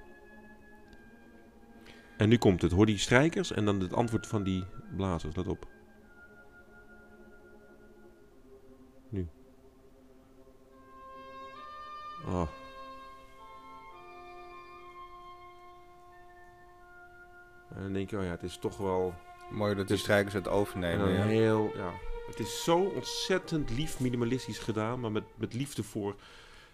En 2.18 2.28
nu 2.28 2.38
komt 2.38 2.62
het. 2.62 2.72
Hoor 2.72 2.86
die 2.86 2.98
strijkers 2.98 3.52
en 3.52 3.64
dan 3.64 3.80
het 3.80 3.92
antwoord 3.92 4.26
van 4.26 4.42
die 4.42 4.64
blazers. 4.96 5.36
Let 5.36 5.46
op. 5.46 5.66
Nu. 9.08 9.28
Oh. 12.26 12.48
En 17.74 17.82
dan 17.82 17.92
denk 17.92 18.10
je, 18.10 18.18
oh 18.18 18.24
ja, 18.24 18.30
het 18.30 18.42
is 18.42 18.58
toch 18.58 18.76
wel... 18.76 19.14
Mooi 19.50 19.74
dat 19.74 19.88
de 19.88 19.96
strijkers 19.96 20.34
het 20.34 20.46
En 20.46 20.52
overnemen. 20.52 21.12
Ja. 21.12 21.24
heel, 21.24 21.72
ja. 21.76 21.92
Het 22.26 22.38
is 22.38 22.64
zo 22.64 22.78
ontzettend 22.78 23.70
lief 23.70 24.00
minimalistisch 24.00 24.58
gedaan, 24.58 25.00
maar 25.00 25.12
met, 25.12 25.24
met 25.36 25.54
liefde 25.54 25.82
voor 25.82 26.14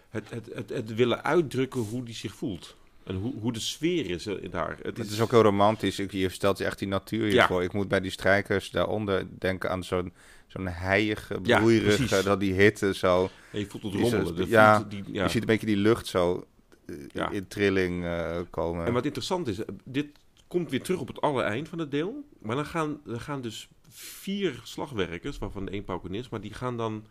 het, 0.09 0.29
het, 0.29 0.53
het, 0.53 0.69
het 0.69 0.95
willen 0.95 1.23
uitdrukken 1.23 1.81
hoe 1.81 2.03
die 2.03 2.15
zich 2.15 2.35
voelt. 2.35 2.77
En 3.05 3.15
hoe, 3.15 3.33
hoe 3.39 3.53
de 3.53 3.59
sfeer 3.59 4.09
is 4.09 4.25
er 4.25 4.49
daar. 4.49 4.77
Het 4.81 4.97
Het 4.97 5.11
is 5.11 5.21
ook 5.21 5.31
heel 5.31 5.41
romantisch. 5.41 5.99
Ik- 5.99 6.11
Je 6.11 6.29
stelt 6.29 6.57
je 6.57 6.65
echt 6.65 6.79
die 6.79 6.87
natuur 6.87 7.31
Ja. 7.33 7.47
voor. 7.47 7.63
Ik 7.63 7.73
moet 7.73 7.87
bij 7.87 7.99
die 7.99 8.11
strijkers 8.11 8.69
daaronder 8.71 9.27
denken 9.39 9.69
aan 9.69 9.83
zo'n 9.83 10.13
zo'n 10.47 10.67
heilige, 10.67 11.39
Ja, 11.43 11.57
broeierige, 11.59 12.23
dat 12.23 12.39
die 12.39 12.53
hitte 12.53 12.93
zo. 12.93 13.29
En 13.51 13.59
je 13.59 13.65
voelt 13.65 13.83
het 13.83 13.93
rommelen. 13.93 14.47
ja, 14.47 14.75
voelt 14.77 14.91
die, 14.91 15.03
ja. 15.11 15.23
Je 15.23 15.29
ziet 15.29 15.41
een 15.41 15.47
beetje 15.47 15.65
die 15.65 15.77
lucht 15.77 16.07
zo 16.07 16.45
eh, 16.85 16.95
Ja. 17.13 17.29
in 17.29 17.47
trilling 17.47 18.05
eh, 18.05 18.37
komen. 18.49 18.85
En 18.85 18.93
wat 18.93 19.05
interessant 19.05 19.47
is, 19.47 19.59
eh, 19.59 19.65
dit 19.83 20.07
komt 20.47 20.69
weer 20.69 20.81
terug 20.81 20.99
op 20.99 21.07
het 21.07 21.21
allereind 21.21 21.69
van 21.69 21.79
het 21.79 21.91
deel. 21.91 22.23
Maar 22.41 22.55
dan 22.55 22.65
gaan, 22.65 22.99
dan 23.05 23.19
gaan 23.19 23.41
dus 23.41 23.67
vier 23.89 24.59
slagwerkers, 24.63 25.37
waarvan 25.37 25.69
één 25.69 25.83
paukenist, 25.83 26.29
maar 26.29 26.41
die 26.41 26.53
gaan 26.53 26.77
dan 26.77 27.05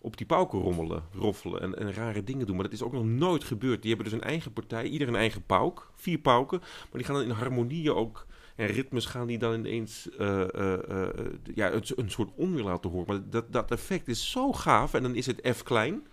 op 0.00 0.16
die 0.16 0.26
pauken 0.26 0.58
rommelen, 0.58 1.02
roffelen 1.12 1.60
en, 1.60 1.78
en 1.78 1.92
rare 1.92 2.24
dingen 2.24 2.46
doen. 2.46 2.54
Maar 2.54 2.64
dat 2.64 2.72
is 2.72 2.82
ook 2.82 2.92
nog 2.92 3.04
nooit 3.04 3.44
gebeurd. 3.44 3.82
Die 3.82 3.94
hebben 3.94 4.10
dus 4.10 4.20
een 4.20 4.28
eigen 4.28 4.52
partij, 4.52 4.84
ieder 4.84 5.08
een 5.08 5.14
eigen 5.14 5.42
pauk, 5.46 5.90
vier 5.94 6.18
pauken. 6.18 6.58
Maar 6.58 6.88
die 6.92 7.04
gaan 7.04 7.14
dan 7.14 7.24
in 7.24 7.30
harmonieën 7.30 7.94
ook, 7.94 8.26
en 8.56 8.66
ritmes 8.66 9.06
gaan 9.06 9.26
die 9.26 9.38
dan 9.38 9.54
ineens 9.54 10.08
eh, 10.18 10.54
eh, 10.54 11.04
eh, 11.04 11.26
ja, 11.54 11.72
een, 11.72 11.82
een 11.96 12.10
soort 12.10 12.30
onweer 12.34 12.64
laten 12.64 12.90
horen. 12.90 13.06
Maar 13.06 13.30
dat, 13.30 13.52
dat 13.52 13.70
effect 13.70 14.08
is 14.08 14.30
zo 14.30 14.52
gaaf 14.52 14.94
en 14.94 15.02
dan 15.02 15.14
is 15.14 15.26
het 15.26 15.48
F 15.56 15.62
klein. 15.62 16.06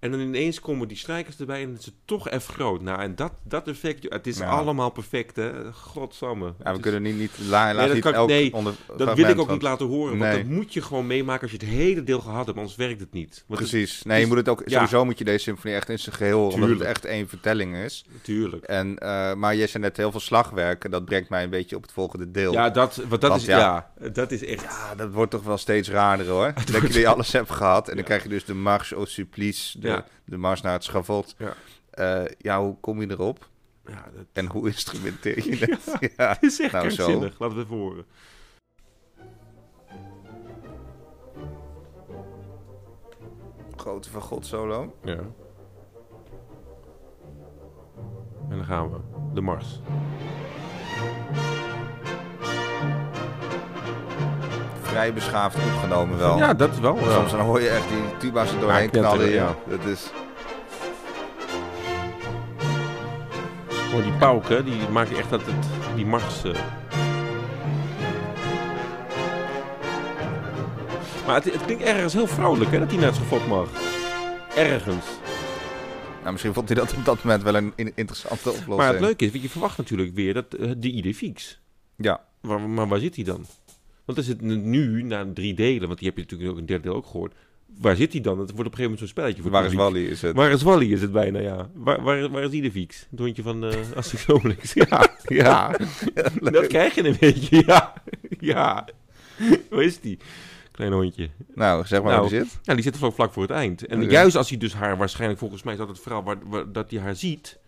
En 0.00 0.10
dan 0.10 0.20
ineens 0.20 0.60
komen 0.60 0.88
die 0.88 0.96
strijkers 0.96 1.38
erbij 1.40 1.62
en 1.62 1.72
het 1.72 1.80
is 1.80 1.92
toch 2.04 2.28
F 2.40 2.46
groot. 2.46 2.82
Nou, 2.82 3.00
en 3.00 3.14
dat, 3.14 3.32
dat 3.42 3.68
effect, 3.68 4.06
het 4.08 4.26
is 4.26 4.38
Ja. 4.38 4.44
allemaal 4.48 4.90
perfect, 4.90 5.36
hè. 5.36 5.72
Godsamme. 5.72 6.44
ja, 6.62 6.70
we 6.70 6.76
is- 6.76 6.80
kunnen 6.82 7.02
niet, 7.02 7.18
niet, 7.18 7.30
la, 7.48 7.74
laat 7.74 7.84
dat 7.86 7.94
niet 7.94 8.02
kan- 8.02 8.14
elk 8.14 8.28
nee, 8.28 8.52
onder, 8.54 8.74
dat 8.96 9.16
wil 9.16 9.28
ik 9.28 9.38
ook 9.40 9.50
niet 9.50 9.62
laten 9.62 9.86
horen, 9.86 10.18
want 10.18 10.32
Nee. 10.32 10.42
dat 10.42 10.52
moet 10.52 10.72
je 10.72 10.82
gewoon 10.82 11.06
meemaken 11.06 11.42
als 11.42 11.50
je 11.50 11.56
het 11.56 11.66
hele 11.66 12.02
deel 12.04 12.20
gehad 12.20 12.46
hebt, 12.46 12.58
anders 12.58 12.76
werkt 12.76 13.00
het 13.00 13.12
niet. 13.12 13.44
Want 13.46 13.60
het- 13.60 13.70
Precies. 13.70 14.02
Nee, 14.02 14.16
je 14.16 14.22
is- 14.22 14.28
moet 14.28 14.36
het 14.36 14.48
ook, 14.48 14.62
ja. 14.64 14.70
sowieso 14.74 15.04
moet 15.04 15.18
je 15.18 15.24
deze 15.24 15.38
symfonie 15.42 15.76
echt 15.76 15.88
in 15.88 15.98
zijn 15.98 16.14
geheel, 16.16 16.46
omdat 16.48 16.68
het 16.68 16.80
echt 16.80 17.04
één 17.04 17.28
vertelling 17.28 17.76
is. 17.76 18.04
Tuurlijk. 18.22 18.64
En, 18.64 18.98
eh, 18.98 19.34
maar 19.34 19.56
jij 19.56 19.66
zei 19.66 19.82
net 19.82 19.96
heel 19.96 20.10
veel 20.10 20.20
slagwerken, 20.20 20.90
dat 20.90 21.04
brengt 21.04 21.28
mij 21.28 21.42
een 21.44 21.50
beetje 21.50 21.76
op 21.76 21.82
het 21.82 21.92
volgende 21.92 22.30
deel. 22.30 22.52
Ja, 22.52 22.70
dat, 22.70 22.96
wat 23.08 23.20
dat 23.20 23.30
Want 23.30 23.40
is, 23.42 23.46
ja. 23.48 23.90
dat 24.12 24.30
is 24.32 24.44
echt... 24.44 24.62
Ja, 24.62 24.94
dat 24.94 25.10
wordt 25.12 25.30
toch 25.30 25.42
wel 25.42 25.56
steeds 25.58 25.88
raarder 25.90 26.26
hoor. 26.26 26.52
Dat 26.72 26.82
je 26.82 26.88
die 26.88 27.08
alles 27.08 27.32
hebt 27.32 27.50
gehad. 27.50 27.88
En 27.88 27.94
dan 27.96 28.04
krijg 28.04 28.22
je 28.22 28.28
dus 28.28 28.44
de 28.44 28.54
mars 28.54 28.92
au 28.92 29.06
supplice, 29.06 29.80
de, 29.80 29.88
De 30.24 30.36
mars 30.36 30.60
naar 30.60 30.72
het 30.72 30.84
schavot. 30.84 31.34
Ja. 31.38 31.54
Eh, 31.90 32.32
ja, 32.38 32.60
hoe 32.62 32.76
kom 32.80 33.00
je 33.00 33.10
erop? 33.10 33.48
Ja, 33.86 34.04
dat 34.14 34.24
En 34.32 34.46
hoe 34.46 34.66
instrumenteer 34.66 35.46
je 35.48 35.56
het? 35.66 36.12
Ja. 36.16 36.36
is 36.40 36.60
echt 36.60 36.72
Nou, 36.72 36.88
krankzinnig. 36.88 37.38
Laten 37.38 37.56
we 37.56 37.62
het 37.62 37.70
even 37.70 37.76
horen. 37.76 38.04
Grote 43.76 44.10
van 44.10 44.20
God 44.22 44.46
solo. 44.46 44.96
Ja. 45.04 45.18
En 48.48 48.56
dan 48.56 48.64
gaan 48.64 48.90
we. 48.90 48.98
De 49.34 49.40
Mars. 49.40 49.80
Vrij 54.90 55.12
beschaafd 55.12 55.56
opgenomen 55.56 56.18
wel. 56.18 56.36
Ja, 56.38 56.54
dat 56.54 56.78
wel. 56.78 56.98
Ja. 56.98 57.12
Soms 57.12 57.30
dan 57.30 57.40
hoor 57.40 57.60
je 57.60 57.68
echt 57.68 57.88
die 57.88 58.16
tuba's 58.18 58.52
er 58.52 58.60
doorheen 58.60 58.82
Ja, 58.82 58.88
knallen. 59.00 59.28
ja. 59.30 59.54
Dat 59.68 59.84
is... 59.84 60.10
Gewoon 63.68 64.02
die 64.02 64.12
pauken, 64.12 64.64
die 64.64 64.88
maken 64.88 65.16
echt 65.16 65.30
dat 65.30 65.40
het, 65.44 65.66
die 65.96 66.06
Mars... 66.06 66.44
eh. 66.44 66.52
Maar 71.26 71.34
het, 71.34 71.44
het 71.52 71.64
klinkt 71.64 71.82
ergens 71.82 72.12
heel 72.12 72.26
vrouwelijk, 72.26 72.70
hè, 72.70 72.78
dat 72.78 72.88
hij 72.90 72.96
naar 72.96 73.06
het 73.06 73.16
schafot 73.16 73.46
mag. 73.46 73.68
Ergens. 74.56 75.04
Nou, 76.20 76.32
misschien 76.32 76.54
vond 76.54 76.68
hij 76.68 76.76
dat 76.76 76.92
op 76.96 77.04
dat 77.04 77.24
moment 77.24 77.42
wel 77.42 77.54
een 77.54 77.72
in- 77.76 77.92
interessante 77.94 78.48
oplossing. 78.48 78.76
Maar 78.76 78.88
het 78.92 79.00
leuke 79.00 79.24
is, 79.24 79.30
want 79.30 79.42
je 79.42 79.48
verwacht 79.50 79.78
natuurlijk 79.78 80.14
weer 80.14 80.34
dat 80.34 80.54
eh, 80.54 80.70
de 80.76 80.90
idee 80.90 81.14
fix. 81.14 81.60
Ja, 81.96 82.20
Maar, 82.40 82.60
maar 82.60 82.88
waar 82.88 82.98
zit 82.98 83.14
hij 83.14 83.24
dan? 83.24 83.46
Want 84.04 84.18
is 84.18 84.28
het 84.28 84.40
nu, 84.40 85.02
na 85.02 85.26
drie 85.34 85.54
delen, 85.54 85.86
want 85.86 85.98
die 85.98 86.08
heb 86.08 86.16
je 86.16 86.22
natuurlijk 86.22 86.50
ook 86.50 86.56
in 86.56 86.62
het 86.62 86.68
derde 86.72 86.88
deel 86.88 86.94
ook 86.96 87.06
gehoord. 87.06 87.34
Waar 87.78 87.96
zit 87.96 88.12
hij 88.12 88.20
dan? 88.20 88.38
Het 88.38 88.50
wordt 88.50 88.66
op 88.66 88.72
een 88.72 88.78
gegeven 88.78 88.82
moment 88.82 88.98
zo'n 88.98 89.08
spelletje 89.08 89.42
voor 89.42 89.50
waar 89.50 89.64
is. 89.64 89.74
Wally 89.74 90.04
is 90.04 90.22
het? 90.22 90.36
Waar 90.36 90.50
is 90.50 90.62
Wally 90.62 90.92
is 90.92 91.00
het 91.02 91.12
bijna, 91.12 91.38
ja. 91.38 91.70
Waar, 91.74 92.02
waar, 92.02 92.30
waar 92.30 92.42
is 92.42 92.50
Idefix? 92.50 93.06
Het 93.10 93.18
hondje 93.18 93.42
van 93.42 93.64
uh, 93.64 93.72
Astrid 93.96 94.30
Obelix. 94.30 94.72
Ja, 94.72 95.10
ja. 95.42 95.76
Dat 96.40 96.66
krijg 96.66 96.94
je 96.94 97.04
een 97.04 97.16
beetje, 97.20 97.62
ja. 97.66 97.92
Ja. 98.40 98.88
Waar 99.70 99.82
is 99.82 100.00
die? 100.00 100.18
Klein 100.70 100.92
hondje. 100.92 101.28
Nou, 101.54 101.86
zeg 101.86 102.02
maar 102.02 102.10
Nou, 102.10 102.20
waar 102.22 102.30
die 102.30 102.38
zit. 102.38 102.58
Ja, 102.62 102.74
die 102.74 102.82
zit 102.82 102.96
vlak, 102.96 103.14
vlak 103.14 103.32
voor 103.32 103.42
het 103.42 103.50
eind. 103.52 103.86
En 103.86 104.10
juist 104.10 104.36
als 104.36 104.48
hij 104.48 104.58
dus 104.58 104.74
haar, 104.74 104.96
waarschijnlijk 104.96 105.38
volgens 105.40 105.62
mij 105.62 105.72
is 105.72 105.78
dat 105.78 105.88
het 105.88 106.00
verhaal, 106.00 106.22
waar, 106.22 106.36
waar- 106.44 106.72
dat 106.72 106.90
hij 106.90 107.00
haar 107.00 107.14
ziet, 107.16 107.58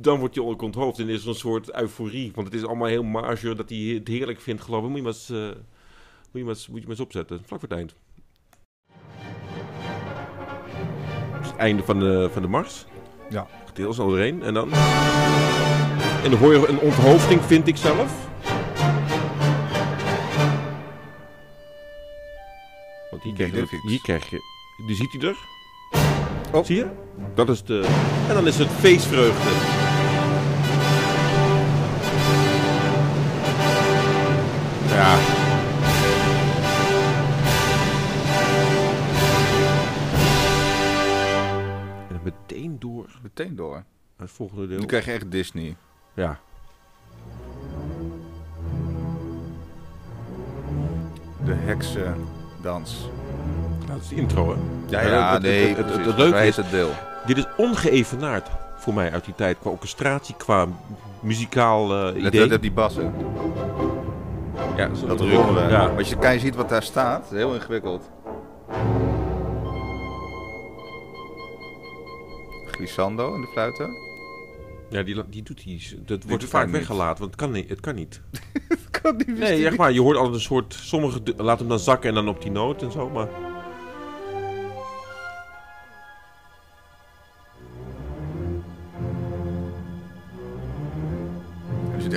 dan 0.00 0.18
wordt 0.18 0.38
ook 0.38 0.62
onthoofd. 0.62 0.98
En 0.98 1.08
is 1.08 1.22
er 1.22 1.28
een 1.28 1.34
soort 1.34 1.74
euforie. 1.74 2.32
Want 2.34 2.46
het 2.46 2.56
is 2.56 2.66
allemaal 2.66 2.88
heel 2.88 3.02
marge 3.02 3.54
dat 3.54 3.68
hij 3.68 3.78
het 3.78 4.08
heerlijk 4.08 4.40
vindt, 4.40 4.62
geloof 4.62 4.82
ik. 4.82 4.88
Moet 4.88 4.96
je 4.96 5.02
maar 5.02 5.12
eens, 5.12 5.30
eh, 5.30 5.46
moet 5.46 6.32
je 6.32 6.44
maar 6.44 6.54
eens, 6.54 6.68
moet 6.68 6.80
je 6.80 6.86
maar 6.86 6.96
eens 6.96 7.04
opzetten. 7.04 7.42
Vlak 7.44 7.60
voor 7.60 7.68
het 7.68 7.78
eind. 7.78 7.94
Dus 11.38 11.48
het 11.48 11.56
einde 11.56 11.82
van 11.82 11.98
de, 11.98 12.28
van 12.32 12.42
de 12.42 12.48
mars. 12.48 12.86
Ja. 13.30 13.46
Gedeeld 13.66 13.94
snel 13.94 14.08
doorheen. 14.08 14.42
En 14.42 14.54
dan... 14.54 14.72
En 16.24 16.30
dan 16.30 16.38
hoor 16.38 16.52
je 16.52 16.68
een 16.68 16.78
onthoofding, 16.78 17.40
vind 17.42 17.66
ik 17.66 17.76
zelf. 17.76 18.28
Want 23.10 23.22
hier 23.22 23.34
krijg, 23.34 23.70
je, 23.70 23.80
hier 23.88 24.00
krijg 24.00 24.30
je... 24.30 24.38
Die 24.86 24.96
ziet 24.96 25.12
hij 25.12 25.28
er. 25.28 25.59
Oh. 26.52 26.64
Zie 26.64 26.76
je? 26.76 26.86
Dat 27.34 27.48
is 27.48 27.62
de... 27.64 27.88
En 28.28 28.34
dan 28.34 28.46
is 28.46 28.58
het 28.58 28.68
feestvreugde. 28.68 29.50
Ja. 34.94 35.18
En 42.08 42.14
dan 42.14 42.20
meteen 42.22 42.78
door 42.78 43.06
Meteen 43.22 43.56
door. 43.56 43.84
het 44.16 44.30
volgende 44.30 44.66
deel. 44.66 44.78
Nu 44.78 44.86
krijg 44.86 45.04
je 45.04 45.12
echt 45.12 45.30
Disney. 45.30 45.76
Ja. 46.14 46.40
De 51.44 51.54
heksendans. 51.54 53.08
Dat 53.92 54.00
is 54.02 54.08
de 54.08 54.14
intro, 54.14 54.48
hè? 54.48 54.56
Ja, 54.88 55.00
Ja, 55.02 55.08
ja, 55.08 55.32
het- 55.32 55.42
nee. 55.42 55.74
het- 55.74 55.92
het- 55.94 56.04
het 56.04 56.16
leuke 56.16 56.46
is- 56.46 56.56
het 56.56 56.70
deel. 56.70 56.90
Dit 57.26 57.36
is 57.36 57.46
ongeëvenaard 57.56 58.48
voor 58.76 58.94
mij 58.94 59.12
uit 59.12 59.24
die 59.24 59.34
tijd. 59.34 59.58
Qua 59.60 59.70
orchestratie, 59.70 60.34
qua 60.38 60.66
muzikaal 61.20 61.82
eh, 61.96 62.02
Let 62.22 62.34
idee. 62.34 62.44
op 62.46 62.52
op 62.52 62.62
die 62.62 62.72
bassen. 62.72 63.12
ja, 64.76 64.94
zo- 64.94 65.06
Dat 65.06 65.20
rommelen. 65.20 65.70
Ja. 65.70 65.88
Maar 65.92 66.04
je, 66.08 66.16
kan 66.18 66.32
je 66.32 66.38
ziet 66.38 66.54
wat 66.56 66.68
daar 66.68 66.82
staat. 66.82 67.22
Het 67.22 67.30
is 67.32 67.36
heel 67.38 67.54
ingewikkeld. 67.54 68.10
Glissando 72.70 73.34
in 73.34 73.40
de 73.40 73.46
fluiten. 73.46 73.90
ja, 74.90 75.02
die, 75.02 75.22
die 75.28 75.42
doet 75.42 75.64
die. 75.64 76.02
Dat 76.06 76.24
wordt 76.24 76.44
vaak 76.44 76.68
weggelaten, 76.68 77.18
want 77.18 77.30
het 77.30 77.40
kan 77.40 77.50
niet. 77.50 77.68
Het 77.68 77.80
kan 77.80 77.94
niet. 77.94 78.20
kan 79.02 79.16
niet 79.16 79.38
Nee, 79.38 79.66
echt 79.66 79.76
maar. 79.76 79.92
Je 79.92 80.00
hoort 80.00 80.16
altijd 80.16 80.34
een 80.34 80.40
soort... 80.40 80.74
Sommige 80.80 81.20
laten 81.36 81.58
hem 81.58 81.68
dan 81.68 81.78
zakken 81.78 82.08
en 82.08 82.14
dan 82.14 82.28
op 82.28 82.42
die 82.42 82.50
noot 82.50 82.82
en 82.82 82.92
zo, 82.92 83.08
maar... 83.08 83.28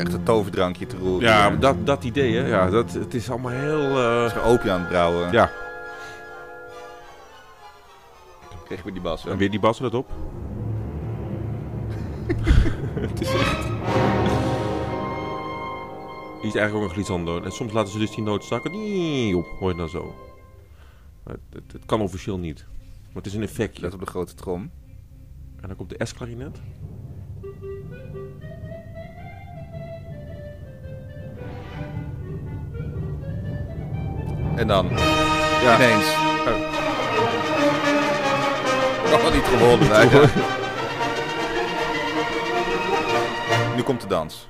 echt 0.04 0.14
een 0.14 0.24
toverdrankje 0.24 0.86
te 0.86 0.98
roeren. 0.98 1.30
Ja, 1.30 1.50
maar 1.50 1.60
dat, 1.60 1.86
dat 1.86 2.04
idee, 2.04 2.36
hè. 2.36 2.48
Ja, 2.48 2.70
dat, 2.70 2.94
het 2.94 3.14
is 3.14 3.30
allemaal 3.30 3.52
heel... 3.52 3.80
eh, 3.80 4.26
is 4.26 4.70
aan 4.70 4.80
het 4.80 4.88
brouwen. 4.88 5.32
Ja. 5.32 5.52
Kreeg 8.66 8.78
je 8.78 8.84
weer 8.84 8.94
die 8.94 9.02
bassen. 9.02 9.32
En 9.32 9.38
weer 9.38 9.50
die 9.52 9.60
bas, 9.60 9.82
op. 9.82 10.12
het 13.08 13.22
is 13.22 13.34
echt... 13.34 13.68
Die 16.42 16.52
is 16.52 16.58
eigenlijk 16.58 16.74
ook 16.76 16.84
een 16.84 16.90
glissando. 16.90 17.42
En 17.42 17.52
soms 17.52 17.74
laten 17.74 17.92
ze 17.92 18.00
dus 18.00 18.16
die 18.16 18.24
noot 18.24 18.46
zakken. 18.46 18.72
Nee, 18.72 19.38
op, 19.38 19.46
hoor 19.60 19.72
je 19.72 19.78
dan 19.78 19.90
zo. 19.90 20.16
Het, 21.24 21.40
het 21.72 21.86
kan 21.86 22.02
officieel 22.02 22.38
niet. 22.38 22.66
Maar 23.06 23.24
het 23.24 23.26
is 23.26 23.34
een 23.34 23.42
effectje. 23.42 23.82
Let 23.82 23.94
op 23.94 24.00
de 24.00 24.06
grote 24.06 24.34
trom. 24.34 24.72
En 25.62 25.68
dan 25.68 25.76
komt 25.76 25.90
de 25.90 26.06
S-klarinet. 26.06 26.62
En 34.56 34.68
dan 34.68 34.90
Ja. 35.64 35.76
ineens. 35.76 36.16
Nog 39.12 39.34
niet 39.34 39.44
gewonnen. 39.44 39.88
bijna. 39.90 40.22
Nu 43.76 43.82
komt 43.82 44.02
de 44.02 44.08
dans. 44.08 44.48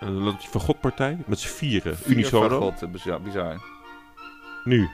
En 0.00 0.06
dan 0.06 0.22
loopt 0.22 0.40
die 0.40 0.48
Van 0.50 0.60
God-partij 0.60 1.18
met 1.26 1.38
z'n 1.40 1.48
vieren. 1.48 1.96
Vier 1.96 2.10
Unisono. 2.16 2.48
van 2.48 2.58
God, 2.78 2.92
bizar. 2.92 3.20
bizar. 3.20 3.56
Nu. 4.64 4.88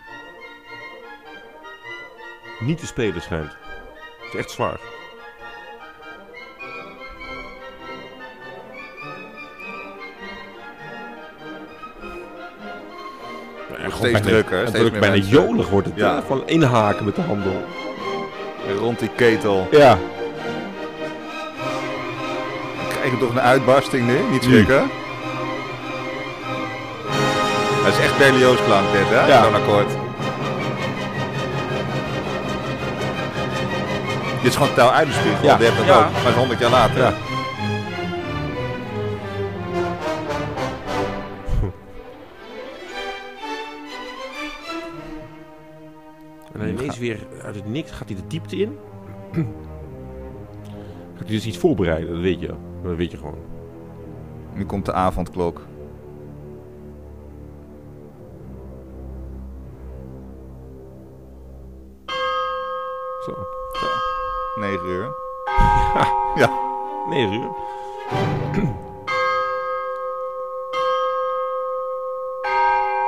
Niet 2.61 2.79
te 2.79 2.87
spelen 2.87 3.23
schijnt. 3.23 3.51
Het 3.51 4.33
is 4.33 4.39
echt 4.39 4.51
zwaar. 4.51 4.79
Gewoon 13.91 13.99
steeds 13.99 14.13
bijna- 14.13 14.29
drukker, 14.29 14.59
het 14.59 14.69
steeds 14.69 14.81
wordt 14.83 14.93
meer 14.93 15.01
bijna 15.11 15.17
mensen. 15.25 15.43
jolig 15.47 15.69
wordt 15.69 15.87
het. 15.87 15.97
Ja. 15.97 16.23
Van 16.27 16.43
inhaken 16.47 17.05
met 17.05 17.15
de 17.17 17.23
handel. 17.23 17.65
Rond 18.79 18.99
die 18.99 19.09
ketel. 19.17 19.69
Ja. 19.71 19.99
Krijg 22.89 23.11
je 23.11 23.19
toch 23.19 23.31
een 23.31 23.41
uitbarsting 23.41 24.07
nu? 24.07 24.19
Niet 24.31 24.43
schrikken. 24.43 24.91
Het 27.85 27.95
is 27.95 28.01
echt 28.05 28.19
Berlioz 28.19 28.59
klank 28.65 28.93
dit, 28.93 29.09
hè? 29.09 29.27
Ja. 29.27 29.43
Zo'n 29.45 29.55
akkoord. 29.55 29.89
Dit 34.43 34.51
is 34.51 34.57
gewoon 34.57 34.75
touw 34.75 34.89
uit 34.91 35.07
de 35.07 35.13
spiegel. 35.13 35.47
Ja. 35.49 35.57
Die 35.57 35.67
dat 35.77 35.87
Ja. 35.87 35.97
ook, 35.99 36.23
maar 36.25 36.33
100 36.33 36.61
jaar 36.61 36.71
later. 36.71 36.99
Ja. 37.03 37.13
Weer 47.03 47.27
uit 47.43 47.55
het 47.55 47.67
niks 47.67 47.91
gaat 47.91 48.09
hij 48.09 48.17
de 48.17 48.27
diepte 48.27 48.57
in. 48.57 48.79
gaat 51.17 51.27
hij 51.27 51.27
dus 51.27 51.47
iets 51.47 51.59
voorbereiden, 51.59 52.11
dat 52.13 52.21
weet 52.21 52.41
je. 52.41 52.55
Dat 52.83 52.97
weet 52.97 53.11
je 53.11 53.17
gewoon. 53.17 53.39
Nu 54.55 54.65
komt 54.65 54.85
de 54.87 54.93
avondklok. 54.93 55.61
Zo. 63.25 63.33
Zo. 63.73 63.87
9 64.61 64.87
uur. 64.89 65.15
Ja, 65.95 66.07
Ja. 66.37 66.51
9 67.09 67.33
uur. 67.35 67.51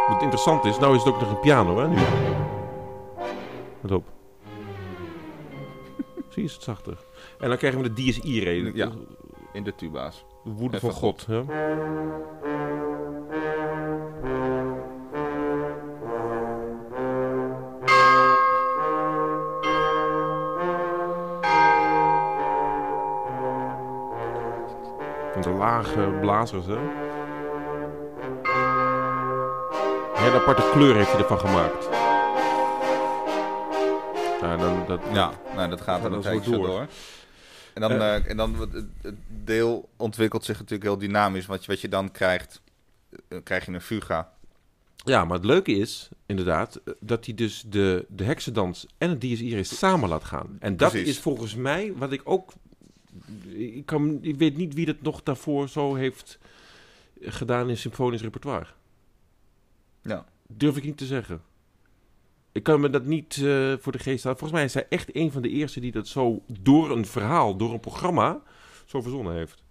Wat 0.08 0.22
interessant 0.22 0.64
is, 0.64 0.78
nou 0.78 0.94
is 0.96 1.04
het 1.04 1.14
ook 1.14 1.20
nog 1.20 1.30
een 1.30 1.40
piano, 1.40 1.78
hè, 1.78 1.88
nu. 1.88 1.96
Let 3.84 3.92
op. 3.92 4.04
Zie 6.28 6.42
je, 6.42 6.42
is 6.42 6.52
het 6.52 6.62
zachter. 6.62 6.98
En 7.38 7.48
dan 7.48 7.58
krijgen 7.58 7.82
we 7.82 7.92
de 7.92 8.02
DSI-reden. 8.02 8.74
Ja. 8.74 8.90
In 9.52 9.64
de 9.64 9.74
tuba's. 9.74 10.24
De 10.44 10.50
woede 10.50 10.80
van 10.80 10.92
God. 10.92 11.26
En 25.34 25.40
de 25.40 25.50
lage 25.50 26.18
blazers, 26.20 26.66
hè. 26.66 26.76
Een 26.76 26.88
hele 30.22 30.36
aparte 30.36 30.70
kleur 30.72 30.94
heeft 30.94 31.12
hij 31.12 31.20
ervan 31.20 31.38
gemaakt. 31.38 32.03
Ja, 34.44 34.56
dan, 34.56 34.84
dat, 34.86 35.00
Ja, 35.12 35.32
nou, 35.54 35.70
dat 35.70 35.80
gaat 35.80 36.00
Gaat 36.00 36.10
dan 36.10 36.26
een 36.26 36.42
door. 36.42 36.66
door. 36.66 36.88
En 37.74 37.80
dan, 37.80 37.90
eh, 37.90 38.30
en 38.30 38.36
dan 38.36 38.54
het, 39.02 39.16
deel 39.44 39.88
ontwikkelt 39.96 40.44
zich 40.44 40.56
natuurlijk 40.58 40.82
heel 40.82 40.98
dynamisch. 40.98 41.46
Wat 41.46 41.64
je, 41.64 41.70
wat 41.70 41.80
je 41.80 41.88
dan 41.88 42.10
krijgt, 42.10 42.62
eh, 43.28 43.38
krijg 43.42 43.66
je 43.66 43.72
een 43.72 43.80
fuga. 43.80 44.32
Ja, 44.96 45.24
maar 45.24 45.36
het 45.36 45.46
leuke 45.46 45.72
is, 45.72 46.08
inderdaad, 46.26 46.76
eh, 46.76 46.94
dat 47.00 47.24
hij 47.24 47.34
dus 47.34 47.64
de, 47.66 48.06
de 48.08 48.24
heksendans 48.24 48.86
en 48.98 49.10
het 49.10 49.20
DSI 49.20 49.64
samen 49.64 50.08
laat 50.08 50.24
gaan. 50.24 50.56
En 50.60 50.76
dat 50.76 50.90
Precies. 50.90 51.08
is 51.08 51.18
volgens 51.18 51.54
mij 51.54 51.92
wat 51.96 52.12
ik 52.12 52.20
ook... 52.24 52.52
Ik, 53.48 53.86
kan, 53.86 54.18
ik 54.22 54.36
weet 54.36 54.56
niet 54.56 54.74
wie 54.74 54.86
dat 54.86 55.02
nog 55.02 55.22
daarvoor 55.22 55.68
zo 55.68 55.94
heeft 55.94 56.38
gedaan 57.20 57.68
in 57.68 57.76
symfonisch 57.76 58.22
repertoire. 58.22 58.66
Ja. 60.02 60.24
Durf 60.46 60.76
ik 60.76 60.84
niet 60.84 60.96
te 60.96 61.06
zeggen. 61.06 61.42
Ik 62.54 62.62
kan 62.62 62.80
me 62.80 62.90
dat 62.90 63.04
niet 63.04 63.40
eh, 63.42 63.72
voor 63.78 63.92
de 63.92 63.98
geest 63.98 64.24
halen. 64.24 64.38
Volgens 64.38 64.52
mij 64.52 64.64
is 64.64 64.74
hij 64.74 64.86
echt 64.88 65.16
een 65.16 65.32
van 65.32 65.42
de 65.42 65.48
eerste 65.48 65.80
die 65.80 65.92
dat 65.92 66.08
zo 66.08 66.42
door 66.46 66.90
een 66.90 67.06
verhaal, 67.06 67.56
door 67.56 67.72
een 67.72 67.80
programma, 67.80 68.42
zo 68.84 69.00
verzonnen 69.00 69.34
heeft. 69.34 69.63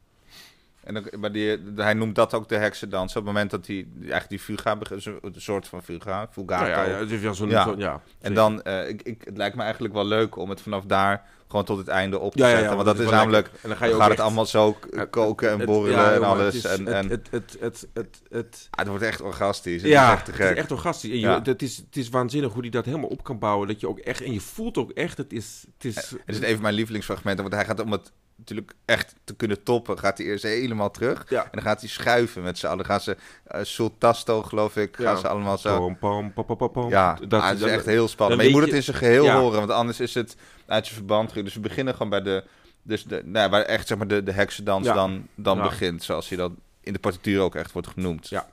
En 0.84 0.94
dan, 0.94 1.04
maar 1.20 1.32
die, 1.32 1.58
hij 1.76 1.94
noemt 1.94 2.16
dat 2.16 2.34
ook 2.34 2.50
de 2.50 2.56
heksendans. 2.58 3.10
Op 3.10 3.16
het 3.16 3.26
moment 3.26 3.52
dat 3.52 3.68
hij 3.68 3.88
eigenlijk 4.00 4.30
die 4.30 4.40
fuga 4.40 4.76
begint, 4.76 5.06
een 5.06 5.34
soort 5.36 5.68
van 5.68 5.84
fuga, 5.84 6.28
fugato. 6.32 6.66
Ja, 6.66 6.84
ja, 6.84 6.90
ja, 6.90 6.98
het 6.98 7.12
is 7.12 7.22
wel 7.22 7.34
zo'n... 7.34 7.50
Ja. 7.50 7.64
zo- 7.64 7.76
ja 7.78 8.02
En 8.22 8.34
dan, 8.34 8.62
eh, 8.62 8.90
ik, 8.90 9.02
ik, 9.02 9.22
het 9.26 9.38
lijkt 9.38 9.56
me 9.56 9.62
eigenlijk 9.64 9.94
wel 9.94 10.06
leuk 10.06 10.36
om 10.38 10.50
het 10.50 10.62
vanaf 10.62 10.84
daar 10.86 11.26
gewoon 11.48 11.66
tot 11.66 11.78
het 11.78 11.88
einde 11.88 12.20
op 12.20 12.32
te 12.32 12.38
Ja, 12.44 12.50
zetten. 12.50 12.74
want 12.76 12.86
dat 12.86 13.00
is 13.00 13.10
namelijk. 13.10 13.48
En 13.62 13.70
dan 13.70 13.78
ga 13.78 13.86
je 13.86 13.94
ook 13.94 14.00
gaat 14.02 14.10
het 14.10 14.20
allemaal 14.20 14.46
zo 14.46 14.78
koken 15.10 15.50
en 15.50 15.66
borrelen 15.66 16.14
en 16.14 16.24
alles. 16.24 16.46
Het, 16.46 16.64
is, 16.64 16.78
en, 16.78 16.88
en, 16.94 17.10
het, 17.10 17.28
het, 17.32 17.58
het, 17.60 17.88
het, 17.94 18.22
het, 18.30 18.68
ah, 18.70 18.80
het 18.80 18.88
wordt 18.88 19.04
echt 19.04 19.22
orgastisch. 19.22 19.82
Het 19.82 19.92
ja, 19.92 20.08
is 20.08 20.14
echt 20.14 20.26
te 20.26 20.32
het 20.32 20.40
is 20.52 20.58
echt 20.58 20.72
orgastisch. 20.72 21.10
En 21.12 21.16
je, 21.20 21.22
Ja. 21.28 21.42
het, 21.44 21.62
is, 21.62 21.78
het 21.78 21.96
is 21.98 22.10
waanzinnig 22.10 22.52
hoe 22.54 22.62
hij 22.62 22.70
dat 22.70 22.86
helemaal 22.86 23.10
op 23.10 23.24
kan 23.24 23.40
bouwen. 23.40 23.68
Dat 23.68 23.80
je 23.80 23.88
ook 23.88 24.00
echt, 24.00 24.22
en 24.22 24.34
je 24.34 24.42
voelt 24.42 24.78
ook 24.78 24.92
echt, 24.92 25.18
het 25.18 25.34
is... 25.34 25.66
Het 25.74 25.86
is, 25.86 25.96
Het 25.96 26.36
is 26.36 26.40
een 26.42 26.54
van 26.54 26.62
mijn 26.62 26.74
lievelingsfragmenten, 26.74 27.44
want 27.44 27.56
hij 27.56 27.66
gaat 27.66 27.80
om 27.80 27.92
het 27.92 28.12
natuurlijk 28.36 28.74
echt 28.86 29.16
te 29.24 29.36
kunnen 29.36 29.64
toppen, 29.64 30.00
gaat 30.00 30.18
hij 30.18 30.28
eerst 30.28 30.44
helemaal 30.44 30.92
terug. 30.92 31.26
Ja. 31.30 31.44
En 31.44 31.50
dan 31.52 31.62
gaat 31.62 31.80
hij 31.80 31.90
schuiven 31.90 32.44
met 32.44 32.58
z'n 32.58 32.66
allen. 32.66 32.78
Dan 32.78 32.86
gaan 32.86 33.02
ze, 33.02 33.18
uh, 33.56 33.60
Sultasto 33.64 34.42
geloof 34.44 34.76
ik, 34.78 34.96
gaan 34.96 35.06
Ja. 35.06 35.16
ze 35.20 35.28
allemaal 35.28 35.58
zo. 35.58 35.78
Pam, 35.78 35.98
pam, 35.98 36.34
pam, 36.34 36.46
pam, 36.46 36.58
pam, 36.58 36.72
pam. 36.72 36.90
Ja, 36.90 37.18
dat, 37.28 37.42
ah, 37.42 37.46
het 37.48 37.56
is 37.56 37.62
dat- 37.62 37.70
echt 37.70 37.86
heel 37.86 38.08
spannend. 38.08 38.40
Maar 38.40 38.50
je 38.50 38.56
moet 38.56 38.66
het 38.66 38.74
in 38.74 38.84
zijn 38.84 38.98
geheel 38.98 39.24
Ja. 39.24 39.40
horen, 39.40 39.60
want 39.60 39.72
anders 39.72 40.00
is 40.00 40.14
het 40.14 40.36
uit 40.66 40.84
zijn 40.86 40.98
verband. 40.98 41.34
Dus 41.34 41.54
we 41.54 41.60
beginnen 41.60 41.94
gewoon 41.94 42.10
bij 42.10 42.22
de, 42.22 42.44
dus 42.84 43.04
de, 43.04 43.22
nou, 43.26 43.46
ja, 43.46 43.50
waar 43.50 43.62
echt 43.62 43.88
zeg 43.88 43.98
maar 43.98 44.08
de, 44.08 44.24
de 44.24 44.32
heksendans 44.32 44.86
Ja. 44.86 44.94
dan, 44.94 45.28
dan 45.36 45.58
Ja. 45.58 45.64
begint, 45.64 46.04
zoals 46.04 46.30
hij 46.30 46.38
dan 46.38 46.56
in 46.82 46.94
de 46.94 47.00
partituur 47.00 47.42
ook 47.42 47.56
echt 47.56 47.72
wordt 47.72 47.88
genoemd. 47.88 48.30
Ja. 48.30 48.48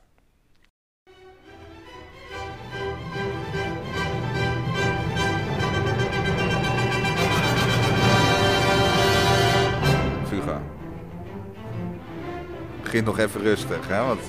Begint 12.90 13.06
nog 13.06 13.18
even 13.18 13.40
rustig, 13.42 13.88
hè? 13.88 14.04
Want 14.06 14.20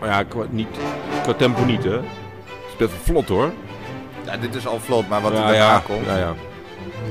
Maar 0.00 0.08
ja, 0.08 0.22
qua, 0.22 0.44
niet, 0.50 0.68
qua 1.22 1.32
tempo 1.32 1.64
niet, 1.64 1.84
hè. 1.84 1.90
Het 1.90 2.02
is 2.68 2.76
best 2.76 2.90
wel 2.90 3.00
vlot, 3.02 3.28
hoor. 3.28 3.52
ja, 4.24 4.36
dit 4.36 4.54
is 4.54 4.66
al 4.66 4.80
vlot, 4.80 5.08
maar 5.08 5.20
wat 5.20 5.32
ja, 5.32 5.38
er 5.38 5.44
daarna 5.44 5.72
ja, 5.72 5.78
komt, 5.78 6.06
ja, 6.06 6.16
ja. 6.16 6.34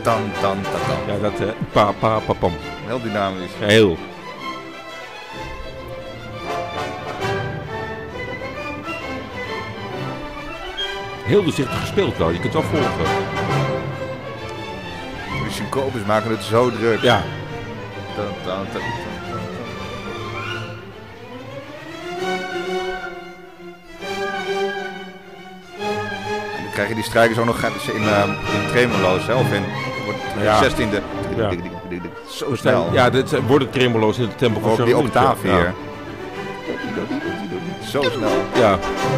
dan, 0.03 0.21
dan, 0.41 0.57
dan, 0.61 0.71
dan. 0.87 1.15
Ja, 1.15 1.21
dat, 1.21 1.39
hè. 1.39 1.53
Pa, 1.71 1.91
pa, 1.99 2.19
pa, 2.19 2.33
pam. 2.33 2.53
Heel 2.85 3.01
dynamisch. 3.01 3.51
Ja, 3.59 3.65
heel. 3.65 3.97
Heel 11.23 11.43
doorzichtig 11.43 11.79
gespeeld 11.79 12.17
wel, 12.17 12.29
je 12.29 12.39
kunt 12.39 12.53
het 12.53 12.71
wel 12.71 12.81
volgen. 12.81 13.13
De 15.43 15.51
syncopes 15.51 16.05
maken 16.05 16.31
het 16.31 16.43
zo 16.43 16.71
druk. 16.71 17.01
Ja, 17.01 17.21
Dan, 18.15 18.25
dan, 18.45 18.65
dan, 18.73 18.81
die 26.87 27.03
strijkers 27.03 27.39
ook 27.39 27.45
nog 27.45 27.63
in, 27.63 28.01
uh, 28.03 28.23
in 28.53 28.67
tremolo's, 28.71 29.27
hè? 29.27 29.33
Of 29.33 29.51
in 29.53 29.63
wordt 30.05 30.19
Ja. 30.41 30.59
de 30.59 30.69
16e. 30.69 31.01
Ja. 31.35 31.51
Zo 32.29 32.55
snel. 32.55 32.87
ja, 32.91 33.09
dit 33.09 33.29
zijn- 33.29 33.47
worden 33.47 33.69
tremolo's 33.69 34.17
in 34.17 34.25
de 34.29 34.35
tempo 34.35 34.59
van 34.59 34.71
ook 34.71 34.85
die 34.85 34.97
octaaf 34.97 35.41
hier. 35.41 35.73
Zo 37.89 38.01
snel. 38.01 38.31
Ja. 38.55 38.69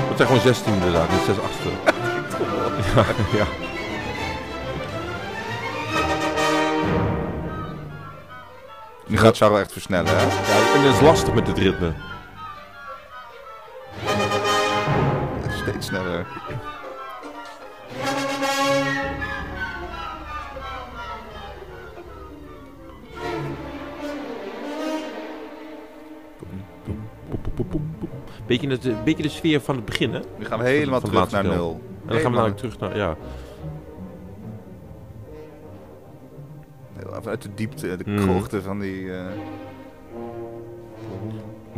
dat 0.07 0.15
zijn 0.15 0.27
gewoon 0.27 0.41
16 0.43 0.73
inderdaad, 0.73 1.09
niet 1.11 1.19
6 1.25 1.35
achtste. 1.39 1.69
ja, 2.95 3.03
ja. 3.37 3.45
Nu 9.07 9.17
gaat 9.17 9.37
Charles 9.37 9.59
echt 9.59 9.71
versnellen, 9.71 10.11
hè? 10.17 10.23
Ja, 10.23 10.75
en 10.75 10.83
dat 10.83 10.93
is 10.93 11.01
lastig 11.01 11.33
met 11.33 11.47
het 11.47 11.57
ritme. 11.57 11.91
Steeds 15.61 15.87
sneller. 15.87 16.25
Beetje, 28.45 28.69
het, 28.69 28.85
een 28.85 29.03
beetje 29.03 29.23
de 29.23 29.29
sfeer 29.29 29.61
van 29.61 29.75
het 29.75 29.85
begin, 29.85 30.13
hè? 30.13 30.19
Nu 30.37 30.45
gaan 30.45 30.59
we 30.59 30.65
helemaal 30.65 30.99
Van 30.99 31.09
terug 31.09 31.31
naar 31.31 31.43
deel. 31.43 31.51
nul. 31.53 31.81
En 32.01 32.07
dan 32.07 32.17
gaan 32.19 32.29
we 32.31 32.35
namelijk 32.37 32.57
terug 32.57 32.79
naar, 32.79 32.97
ja. 32.97 33.15
Even 36.97 37.29
uit 37.31 37.41
de 37.41 37.53
diepte, 37.53 37.95
de 37.97 38.03
Mm. 38.09 38.17
krochten 38.17 38.63
van 38.63 38.79
die... 38.79 39.13
eh, 39.13 39.25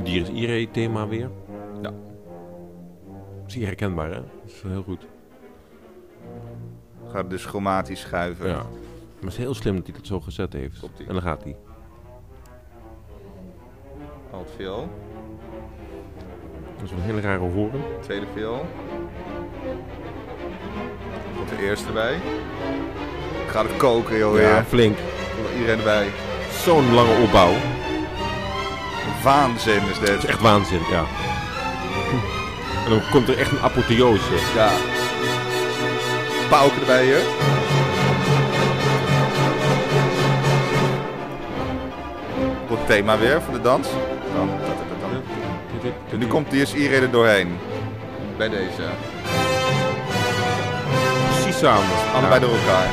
Hier 0.04 0.22
is 0.22 0.30
Ire 0.30 0.72
thema 0.72 1.08
weer. 1.08 1.30
Ja. 1.82 1.92
Zie 3.46 3.60
je 3.60 3.66
herkenbaar, 3.66 4.08
hè? 4.10 4.16
Dat 4.22 4.26
is 4.46 4.62
heel 4.62 4.84
goed. 4.84 5.08
gaat 7.12 7.30
dus 7.30 7.46
chromatisch 7.46 8.00
schuiven. 8.00 8.48
Ja. 8.48 8.56
Maar 8.56 8.64
het 9.20 9.32
is 9.32 9.38
heel 9.38 9.54
slim 9.54 9.76
dat 9.76 9.86
hij 9.86 9.96
dat 9.96 10.06
zo 10.08 10.20
gezet 10.20 10.54
heeft. 10.54 10.90
En 11.08 11.14
dan 11.14 11.22
gaat 11.22 11.44
hij. 11.44 11.56
Alt 14.32 14.52
viool, 14.56 14.88
Dat 16.76 16.84
is 16.84 16.92
een 16.92 17.02
hele 17.02 17.22
rare 17.22 17.40
horen. 17.40 17.84
tweede 18.02 18.26
viool. 18.36 18.66
Komt 21.36 21.50
de 21.50 21.64
eerste. 21.66 21.88
Ik 23.46 23.52
ga 23.52 23.62
het 23.64 23.78
koken, 23.78 24.18
joh, 24.18 24.36
Ja, 24.40 24.54
weer. 24.54 24.64
flink. 24.68 24.98
Komt 25.36 25.48
Iedereen 25.58 25.78
erbij. 25.78 26.08
Zo'n 26.64 26.94
lange 26.94 27.22
opbouw. 27.24 27.54
Waanzin 29.24 29.82
is 29.92 30.00
Dat 30.00 30.10
is 30.10 30.16
dit. 30.22 30.26
echt 30.26 30.42
waanzin, 30.42 30.80
ja. 30.92 31.04
En 32.86 32.90
dan 32.90 33.02
komt 33.12 33.28
er 33.28 33.38
echt 33.38 33.52
een 33.52 33.60
apotheose. 33.60 34.34
Ja. 34.56 34.70
Pauken 36.50 36.80
erbij 36.80 37.04
hier. 37.04 37.22
Goed 42.68 42.88
thema 42.88 43.18
weer 43.18 43.42
voor 43.42 43.54
de 43.54 43.62
dans. 43.62 43.88
Nu 46.18 46.28
komt 46.28 46.54
is 46.54 46.74
iedereen 46.74 47.02
er 47.02 47.12
doorheen. 47.12 47.58
Bij 48.38 48.50
deze. 48.50 48.84
precies 51.32 51.60
samen. 51.60 51.86
Allebei 52.16 52.40
door 52.40 52.50
elkaar. 52.50 52.88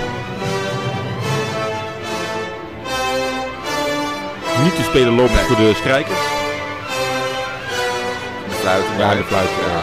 Niet 4.62 4.76
te 4.76 4.82
spelen 4.82 5.14
lopen 5.14 5.34
voor 5.36 5.56
de 5.56 5.72
strijkers. 5.74 6.18
De 8.48 8.54
fluit. 8.60 8.84
Ja, 8.98 9.14
de 9.14 9.24
fluit, 9.24 9.48
ja. 9.48 9.82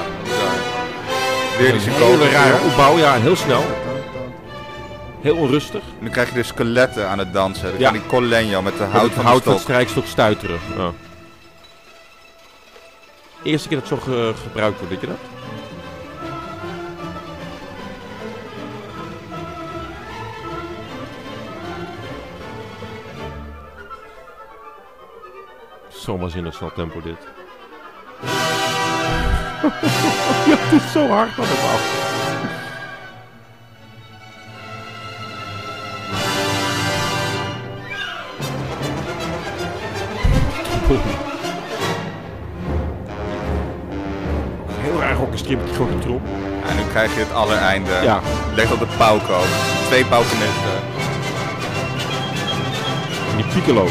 Weer 1.57 1.65
die 1.65 1.75
een 1.75 1.81
seconden. 1.81 2.19
hele 2.19 2.29
rare 2.31 2.63
opbouw, 2.69 2.97
ja, 2.97 3.13
heel 3.13 3.35
snel. 3.35 3.63
Heel 5.21 5.35
onrustig. 5.35 5.81
Nu 5.99 6.09
krijg 6.09 6.29
je 6.29 6.35
de 6.35 6.43
skeletten 6.43 7.09
aan 7.09 7.19
het 7.19 7.33
dansen. 7.33 7.69
Dan 7.71 7.79
Ja. 7.79 7.91
die 7.91 8.01
met 8.63 8.77
de 8.77 8.83
Hout 8.83 9.03
het 9.03 9.13
van 9.13 9.25
hout 9.25 9.43
de 9.43 9.49
van 9.49 9.59
strijkstok 9.59 10.05
stuiteren. 10.05 10.59
Ja. 10.77 10.91
Eerste 13.49 13.67
keer 13.67 13.79
dat 13.79 13.87
zo 13.87 13.97
ge- 13.97 14.33
gebruikt 14.43 14.77
wordt, 14.77 14.91
weet 14.93 15.01
je 15.01 15.07
dat? 15.07 15.17
Zo'n 25.89 26.19
waanzinnig 26.19 26.53
snel 26.53 26.71
tempo 26.73 27.01
dit. 27.01 27.17
ja, 30.49 30.55
het 30.57 30.81
is 30.81 30.91
zo 30.91 31.07
hard 31.07 31.29
van 31.31 31.43
het 31.47 31.59
af. 31.59 32.08
Trom. 45.99 46.21
En 46.69 46.75
nu 46.75 46.81
krijg 46.89 47.13
je 47.13 47.19
het 47.19 47.33
allereinde. 47.33 47.91
Ja. 48.03 48.19
Leg 48.55 48.71
op 48.71 48.79
de 48.79 48.87
pauken 48.97 49.35
ook. 49.35 49.53
Twee 49.87 50.05
paukenisten. 50.05 50.75
En 53.29 53.35
die 53.35 53.45
piccolo. 53.45 53.87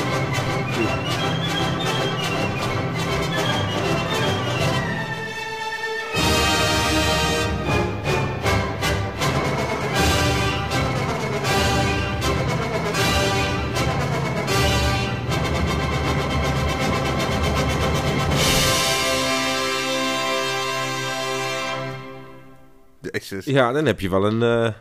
Jezus. 23.28 23.44
Ja, 23.44 23.72
dan 23.72 23.86
heb 23.86 24.00
je 24.00 24.10
wel 24.10 24.24
een, 24.26 24.42
eh, 24.42 24.72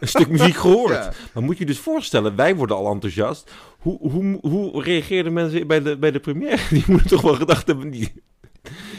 een 0.00 0.08
stuk 0.08 0.28
muziek 0.28 0.56
gehoord. 0.66 0.92
Ja. 0.92 1.12
Maar 1.32 1.42
moet 1.42 1.58
je 1.58 1.66
dus 1.66 1.78
voorstellen, 1.78 2.36
wij 2.36 2.56
worden 2.56 2.76
al 2.76 2.92
enthousiast. 2.92 3.50
Hoe, 3.78 4.10
hoe, 4.10 4.38
hoe 4.40 4.82
reageerden 4.82 5.32
mensen 5.32 5.66
bij 5.66 5.82
de, 5.82 5.98
bij 5.98 6.10
de 6.10 6.20
première? 6.20 6.58
Die 6.74 6.84
moeten 6.86 7.08
toch 7.08 7.22
wel 7.22 7.34
gedacht 7.34 7.66
hebben... 7.66 7.90
Die... 7.90 8.12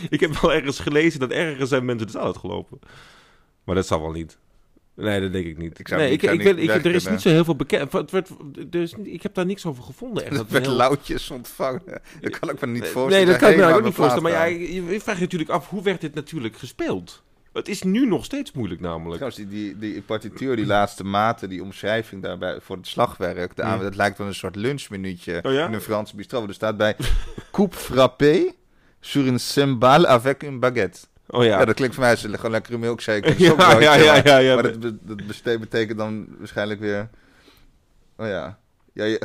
Ik 0.09 0.19
heb 0.19 0.37
wel 0.37 0.53
ergens 0.53 0.79
gelezen 0.79 1.19
dat 1.19 1.31
ergens 1.31 1.69
zijn 1.69 1.85
mensen 1.85 2.05
de 2.05 2.11
zaal 2.11 2.25
uitgelopen. 2.25 2.79
Maar 3.63 3.75
dat 3.75 3.87
zal 3.87 4.01
wel 4.01 4.11
niet. 4.11 4.37
Nee, 4.95 5.21
dat 5.21 5.31
denk 5.31 5.45
ik 5.45 5.57
niet. 5.57 5.79
Ik 5.79 5.87
zou 5.87 6.01
nee, 6.01 6.09
niet- 6.09 6.23
ik, 6.23 6.31
ik, 6.31 6.57
ik, 6.57 6.85
er 6.85 6.95
is 6.95 7.07
niet 7.09 7.21
zo 7.21 7.29
heel 7.29 7.43
veel 7.43 7.55
bekend. 7.55 7.91
Het 7.91 8.11
werd, 8.11 8.29
er 8.29 8.79
niet- 8.97 8.97
ik 9.03 9.23
heb 9.23 9.33
daar 9.33 9.45
niks 9.45 9.65
over 9.65 9.83
gevonden. 9.83 10.25
Echt. 10.25 10.49
Werd 10.51 10.65
heel- 10.65 10.75
lauwtjes 10.75 11.29
ontvangen. 11.31 12.01
Dat 12.21 12.39
kan 12.39 12.49
ik 12.49 12.61
me 12.61 12.67
niet 12.67 12.87
voorstellen. 12.87 13.09
Nee, 13.09 13.25
dat 13.25 13.37
kan 13.37 13.49
ik 13.49 13.57
me 13.57 13.73
ook 13.73 13.83
niet 13.83 13.93
voorstellen. 13.93 14.23
Maar 14.23 14.31
ja, 14.31 14.43
je, 14.43 14.73
je 14.73 14.99
vraagt 14.99 15.17
je 15.17 15.23
natuurlijk 15.23 15.49
af, 15.49 15.69
hoe 15.69 15.83
werd 15.83 16.01
dit 16.01 16.13
natuurlijk 16.15 16.57
gespeeld? 16.57 17.23
Het 17.57 17.67
is 17.67 17.81
nu 17.83 18.05
nog 18.05 18.25
steeds 18.25 18.51
moeilijk 18.51 18.81
namelijk. 18.81 19.15
Trouwens, 19.21 19.35
die, 19.49 19.77
die, 19.77 19.77
die 19.93 20.01
partituur, 20.01 20.55
die 20.55 20.65
laatste 20.65 21.03
maten, 21.03 21.49
die 21.49 21.61
omschrijving 21.63 22.23
daarbij 22.23 22.59
voor 22.61 22.75
het 22.75 22.87
slagwerk, 22.87 23.55
de 23.55 23.63
aan, 23.63 23.77
Ja. 23.77 23.83
dat 23.83 23.95
lijkt 23.95 24.17
wel 24.17 24.27
een 24.27 24.35
soort 24.35 24.55
lunchminuutje 24.55 25.39
Oh 25.43 25.51
ja? 25.51 25.67
in 25.67 25.73
een 25.73 25.81
Franse 25.81 26.15
bistro. 26.15 26.47
Er 26.47 26.53
staat 26.53 26.77
bij 26.77 26.95
coupe 27.51 27.75
frappé 27.75 28.51
sur 28.99 29.25
une 29.27 29.37
cymbale 29.37 30.07
avec 30.07 30.43
une 30.43 30.59
baguette. 30.59 30.99
Oh 31.27 31.43
ja. 31.43 31.59
Ja, 31.59 31.65
dat 31.65 31.75
klinkt 31.75 31.93
voor 31.95 32.03
mij 32.03 32.13
als 32.13 32.23
een- 32.23 32.35
gewoon 32.35 32.51
lekkere 32.51 32.77
milkshake. 32.77 33.33
Ja, 33.43 33.79
ja, 33.79 33.95
ja, 33.95 34.05
maar- 34.13 34.27
ja, 34.27 34.37
ja. 34.37 34.53
Maar 34.55 34.79
dat, 35.43 35.59
betekent 35.59 35.97
dan 35.97 36.27
waarschijnlijk 36.37 36.79
weer... 36.79 37.09
Oh 38.17 38.27
ja. 38.27 38.59
ja 38.93 39.05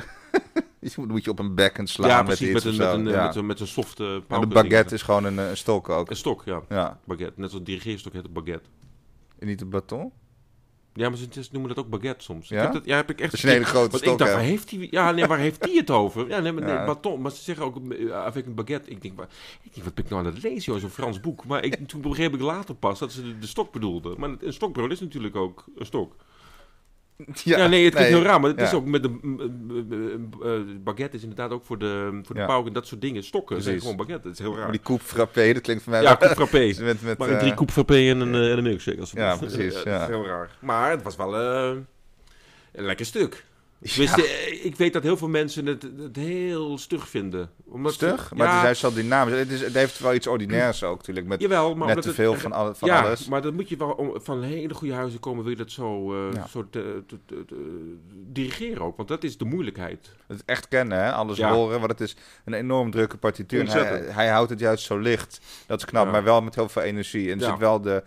je 0.83 1.07
moet, 1.07 1.25
je 1.25 1.31
op 1.31 1.39
een 1.39 1.55
bekken 1.55 1.87
slaan 1.87 2.09
ja, 2.09 2.17
met 2.17 2.27
precies. 2.27 2.55
iets 2.55 2.65
Met 2.65 2.73
een, 2.73 2.79
met 2.79 2.95
een, 2.95 3.07
eh, 3.07 3.13
ja. 3.13 3.27
met 3.27 3.37
een, 3.37 3.47
met 3.47 3.61
een 3.61 3.67
softe 3.67 4.23
En 4.29 4.41
de 4.41 4.47
baguette 4.47 4.95
is 4.95 5.03
gewoon 5.03 5.25
een, 5.25 5.39
een 5.39 5.57
stok 5.57 5.89
ook. 5.89 6.11
Een 6.11 6.17
stok, 6.17 6.43
ja. 6.45 6.63
Ja. 6.69 7.01
Baguette. 7.05 7.41
Net 7.41 7.53
als 7.53 7.63
dirigeerstok 7.63 8.13
heet 8.13 8.23
het 8.23 8.33
baguette. 8.33 8.69
En 9.39 9.47
niet 9.47 9.61
een 9.61 9.71
baton? 9.71 10.13
Ja, 10.95 11.09
maar 11.09 11.19
ze 11.19 11.49
noemen 11.51 11.75
dat 11.75 11.85
ook 11.85 11.91
baguette 11.91 12.25
soms. 12.25 12.49
Ja? 12.49 12.57
Ik 12.57 12.63
heb 12.63 12.73
dat, 12.73 12.85
ja, 12.85 12.97
heb 12.97 13.11
ik 13.11 13.21
echt... 13.21 13.31
Dat 13.31 13.39
is 13.39 13.45
een 13.45 13.51
hele 13.51 13.65
grote 13.65 13.91
Want 13.91 14.03
stok, 14.03 14.13
ik 14.13 14.19
dacht, 14.19 14.33
waar 14.33 14.41
heeft 14.41 14.71
hij... 14.71 14.89
Ja, 14.91 15.11
nee, 15.11 15.27
waar 15.27 15.39
heeft 15.39 15.65
hij 15.65 15.75
het 15.75 15.91
over? 15.91 16.29
Ja, 16.29 16.41
nee, 16.41 16.53
maar, 16.53 16.63
nee, 16.63 16.75
Ja. 16.75 16.85
baton. 16.85 17.21
Maar 17.21 17.31
ze 17.31 17.43
zeggen 17.43 17.65
ook, 17.65 17.79
uh, 17.89 18.13
avec 18.13 18.47
een 18.47 18.55
baguette. 18.55 18.91
Ik 18.91 19.03
denk, 19.03 19.17
waar, 19.17 19.29
ik 19.63 19.75
denk, 19.75 19.85
wat 19.85 19.95
ben 19.95 20.05
ik 20.05 20.11
nou 20.11 20.27
aan 20.27 20.33
het 20.33 20.43
lezen, 20.43 20.73
joh, 20.73 20.81
zo'n 20.81 20.91
Frans 20.91 21.21
boek. 21.21 21.45
Maar 21.45 21.65
ik, 21.65 21.89
toen 21.89 22.01
begreep 22.01 22.35
ik 22.35 22.41
later 22.41 22.75
pas 22.75 22.99
dat 22.99 23.13
ze 23.13 23.23
de, 23.23 23.39
de 23.39 23.47
stok 23.47 23.73
bedoelden. 23.73 24.21
Maar 24.21 24.31
een 24.41 24.53
stokbrood 24.53 24.91
is 24.91 25.01
natuurlijk 25.01 25.37
ook 25.37 25.65
een 25.77 25.87
stok. 25.87 26.15
Ja, 27.45 27.67
nee, 27.67 27.85
het 27.85 27.95
klinkt 27.95 28.13
heel 28.13 28.23
raar, 28.23 28.41
maar 28.41 28.51
het 28.51 28.61
is 28.61 28.73
ook 28.75 28.85
met 28.87 29.03
de 29.03 29.09
eh, 30.43 30.51
baguette 30.85 31.17
is 31.17 31.23
inderdaad 31.23 31.51
ook 31.51 31.65
voor 31.65 31.79
de, 31.79 32.21
voor 32.23 32.35
de 32.35 32.41
Ja. 32.41 32.47
pauw 32.47 32.67
en 32.67 32.73
dat 32.73 32.87
soort 32.87 33.01
dingen. 33.01 33.25
Stokken, 33.25 33.63
zijn 33.63 33.81
gewoon 33.81 33.97
baguette. 33.97 34.23
Dat 34.29 34.33
is 34.33 34.39
heel 34.39 34.53
raar. 34.55 34.63
Maar 34.63 34.73
die 34.73 34.81
coupe 34.81 35.05
frappé, 35.05 35.53
dat 35.53 35.63
klinkt 35.63 35.83
voor 35.83 35.93
mij 35.93 36.03
Ja, 36.03 36.17
coupe 36.17 36.35
frappé. 36.35 36.73
met, 36.85 37.03
met, 37.03 37.19
Maar 37.19 37.29
een 37.29 37.35
eh, 37.35 37.41
drie 37.41 37.55
koep 37.55 37.71
frappé 37.71 37.95
en 37.95 38.21
een, 38.21 38.35
eh, 38.35 38.51
en 38.51 38.57
een 38.59 38.63
milkshake. 38.65 39.01
Als 39.01 39.11
het 39.11 39.19
Ja, 39.21 39.31
moet. 39.31 39.39
precies, 39.39 39.75
ja. 39.83 39.99
Dat 39.99 40.01
is 40.01 40.07
heel 40.15 40.27
raar. 40.27 40.51
Maar 40.61 40.91
het 40.91 41.03
was 41.03 41.17
wel 41.17 41.35
een 41.37 41.87
lekker 42.73 43.07
stuk. 43.07 43.45
Ja. 43.83 44.17
Eh, 44.17 44.65
ik 44.65 44.77
weet 44.77 44.93
dat 44.93 45.03
heel 45.03 45.17
veel 45.17 45.29
mensen 45.29 45.67
het, 45.67 45.83
het 45.99 46.17
heel 46.17 46.79
stug 46.79 47.09
vinden. 47.09 47.51
Omdat 47.65 47.93
stug, 47.93 48.35
maar 48.35 48.47
ja, 48.47 48.53
het 48.53 48.57
is 48.59 48.65
juist 48.65 48.81
zo 48.81 48.93
dynamisch. 49.03 49.35
Het, 49.39 49.51
is, 49.51 49.61
het 49.61 49.75
heeft 49.75 49.99
wel 49.99 50.15
iets 50.15 50.27
ordinairs 50.27 50.85
ook 50.85 50.97
natuurlijk, 50.97 51.27
met 51.27 51.41
jawel, 51.41 51.75
maar 51.75 51.95
net 51.95 52.03
te 52.03 52.15
veel 52.15 52.35
van, 52.35 52.53
alle, 52.53 52.75
van 52.75 52.89
ja, 52.89 53.03
alles. 53.03 53.29
maar 53.29 53.43
dan 53.43 53.55
moet 53.55 53.69
je 53.69 53.77
wel 53.77 53.91
om, 53.91 54.13
van 54.21 54.43
hele 54.43 54.75
goede 54.75 54.95
huizen 54.95 55.21
komen, 55.21 55.43
wil 55.43 55.51
je 55.53 55.59
dat 55.59 55.71
zo, 55.71 56.15
Ja. 56.33 56.47
zo 56.47 56.67
te, 56.71 57.03
te- 57.07 57.19
te- 57.27 57.45
te- 57.45 57.97
dirigeren 58.33 58.83
ook. 58.83 58.97
Want 58.97 59.09
dat 59.09 59.25
is 59.25 59.37
de 59.39 59.45
moeilijkheid. 59.45 60.11
Het 60.27 60.43
echt 60.45 60.69
kennen, 60.69 60.99
hè? 60.99 61.13
alles 61.13 61.41
horen, 61.41 61.79
want 61.79 61.91
het 61.91 62.01
is 62.01 62.17
een 62.45 62.55
enorm 62.55 62.91
drukke 62.91 63.17
partituur. 63.17 63.73
Hij, 63.73 64.05
hij 64.09 64.29
houdt 64.29 64.51
het 64.51 64.61
juist 64.61 64.85
zo 64.85 64.99
licht, 64.99 65.41
dat 65.67 65.79
is 65.79 65.85
knap, 65.85 66.11
maar 66.11 66.25
wel 66.25 66.43
met 66.43 66.55
heel 66.55 66.69
veel 66.69 66.83
energie. 66.83 67.31
En 67.33 67.41
er 67.41 67.47
zit 67.47 67.59
wel 67.59 67.81
de, 67.81 68.03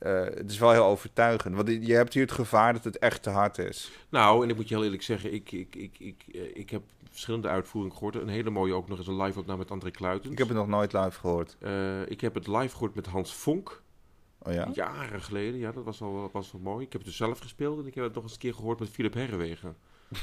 eh, 0.00 0.24
het 0.24 0.50
is 0.50 0.58
wel 0.58 0.70
heel 0.70 0.84
overtuigend, 0.84 1.56
want 1.56 1.68
je 1.68 1.94
hebt 1.94 2.14
hier 2.14 2.22
het 2.22 2.32
gevaar 2.32 2.72
dat 2.72 2.84
het 2.84 2.98
echt 2.98 3.22
te 3.22 3.30
hard 3.30 3.58
is. 3.58 3.90
Nou, 4.08 4.42
en 4.44 4.50
ik 4.50 4.56
moet 4.56 4.68
je 4.68 4.74
heel 4.74 4.84
eerlijk 4.84 5.02
zeggen, 5.02 5.32
ik, 5.32 5.52
ik, 5.52 5.74
ik, 5.74 5.98
ik, 5.98 6.24
eh, 6.32 6.40
ik 6.56 6.70
heb 6.70 6.82
verschillende 7.10 7.48
uitvoeringen 7.48 7.96
gehoord. 7.96 8.14
Een 8.14 8.28
hele 8.28 8.50
mooie 8.50 8.74
ook 8.74 8.88
nog 8.88 8.98
eens 8.98 9.06
een 9.06 9.22
live 9.22 9.38
opname 9.38 9.58
met 9.58 9.70
André 9.70 9.90
Kluitens. 9.90 10.32
Ik 10.32 10.38
heb 10.38 10.48
het 10.48 10.56
nog 10.56 10.68
nooit 10.68 10.92
live 10.92 11.18
gehoord. 11.18 11.56
Eh, 11.60 12.00
ik 12.06 12.20
heb 12.20 12.34
het 12.34 12.46
live 12.46 12.72
gehoord 12.72 12.94
met 12.94 13.06
Hans 13.06 13.34
Vonk. 13.34 13.82
Oh 14.42 14.52
ja? 14.52 14.68
Jaren 14.72 15.22
geleden. 15.22 15.58
Ja, 15.58 15.72
dat 15.72 15.84
was 15.84 15.98
wel, 15.98 16.30
was 16.32 16.52
wel 16.52 16.60
mooi. 16.60 16.84
Ik 16.84 16.92
heb 16.92 17.00
het 17.00 17.10
dus 17.10 17.18
zelf 17.18 17.38
gespeeld 17.38 17.78
en 17.78 17.86
ik 17.86 17.94
heb 17.94 18.04
het 18.04 18.14
nog 18.14 18.22
eens 18.22 18.32
een 18.32 18.38
keer 18.38 18.54
gehoord 18.54 18.78
met 18.78 18.88
Philip 18.88 19.14
Herrewegen. 19.14 19.76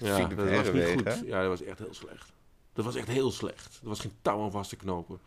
ja, 0.00 0.14
Philip 0.14 0.36
dat 0.36 0.50
was 0.50 0.72
niet 0.72 0.84
goed. 0.84 1.22
Ja, 1.26 1.40
dat 1.40 1.48
was 1.48 1.62
echt 1.62 1.78
heel 1.78 1.94
slecht. 1.94 2.32
Dat 2.72 2.84
was 2.84 2.94
echt 2.94 3.08
heel 3.08 3.30
slecht. 3.30 3.78
Er 3.82 3.88
was 3.88 4.00
geen 4.00 4.12
touw 4.22 4.42
aan 4.42 4.50
vast 4.50 4.70
te 4.70 4.76
knopen. 4.76 5.18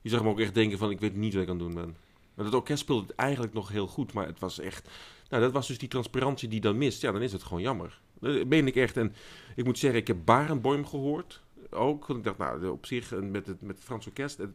Je 0.00 0.08
zag 0.08 0.22
me 0.22 0.28
ook 0.28 0.40
echt 0.40 0.54
denken 0.54 0.78
van, 0.78 0.90
ik 0.90 1.00
weet 1.00 1.16
niet 1.16 1.34
wat 1.34 1.42
ik 1.42 1.48
aan 1.48 1.58
het 1.58 1.64
doen 1.64 1.74
ben. 1.74 1.96
Het 2.36 2.54
orkest 2.54 2.80
speelde 2.80 3.02
het 3.06 3.14
eigenlijk 3.14 3.52
nog 3.52 3.68
heel 3.68 3.86
goed, 3.86 4.12
maar 4.12 4.26
het 4.26 4.38
was 4.38 4.58
echt... 4.58 4.88
Nou, 5.28 5.42
dat 5.42 5.52
was 5.52 5.66
dus 5.66 5.78
die 5.78 5.88
transparantie 5.88 6.48
die 6.48 6.60
dan 6.60 6.78
mist. 6.78 7.00
Ja, 7.00 7.12
dan 7.12 7.22
is 7.22 7.32
het 7.32 7.42
gewoon 7.42 7.62
jammer. 7.62 8.00
Dat 8.20 8.46
meen 8.46 8.66
ik 8.66 8.76
echt. 8.76 8.96
En 8.96 9.14
ik 9.56 9.64
moet 9.64 9.78
zeggen, 9.78 10.00
ik 10.00 10.06
heb 10.06 10.16
Barenboim 10.24 10.86
gehoord. 10.86 11.42
Ook. 11.70 12.06
Want 12.06 12.18
ik 12.18 12.24
dacht, 12.24 12.38
nou, 12.38 12.68
op 12.68 12.86
zich, 12.86 13.10
met 13.10 13.46
het, 13.46 13.60
met 13.62 13.76
het 13.76 13.84
Frans 13.84 14.06
orkest. 14.06 14.38
Het, 14.38 14.50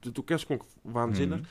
het 0.00 0.18
orkest 0.18 0.46
klonk 0.46 0.62
waanzinnig. 0.82 1.38
Mhm. 1.38 1.46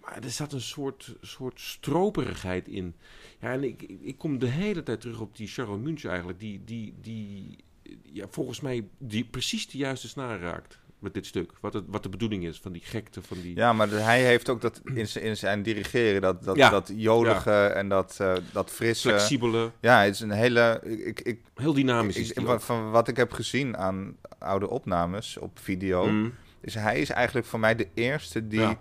Maar 0.00 0.18
er 0.24 0.30
zat 0.30 0.52
een 0.52 0.60
soort, 0.60 1.16
soort 1.20 1.60
stroperigheid 1.60 2.68
in. 2.68 2.94
Ja, 3.40 3.52
en 3.52 3.64
ik, 3.64 3.82
ik- 3.82 4.00
ik 4.02 4.18
kom 4.18 4.38
de 4.38 4.46
hele 4.46 4.82
tijd 4.82 5.00
terug 5.00 5.20
op 5.20 5.36
die 5.36 5.46
Charles 5.48 5.80
Munch 5.82 6.04
eigenlijk. 6.04 6.38
Die, 6.40 6.64
die, 6.64 6.94
die 7.00 7.56
ja, 8.02 8.26
volgens 8.28 8.60
mij 8.60 8.88
die 8.98 9.24
precies 9.24 9.68
de 9.68 9.78
juiste 9.78 10.08
snaar 10.08 10.40
raakt 10.40 10.78
met 11.00 11.14
dit 11.14 11.26
stuk. 11.26 11.52
Wat, 11.60 11.72
het, 11.72 11.84
wat 11.86 12.02
de 12.02 12.08
bedoeling 12.08 12.44
is 12.44 12.60
van 12.60 12.72
die 12.72 12.82
gekte, 12.84 13.22
van 13.22 13.40
die... 13.40 13.56
Ja, 13.56 13.72
maar 13.72 13.88
hij 13.88 14.24
heeft 14.24 14.48
ook 14.48 14.60
dat 14.60 14.80
in 14.94 15.08
zijn, 15.08 15.24
in 15.24 15.36
zijn 15.36 15.62
dirigeren, 15.62 16.20
dat, 16.20 16.44
dat, 16.44 16.56
Ja. 16.56 16.70
dat 16.70 16.92
jolige 16.94 17.50
en 17.66 17.88
dat, 17.88 18.16
eh, 18.20 18.32
dat 18.52 18.70
frisse. 18.70 19.08
flexibele, 19.08 19.70
Ja, 19.80 20.02
het 20.02 20.14
is 20.14 20.20
een 20.20 20.30
hele. 20.30 20.80
Ik, 21.04 21.20
ik, 21.20 21.40
heel 21.54 21.72
dynamisch 21.74 22.16
ik- 22.32 22.60
van, 22.60 22.90
wat 22.90 23.08
ik 23.08 23.16
heb 23.16 23.32
gezien 23.32 23.76
aan 23.76 24.16
oude 24.38 24.68
opnames 24.70 25.36
op 25.38 25.58
video, 25.58 26.06
Mm. 26.06 26.34
is 26.60 26.74
hij 26.74 27.00
is 27.00 27.10
eigenlijk 27.10 27.46
voor 27.46 27.60
mij 27.60 27.74
de 27.74 27.88
eerste 27.94 28.46
die 28.46 28.60
Ja. 28.60 28.78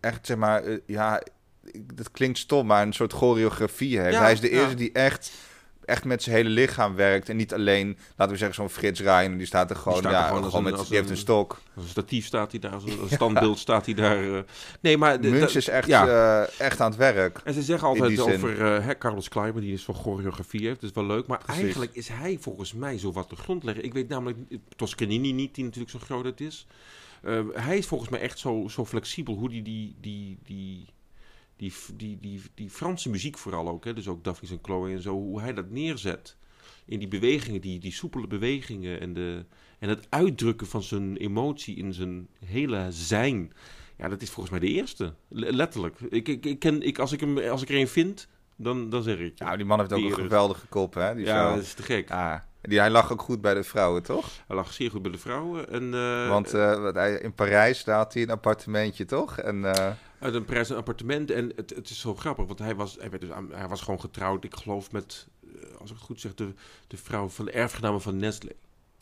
echt, 0.00 0.26
zeg 0.26 0.36
maar, 0.36 0.62
eh, 0.64 0.78
ja, 0.86 1.22
dat 1.94 2.10
klinkt 2.10 2.38
stom, 2.38 2.66
maar 2.66 2.82
een 2.86 2.92
soort 2.92 3.12
choreografie 3.12 4.00
heeft. 4.00 4.18
Hij 4.18 4.32
is 4.32 4.40
de 4.40 4.50
eerste 4.50 4.74
die 4.74 4.92
echt, 4.92 5.32
echt 5.86 6.04
met 6.04 6.22
zijn 6.22 6.36
hele 6.36 6.48
lichaam 6.48 6.94
werkt 6.94 7.28
en 7.28 7.36
niet 7.36 7.54
alleen, 7.54 7.96
laten 8.16 8.32
we 8.32 8.38
zeggen, 8.38 8.54
zo'n 8.56 8.70
Frits 8.70 9.00
Rijn, 9.00 9.36
die 9.36 9.46
staat 9.46 9.70
er 9.70 9.76
gewoon, 9.76 9.98
staat 9.98 10.12
er 10.12 10.18
ja, 10.18 10.26
gewoon 10.26 10.44
gewoon, 10.44 10.66
een- 10.66 10.72
met, 10.76 10.86
die 10.88 10.96
heeft 10.96 11.10
een- 11.10 11.16
stok. 11.16 11.60
Als 11.74 11.84
een 11.84 11.90
statief 11.90 12.26
staat 12.26 12.50
hij 12.50 12.60
daar, 12.60 12.72
als 12.72 12.84
een, 12.84 12.98
standbeeld 13.10 13.58
staat 13.58 13.84
hij 13.86 13.94
daar. 13.94 14.34
eh. 14.36 14.42
Nee, 14.80 14.98
maar... 14.98 15.20
de- 15.20 15.28
Munch 15.28 15.40
dat- 15.40 15.54
is 15.54 15.68
echt, 15.68 15.86
ja. 15.88 16.06
eh, 16.42 16.60
echt 16.60 16.80
aan 16.80 16.90
het 16.90 16.98
werk. 16.98 17.40
En 17.44 17.54
ze 17.54 17.62
zeggen 17.62 17.88
altijd 17.88 18.20
over 18.20 18.60
eh, 18.74 18.84
hè, 18.84 18.98
Carlos 18.98 19.28
Kleiber, 19.28 19.60
die 19.60 19.72
is 19.72 19.84
van 19.84 19.94
choreografie 19.94 20.66
heeft. 20.66 20.80
Dat 20.80 20.90
is 20.90 20.96
wel 20.96 21.06
leuk. 21.06 21.26
Maar 21.26 21.38
Precies. 21.38 21.62
eigenlijk 21.62 21.94
is 21.94 22.08
hij 22.08 22.36
volgens 22.40 22.72
mij 22.72 22.98
zo 22.98 23.12
wat 23.12 23.30
de 23.30 23.36
grondlegger. 23.36 23.84
Ik 23.84 23.92
weet 23.92 24.08
namelijk 24.08 24.38
Toscanini 24.76 25.32
niet, 25.32 25.54
die 25.54 25.64
natuurlijk 25.64 25.90
zo 25.92 25.98
groot 25.98 26.24
het 26.24 26.40
is. 26.40 26.66
Hij 27.52 27.78
is 27.78 27.86
volgens 27.86 28.10
mij 28.10 28.20
echt 28.20 28.38
zo, 28.38 28.68
zo 28.68 28.84
flexibel 28.84 29.34
hoe 29.34 29.48
die 29.48 29.62
die, 29.62 29.94
die, 30.00 30.38
die, 30.44 30.86
die, 31.56 31.72
die, 31.94 32.18
die, 32.20 32.42
die 32.54 32.70
Franse 32.70 33.10
muziek 33.10 33.38
vooral 33.38 33.68
ook, 33.68 33.84
hè, 33.84 33.92
dus 33.94 34.08
ook 34.08 34.24
Daphnis 34.24 34.50
en 34.50 34.58
Chloe 34.62 34.90
en 34.90 35.02
zo, 35.02 35.12
hoe 35.12 35.40
hij 35.40 35.54
dat 35.54 35.70
neerzet. 35.70 36.36
In 36.84 36.98
die 36.98 37.08
bewegingen, 37.08 37.60
die, 37.60 37.78
die 37.78 37.92
soepele 37.92 38.26
bewegingen 38.26 39.00
en, 39.00 39.12
de, 39.12 39.44
en 39.78 39.88
het 39.88 40.06
uitdrukken 40.08 40.66
van 40.66 40.82
zijn 40.82 41.16
emotie 41.16 41.76
in 41.76 41.92
zijn 41.92 42.28
hele 42.44 42.86
zijn. 42.90 43.52
Ja, 43.98 44.08
dat 44.08 44.22
is 44.22 44.30
volgens 44.30 44.58
mij 44.58 44.68
de 44.68 44.74
eerste. 44.74 45.14
Le- 45.28 45.50
letterlijk. 45.50 46.00
Ik, 46.00 46.28
ik, 46.28 46.46
ik 46.46 46.58
ken, 46.58 46.82
ik, 46.82 46.98
als, 46.98 47.12
ik 47.12 47.20
hem, 47.20 47.38
als 47.38 47.62
ik 47.62 47.68
er 47.68 47.76
een 47.76 47.88
vind, 47.88 48.28
dan, 48.56 48.90
dan 48.90 49.02
zeg 49.02 49.18
ik. 49.18 49.38
Ja, 49.38 49.56
die 49.56 49.66
man 49.66 49.78
heeft 49.78 49.92
ook 49.92 50.04
een 50.04 50.14
geweldige 50.14 50.66
kop, 50.66 50.94
hè? 50.94 51.14
Die 51.14 51.24
ja, 51.24 51.48
zo. 51.48 51.54
dat 51.54 51.64
is 51.64 51.74
te 51.74 51.82
gek. 51.82 52.08
Ja, 52.08 52.48
die, 52.68 52.78
hij 52.78 52.90
lag 52.90 53.12
ook 53.12 53.22
goed 53.22 53.40
bij 53.40 53.54
de 53.54 53.62
vrouwen, 53.64 54.02
toch? 54.02 54.28
Hij 54.46 54.56
lag 54.56 54.72
zeer 54.72 54.90
goed 54.90 55.02
bij 55.02 55.10
de 55.10 55.18
vrouwen. 55.18 55.68
En, 55.70 55.94
eh, 55.94 56.28
Want 56.28 56.54
eh, 56.54 56.92
hij, 56.92 57.12
in 57.18 57.32
Parijs 57.34 57.84
had 57.84 58.12
hij 58.14 58.22
een 58.22 58.30
appartementje, 58.30 59.04
toch? 59.04 59.38
En 59.38 59.64
eh, 59.74 59.90
Uit 60.18 60.34
een 60.34 60.44
prijs 60.44 60.68
een 60.68 60.76
appartement. 60.76 61.30
En 61.30 61.52
het, 61.56 61.70
het 61.74 61.90
is 61.90 62.00
zo 62.00 62.14
grappig, 62.14 62.46
want 62.46 62.58
hij 62.58 62.74
was, 62.74 62.96
hij, 63.00 63.10
werd 63.10 63.22
dus, 63.22 63.30
aan- 63.30 63.52
hij 63.52 63.68
was 63.68 63.80
gewoon 63.80 64.00
getrouwd, 64.00 64.44
ik 64.44 64.56
geloof, 64.56 64.92
met, 64.92 65.26
als 65.78 65.90
ik 65.90 65.96
het 65.96 66.04
goed 66.04 66.20
zeg, 66.20 66.34
de, 66.34 66.52
de 66.86 66.96
vrouw 66.96 67.28
van 67.28 67.44
de 67.44 67.50
erfgename 67.50 68.00
van 68.00 68.16
Nestlé. 68.16 68.50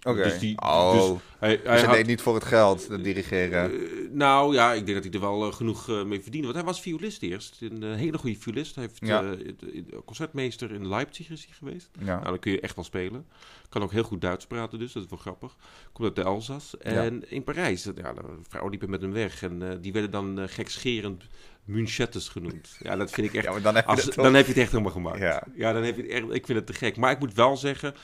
Oké. 0.04 0.22
Dus 0.22 0.38
die- 0.38 0.60
oh, 0.62 0.92
dus 0.92 1.08
dus, 1.08 1.18
Hij, 1.38 1.60
hij 1.64 1.80
had- 1.82 1.94
deed 1.94 2.06
niet 2.06 2.20
voor 2.20 2.34
het 2.34 2.44
geld, 2.44 2.88
dat 2.88 3.04
dirigeren. 3.04 3.70
eh, 3.72 3.78
nou 4.10 4.54
ja, 4.54 4.72
ik 4.72 4.86
denk 4.86 4.94
dat 5.02 5.04
hij 5.12 5.12
er 5.22 5.28
wel 5.28 5.46
eh, 5.48 5.52
genoeg 5.54 5.88
eh, 5.88 6.04
mee 6.04 6.20
verdiende. 6.22 6.46
Want 6.46 6.58
hij 6.58 6.66
was 6.66 6.80
violist 6.80 7.22
eerst. 7.22 7.56
Een 7.60 7.82
hele 7.82 8.18
goede 8.18 8.36
violist. 8.38 8.74
Hij 8.74 8.84
heeft 8.84 8.98
Ja. 9.00 9.24
het- 9.24 9.60
het- 9.60 10.04
concertmeester 10.04 10.72
in 10.72 10.88
Leipzig 10.88 11.30
is 11.30 11.44
hij 11.44 11.54
geweest. 11.58 11.90
ja. 11.98 12.04
Nou, 12.04 12.24
dan 12.24 12.38
kun 12.38 12.52
je 12.52 12.60
echt 12.60 12.74
wel 12.74 12.84
spelen. 12.84 13.26
Kan 13.68 13.82
ook 13.82 13.92
heel 13.92 14.02
goed 14.02 14.20
Duits 14.20 14.46
praten, 14.46 14.78
dus 14.78 14.92
dat 14.92 15.02
is 15.02 15.08
wel 15.10 15.18
grappig. 15.18 15.56
Komt 15.92 16.06
uit 16.06 16.16
de 16.16 16.22
Elzas. 16.22 16.78
En 16.78 17.30
in 17.30 17.44
Parijs, 17.44 17.84
ja, 17.84 18.12
de 18.12 18.20
vrouwen 18.48 18.70
liepen 18.70 18.90
met 18.90 19.00
hem 19.02 19.12
weg. 19.12 19.42
En 19.42 19.78
die 19.80 19.92
werden 19.92 20.10
dan 20.10 20.48
gekscherend 20.48 21.22
Munchettes 21.64 22.28
genoemd. 22.28 22.76
Ja, 22.82 22.96
dat 22.96 23.10
vind 23.10 23.26
ik 23.26 23.34
echt... 23.36 23.44
ja, 23.44 23.50
maar 23.52 23.62
dan 23.62 23.74
heb 23.74 23.84
je 23.84 23.90
Als, 23.90 24.02
het 24.04 24.14
toch. 24.14 24.24
dan 24.24 24.34
heb 24.34 24.44
je 24.46 24.52
het 24.52 24.60
echt 24.60 24.70
helemaal 24.70 24.92
gemaakt. 24.92 25.18
Ja. 25.18 25.42
Ja, 25.56 25.72
dan 25.72 25.82
heb 25.82 25.96
je 25.96 26.02
het 26.02 26.10
echt... 26.10 26.22
Ik 26.22 26.46
vind 26.46 26.58
het 26.58 26.66
te 26.66 26.72
gek. 26.72 26.96
Maar 26.96 27.10
ik 27.10 27.18
moet 27.18 27.34
wel 27.34 27.56
zeggen... 27.56 27.94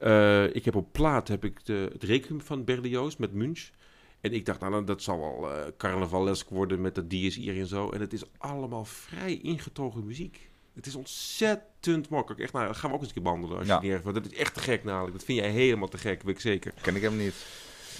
eh, 0.00 0.54
ik 0.54 0.64
heb 0.64 0.74
op 0.76 0.92
plaat 0.92 1.28
heb 1.28 1.44
ik 1.44 1.64
de, 1.66 1.88
het 1.92 2.02
requiem 2.02 2.40
van 2.40 2.64
Berlioz 2.64 3.16
met 3.16 3.32
Munch. 3.32 3.68
En 4.20 4.32
ik 4.32 4.46
dacht, 4.46 4.60
nou, 4.60 4.84
dat 4.84 5.02
zal 5.02 5.18
wel 5.20 5.52
eh 5.52 5.66
carnavalesk 5.76 6.48
worden 6.48 6.80
met 6.80 6.94
dat 6.94 7.10
Dies 7.10 7.38
Irae 7.38 7.58
en 7.60 7.66
zo. 7.66 7.90
En 7.90 8.00
het 8.00 8.12
is 8.12 8.22
allemaal 8.38 8.84
vrij 8.84 9.38
ingetogen 9.42 10.06
muziek. 10.06 10.48
Het 10.74 10.86
is 10.86 10.94
ontzettend 10.94 12.08
makkelijk. 12.08 12.42
Echt, 12.42 12.52
nou, 12.52 12.74
gaan 12.74 12.90
we 12.90 12.96
ook 12.96 13.00
eens 13.02 13.08
een 13.08 13.14
keer 13.14 13.22
behandelen 13.22 13.58
als 13.58 13.66
Ja. 13.66 13.78
je. 13.82 14.00
Dat 14.12 14.26
is 14.30 14.38
echt 14.38 14.54
te 14.54 14.60
gek 14.60 14.84
namelijk. 14.84 15.12
Dat 15.16 15.24
vind 15.24 15.38
jij 15.38 15.50
helemaal 15.50 15.88
te 15.88 15.98
gek, 15.98 16.22
weet 16.22 16.34
ik 16.34 16.40
zeker. 16.40 16.72
Ken 16.80 16.96
ik 16.96 17.02
hem 17.02 17.16
niet. 17.16 17.34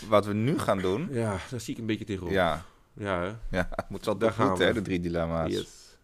Wat 0.09 0.27
we 0.27 0.33
nu 0.35 0.59
gaan 0.59 0.79
doen... 0.79 1.09
Ja, 1.11 1.39
daar 1.51 1.61
zie 1.61 1.75
ik 1.75 1.81
een 1.81 1.87
beetje 1.87 2.05
tegenop. 2.05 2.33
Ja, 2.33 2.65
Ja, 2.93 3.21
hè? 3.21 3.57
ja 3.57 3.69
moet 3.89 4.05
wel 4.05 4.19
Daar 4.19 4.33
goed, 4.33 4.45
gaan 4.45 4.57
we. 4.57 4.65
hè, 4.65 4.73
de 4.73 4.83
drie 4.83 5.01
dilemma's. 5.01 5.51
Yes. 5.53 5.97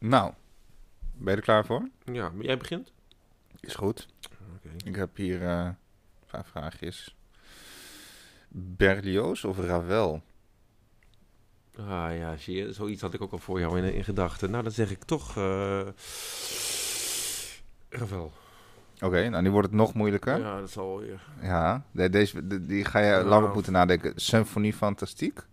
Nou, 0.00 0.32
ben 1.12 1.30
je 1.32 1.36
er 1.38 1.44
klaar 1.44 1.66
voor? 1.66 1.88
Ja, 2.04 2.30
maar 2.30 2.44
jij 2.44 2.56
begint? 2.56 2.92
Is 3.60 3.74
goed. 3.74 4.08
Oké. 4.56 4.88
Ik 4.88 4.96
heb 4.96 5.16
hier 5.16 5.46
eh 5.46 5.68
vijf 6.26 6.46
vraagjes. 6.46 7.16
Berlioz 8.48 9.44
of 9.44 9.58
Ravel? 9.58 10.22
Ah 11.76 12.16
ja, 12.16 12.36
zie 12.36 12.56
je, 12.56 12.72
zoiets 12.72 13.02
had 13.02 13.14
ik 13.14 13.20
ook 13.20 13.32
al 13.32 13.38
voor 13.38 13.60
jou 13.60 13.78
in, 13.82 13.94
in 13.94 14.04
gedachten. 14.04 14.50
Nou, 14.50 14.62
dan 14.62 14.72
zeg 14.72 14.90
ik 14.90 15.04
toch... 15.04 15.36
eh 15.36 15.86
Ravel. 17.88 18.32
Oké, 19.00 19.28
nou 19.28 19.42
nu 19.42 19.50
wordt 19.50 19.66
het 19.68 19.76
nog 19.76 19.94
moeilijker. 19.94 20.38
Ja, 20.38 20.54
Ja, 20.54 20.60
dat 20.60 20.70
zal 20.70 20.86
wel 20.88 20.98
weer. 20.98 21.82
de- 21.92 22.08
deze, 22.10 22.46
de- 22.46 22.66
die 22.66 22.84
ga 22.84 22.98
je 22.98 23.10
Nou. 23.10 23.24
lang 23.26 23.46
op 23.46 23.54
moeten 23.54 23.72
nadenken. 23.72 24.12
Symfonie 24.16 24.72
Fantastiek 24.74 25.46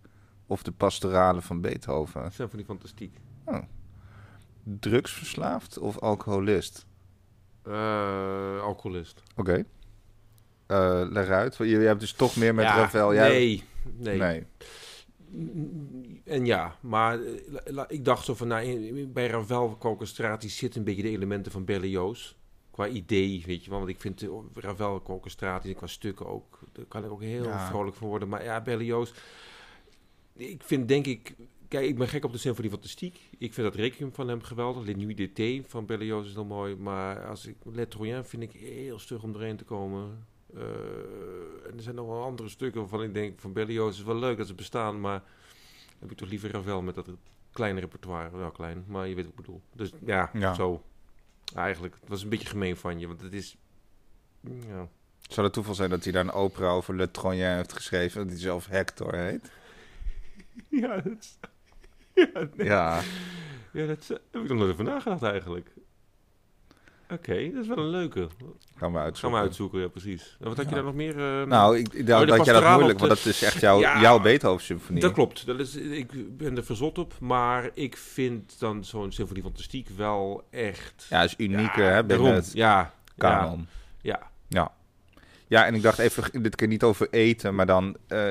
of 0.45 0.63
de 0.63 0.71
Pastorale 0.71 1.41
van 1.41 1.61
Beethoven? 1.61 2.31
Symfonie 2.31 2.65
Fantastiek. 2.65 3.17
Drugsverslaafd 4.79 5.77
of 5.77 5.99
alcoholist? 5.99 6.85
Eh 7.63 8.61
alcoholist. 8.61 9.23
Oké. 9.35 9.63
Eh 10.67 11.01
leg 11.09 11.27
uit. 11.29 11.55
Je, 11.57 11.65
je 11.65 11.77
hebt 11.77 11.99
dus 11.99 12.13
toch 12.13 12.35
meer 12.35 12.55
met 12.55 12.65
Ja, 12.65 12.75
Ravel. 12.75 13.13
Jij- 13.13 13.29
Nee, 13.29 13.63
nee. 13.97 14.17
nee. 14.17 14.45
En 16.25 16.45
ja, 16.45 16.75
maar 16.81 17.19
eh, 17.23 17.83
ik 17.87 18.05
dacht 18.05 18.25
zo 18.25 18.35
van, 18.35 18.47
nou, 18.47 19.05
bij 19.07 19.27
Ravel 19.27 19.75
qua 19.79 19.89
orchestratie 19.89 20.49
zitten 20.49 20.79
een 20.79 20.85
beetje 20.85 21.01
de 21.01 21.09
elementen 21.09 21.51
van 21.51 21.65
Berlioz. 21.65 22.35
Qua 22.71 22.87
idee, 22.87 23.43
weet 23.45 23.63
je 23.63 23.69
wel. 23.69 23.79
Want 23.79 23.91
ik 23.91 24.01
vind 24.01 24.25
Ravel 24.53 24.99
qua 24.99 25.13
orchestratie 25.13 25.69
en 25.69 25.75
qua 25.75 25.87
stukken 25.87 26.25
ook, 26.27 26.59
daar 26.71 26.85
kan 26.85 27.03
ik 27.05 27.11
ook 27.11 27.21
heel 27.21 27.43
Ja. 27.43 27.67
vrolijk 27.67 27.95
van 27.95 28.07
worden. 28.07 28.27
Maar 28.27 28.43
ja, 28.43 28.61
Berlioz, 28.61 29.11
ik 30.33 30.61
vind 30.63 30.87
denk 30.87 31.05
ik, 31.05 31.35
kijk, 31.67 31.85
ik 31.87 31.97
ben 31.97 32.07
gek 32.07 32.25
op 32.25 32.31
de 32.31 32.37
Symfonie 32.37 32.71
Fantastiek. 32.71 33.29
Ik 33.37 33.53
vind 33.53 33.67
dat 33.67 33.75
Requiem 33.75 34.13
van 34.13 34.27
hem 34.27 34.41
geweldig. 34.41 34.85
Le 34.85 34.93
Nuit 34.93 35.17
d'été 35.17 35.63
van 35.69 35.85
Berlioz 35.85 36.27
is 36.27 36.33
heel 36.33 36.45
mooi. 36.45 36.75
Maar 36.75 37.25
als 37.25 37.45
ik, 37.45 37.55
Le 37.63 37.87
Troyen 37.87 38.25
vind 38.25 38.43
ik 38.43 38.51
heel 38.51 38.99
stug 38.99 39.23
om 39.23 39.33
erheen 39.33 39.57
te 39.57 39.63
komen. 39.63 40.25
Eh, 40.53 40.61
en 41.67 41.73
er 41.75 41.81
zijn 41.81 41.95
nog 41.95 42.07
wel 42.07 42.23
andere 42.23 42.49
stukken 42.49 42.79
waarvan 42.81 43.03
ik 43.03 43.13
denk 43.13 43.39
van 43.39 43.53
Berlioz 43.53 43.97
is 43.97 44.03
wel 44.03 44.15
leuk 44.19 44.37
dat 44.37 44.47
ze 44.47 44.53
bestaan, 44.53 44.99
maar 44.99 45.23
heb 45.99 46.11
ik 46.11 46.17
toch 46.17 46.29
liever 46.29 46.51
Ravel 46.51 46.81
met 46.81 46.95
dat 46.95 47.09
kleine 47.51 47.79
repertoire. 47.79 48.37
Wel 48.37 48.51
klein, 48.51 48.83
maar 48.87 49.07
je 49.07 49.15
weet 49.15 49.23
wat 49.23 49.33
ik 49.33 49.39
bedoel. 49.39 49.61
Dus 49.75 49.91
ja, 50.05 50.29
Ja. 50.33 50.53
zo. 50.53 50.83
Eigenlijk, 51.55 51.95
het 51.99 52.09
was 52.09 52.23
een 52.23 52.29
beetje 52.29 52.47
gemeen 52.47 52.77
van 52.77 52.99
je, 52.99 53.07
want 53.07 53.21
het 53.21 53.33
is... 53.33 53.57
Ja. 54.41 54.87
Zou 55.21 55.45
het 55.45 55.53
toeval 55.55 55.75
zijn 55.75 55.89
dat 55.89 56.03
hij 56.03 56.13
daar 56.13 56.23
een 56.23 56.31
opera 56.31 56.69
over 56.69 56.95
Le 56.95 57.11
Troyen 57.11 57.55
heeft 57.55 57.73
geschreven, 57.73 58.21
dat 58.21 58.29
hij 58.29 58.39
zelf 58.39 58.67
Hector 58.67 59.15
heet? 59.15 59.51
Ja, 60.69 60.95
dat 61.01 61.17
is... 61.19 61.37
Ja, 62.33 62.47
nee. 62.55 62.67
Ja. 62.67 62.99
ja 63.71 63.85
dat 63.85 63.99
is- 63.99 64.07
heb 64.07 64.41
ik 64.43 64.47
nog 64.49 64.57
nooit 64.57 64.71
over 64.71 64.83
nagedacht 64.83 65.23
eigenlijk. 65.23 65.69
Oké, 67.11 67.51
dat 67.51 67.61
is 67.61 67.67
wel 67.67 67.77
een 67.77 67.89
leuke. 67.89 68.19
Gaan 68.19 68.91
we 68.91 68.97
Gaan 68.97 68.97
uitzoeken. 68.97 69.39
we 69.39 69.45
uitzoeken, 69.45 69.79
ja, 69.79 69.87
precies. 69.87 70.37
En 70.39 70.47
wat 70.47 70.57
had 70.57 70.69
je 70.69 70.75
daar 70.75 70.83
nog 70.83 70.93
meer? 70.93 71.39
eh, 71.41 71.47
Nou, 71.47 71.77
ik, 71.77 71.93
ik 71.93 72.07
dacht 72.07 72.25
de 72.27 72.35
dat 72.35 72.45
jij 72.45 72.53
dat 72.59 72.71
moeilijk, 72.73 72.99
want 72.99 73.11
dat 73.11 73.25
is 73.25 73.41
echt 73.41 73.59
jouw, 73.59 73.79
Ja. 73.79 74.01
jouw 74.01 74.19
Beethoven-symfonie. 74.19 75.01
Dat 75.01 75.11
klopt. 75.13 75.45
Dat 75.45 75.59
is, 75.59 75.75
ik 75.75 76.37
ben 76.37 76.57
er 76.57 76.63
verzot 76.65 76.97
op. 76.97 77.13
Maar 77.19 77.69
ik 77.73 77.97
vind 77.97 78.59
dan 78.59 78.83
zo'n 78.85 79.11
symfonie 79.11 79.43
fantastiek 79.43 79.89
wel 79.89 80.47
echt... 80.49 81.05
Ja, 81.09 81.23
is 81.23 81.33
unieker, 81.37 81.83
Ja, 81.83 81.89
hè, 81.91 82.03
binnen 82.03 82.33
het 82.33 82.51
Ja, 82.53 82.79
ja, 82.79 82.93
kanon. 83.17 83.67
ja. 84.01 84.29
Ja. 84.47 84.71
ja, 85.47 85.65
en 85.65 85.75
ik 85.75 85.81
dacht 85.81 85.99
even, 85.99 86.41
dit 86.43 86.55
keer 86.55 86.67
niet 86.67 86.83
over 86.83 87.07
eten, 87.11 87.55
maar 87.55 87.65
dan 87.65 87.97
eh, 88.07 88.29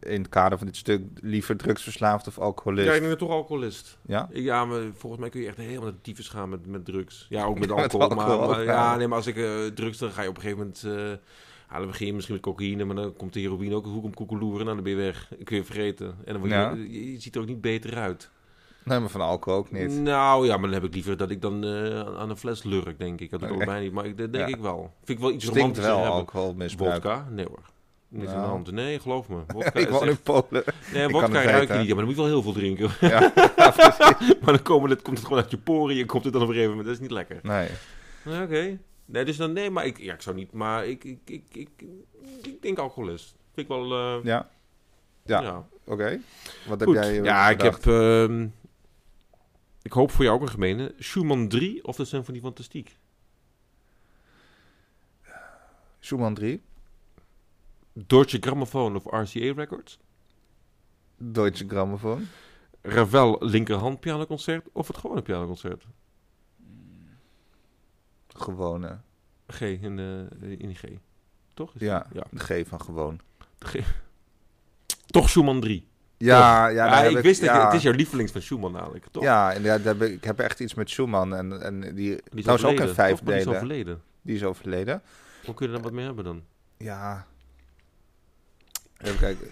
in 0.00 0.20
het 0.20 0.28
kader 0.28 0.58
van 0.58 0.66
dit 0.66 0.76
stuk 0.76 1.02
liever 1.20 1.56
drugsverslaafd 1.56 2.26
of 2.26 2.38
alcoholist. 2.38 2.86
Ja, 2.88 2.94
ik 2.94 3.00
ben 3.02 3.18
toch 3.18 3.30
alcoholist. 3.30 3.98
Ja? 4.06 4.28
Ja, 4.32 4.64
maar 4.64 4.80
volgens 4.96 5.20
mij 5.20 5.30
kun 5.30 5.40
je 5.40 5.46
echt 5.46 5.56
helemaal 5.56 5.82
naar 5.82 5.92
de 5.92 6.00
tyfus 6.00 6.28
gaan 6.28 6.48
met, 6.48 6.66
met 6.66 6.84
drugs. 6.84 7.26
Ja, 7.28 7.44
ook 7.44 7.58
met 7.58 7.68
Met 7.68 7.78
alcohol. 7.78 8.10
alcohol 8.10 8.46
maar, 8.48 8.64
ja. 8.64 8.96
nee, 8.96 9.06
maar 9.08 9.16
als 9.16 9.26
ik 9.26 9.36
eh, 9.36 9.66
drugs, 9.74 9.98
dan 9.98 10.10
ga 10.10 10.22
je 10.22 10.28
op 10.28 10.36
een 10.36 10.42
gegeven 10.42 10.58
moment... 10.64 10.84
eh 10.84 11.18
ja, 11.70 11.78
dan 11.78 11.86
begin 11.86 12.06
je 12.06 12.12
misschien 12.12 12.34
met 12.34 12.44
cocaïne, 12.44 12.84
maar 12.84 12.96
dan 12.96 13.16
komt 13.16 13.32
de 13.32 13.40
heroïne 13.40 13.74
ook 13.74 13.84
een 13.84 13.90
hoek 13.92 14.04
om 14.04 14.14
koekeloeren. 14.14 14.64
Nou, 14.64 14.74
dan 14.74 14.84
ben 14.84 14.92
je 14.92 14.98
weg. 14.98 15.26
Dan 15.28 15.44
kun 15.44 15.56
je 15.56 15.64
vergeten. 15.64 16.06
En 16.24 16.32
dan 16.32 16.36
word 16.38 16.50
je, 16.50 16.56
Ja. 16.58 16.70
je, 16.74 17.12
je 17.12 17.20
ziet 17.20 17.34
er 17.34 17.40
ook 17.40 17.46
niet 17.46 17.60
beter 17.60 17.96
uit. 17.96 18.30
Nee, 18.84 18.98
maar 19.00 19.08
van 19.08 19.20
alcohol 19.20 19.58
ook 19.58 19.70
niet. 19.70 20.00
Nou 20.00 20.46
ja, 20.46 20.52
maar 20.56 20.64
dan 20.70 20.72
heb 20.80 20.84
ik 20.84 20.94
liever 20.94 21.16
dat 21.16 21.30
ik 21.30 21.40
dan 21.40 21.64
eh, 21.64 22.00
aan 22.00 22.30
een 22.30 22.36
fles 22.36 22.62
lurk, 22.62 22.98
denk 22.98 23.20
ik. 23.20 23.30
Dat 23.30 23.40
doe 23.40 23.48
ik 23.48 23.54
Oké. 23.54 23.64
ook 23.64 23.70
mij 23.70 23.80
niet, 23.82 23.92
maar 23.92 24.06
ik, 24.06 24.18
dat 24.18 24.32
denk 24.32 24.48
Ja. 24.48 24.54
ik 24.56 24.60
wel. 24.62 24.92
Vind 25.04 25.18
ik 25.18 25.24
wel 25.24 25.32
iets 25.32 25.42
Stinkt 25.44 25.58
romantischer 25.60 25.92
wel 25.92 26.02
hebben. 26.02 26.18
alcoholmisbruik. 26.20 27.02
Wodka? 27.02 27.28
Nee 27.30 27.46
hoor. 27.46 27.62
Niet 28.08 28.26
aan 28.26 28.32
de 28.34 28.38
Nou. 28.40 28.48
hand. 28.50 28.70
Nee, 28.70 28.98
geloof 29.00 29.28
me. 29.28 29.36
Wodka 29.54 29.78
ik 29.80 29.88
woon 29.88 30.02
in 30.02 30.08
echt- 30.08 30.22
Polen. 30.22 30.64
Nee, 30.92 31.08
wodka 31.08 31.42
ruik 31.42 31.68
je 31.68 31.74
niet. 31.78 31.86
Ja, 31.88 31.94
maar 31.94 32.04
dan 32.04 32.04
moet 32.04 32.14
je 32.14 32.20
wel 32.20 32.26
heel 32.30 32.42
veel 32.42 32.52
drinken. 32.52 32.90
Ja, 33.00 33.32
maar 34.42 34.52
dan 34.54 34.62
komen 34.62 34.90
het, 34.90 35.02
komt 35.02 35.16
het 35.18 35.26
gewoon 35.26 35.42
uit 35.42 35.50
je 35.50 35.58
poren. 35.58 35.94
Je 35.96 36.04
komt 36.06 36.24
het 36.24 36.32
dan 36.32 36.42
op 36.42 36.48
een 36.48 36.54
gegeven 36.54 36.76
moment. 36.76 36.88
Dat 36.88 36.96
is 36.96 37.02
niet 37.08 37.16
lekker. 37.16 37.40
nee. 37.42 37.68
Oké. 38.42 38.78
Nee, 39.04 39.24
dus 39.24 39.36
dan, 39.36 39.52
nee, 39.52 39.70
maar 39.70 39.86
ik, 39.86 39.98
ja, 39.98 40.14
ik 40.14 40.22
zou 40.22 40.36
niet, 40.36 40.52
maar 40.52 40.86
ik, 40.86 41.04
ik, 41.04 41.18
ik, 41.24 41.44
ik, 41.52 41.68
ik 42.42 42.62
denk 42.62 42.78
alcoholist. 42.78 43.34
Vind 43.54 43.68
ik 43.70 43.76
wel, 43.76 43.92
eh, 43.92 44.24
Ja, 44.24 44.48
ja. 45.24 45.40
ja. 45.42 45.66
oké. 45.84 46.20
Wat 46.68 46.80
heb 46.80 46.88
Goed. 46.88 46.96
jij 46.96 47.18
eh, 47.18 47.24
ja, 47.24 47.50
ik 47.50 47.60
heb, 47.60 47.86
ehm, 47.86 48.46
ik 49.82 49.92
hoop 49.92 50.10
voor 50.10 50.24
jou 50.24 50.36
ook 50.36 50.42
een 50.42 50.48
gemene, 50.50 50.94
Schumann 50.98 51.48
3 51.48 51.84
of 51.84 51.96
de 51.96 52.04
Symfonie 52.04 52.40
Fantastiek? 52.42 52.96
Schumann 56.00 56.34
3, 56.34 56.62
Deutsche 58.06 58.38
Grammophon 58.40 58.96
of 58.96 59.04
RCA 59.04 59.52
Records? 59.54 59.98
Deutsche 61.16 61.64
Grammophon. 61.68 62.28
Ravel 62.82 63.36
linkerhand 63.40 64.00
pianoconcert 64.00 64.66
of 64.72 64.86
het 64.86 64.96
gewone 64.96 65.22
pianoconcert? 65.22 65.86
Gewone. 68.28 68.98
G 69.48 69.60
in, 69.60 69.98
eh 70.40 70.50
in 70.58 70.74
G. 70.74 70.82
Toch? 71.54 71.74
Is 71.74 71.80
Ja, 71.80 72.06
ja. 72.12 72.24
de 72.30 72.38
G 72.38 72.68
van 72.68 72.80
gewoon. 72.80 73.20
G. 73.58 73.76
Toch 75.06 75.28
Schumann 75.28 75.60
3. 75.60 75.86
Ja, 76.18 76.68
ja, 76.68 76.84
Ja, 76.84 76.90
daar 76.90 77.10
ik 77.10 77.18
wist 77.18 77.40
dat 77.40 77.50
je, 77.50 77.56
ja. 77.56 77.64
het 77.64 77.74
is 77.74 77.82
jouw 77.82 77.92
lievelings 77.92 78.32
van 78.32 78.40
Schumann 78.40 78.74
namelijk, 78.74 79.06
toch? 79.10 79.22
Ja, 79.22 79.52
inderdaad, 79.52 79.84
daar 79.84 79.94
heb 79.94 80.08
ik, 80.08 80.14
ik 80.14 80.24
heb 80.24 80.38
echt 80.38 80.60
iets 80.60 80.74
met 80.74 80.90
Schumann. 80.90 81.34
En, 81.34 81.62
en 81.62 81.80
die, 81.80 81.92
Die 81.94 82.14
is 82.14 82.20
trouwens 82.42 82.48
ook 82.48 82.54
overleden, 82.72 82.88
in 82.88 82.94
vijf 82.94 83.16
toch? 83.18 83.22
Maar 83.26 83.34
Die 83.34 83.42
is 83.42 83.48
overleden. 83.48 84.02
Die 84.22 84.34
is 84.34 84.44
overleden. 84.44 85.02
Hoe 85.44 85.54
kun 85.54 85.66
je 85.66 85.72
er 85.72 85.78
dan 85.78 85.82
wat 85.82 85.92
mee 85.92 86.04
hebben 86.04 86.24
dan? 86.24 86.42
Ja. 86.76 87.26
Even 88.98 89.18
kijken. 89.18 89.46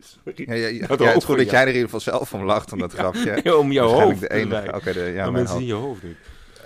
Sorry. 0.00 0.44
Ja, 0.46 0.54
ja, 0.54 0.66
ja, 0.66 0.86
Dat 0.86 0.98
ja, 1.00 1.06
het 1.06 1.16
is 1.16 1.24
goed 1.24 1.36
dat 1.36 1.50
jij 1.50 1.60
er 1.60 1.66
in 1.68 1.72
ieder 1.74 1.84
geval 1.84 2.00
zelf 2.00 2.34
om 2.34 2.42
lacht, 2.44 2.72
om 2.72 2.78
dat 2.78 2.92
grapje. 2.98 3.58
om 3.58 3.72
jouw 3.72 3.88
hoofd 3.88 4.20
de 4.20 4.30
enige. 4.30 4.72
Oké, 4.74 4.92
de- 4.92 5.00
ja, 5.00 5.30
mensen 5.30 5.54
hoofd. 5.54 5.66
je 5.66 5.72
hoofd 5.74 6.02
niet. 6.02 6.16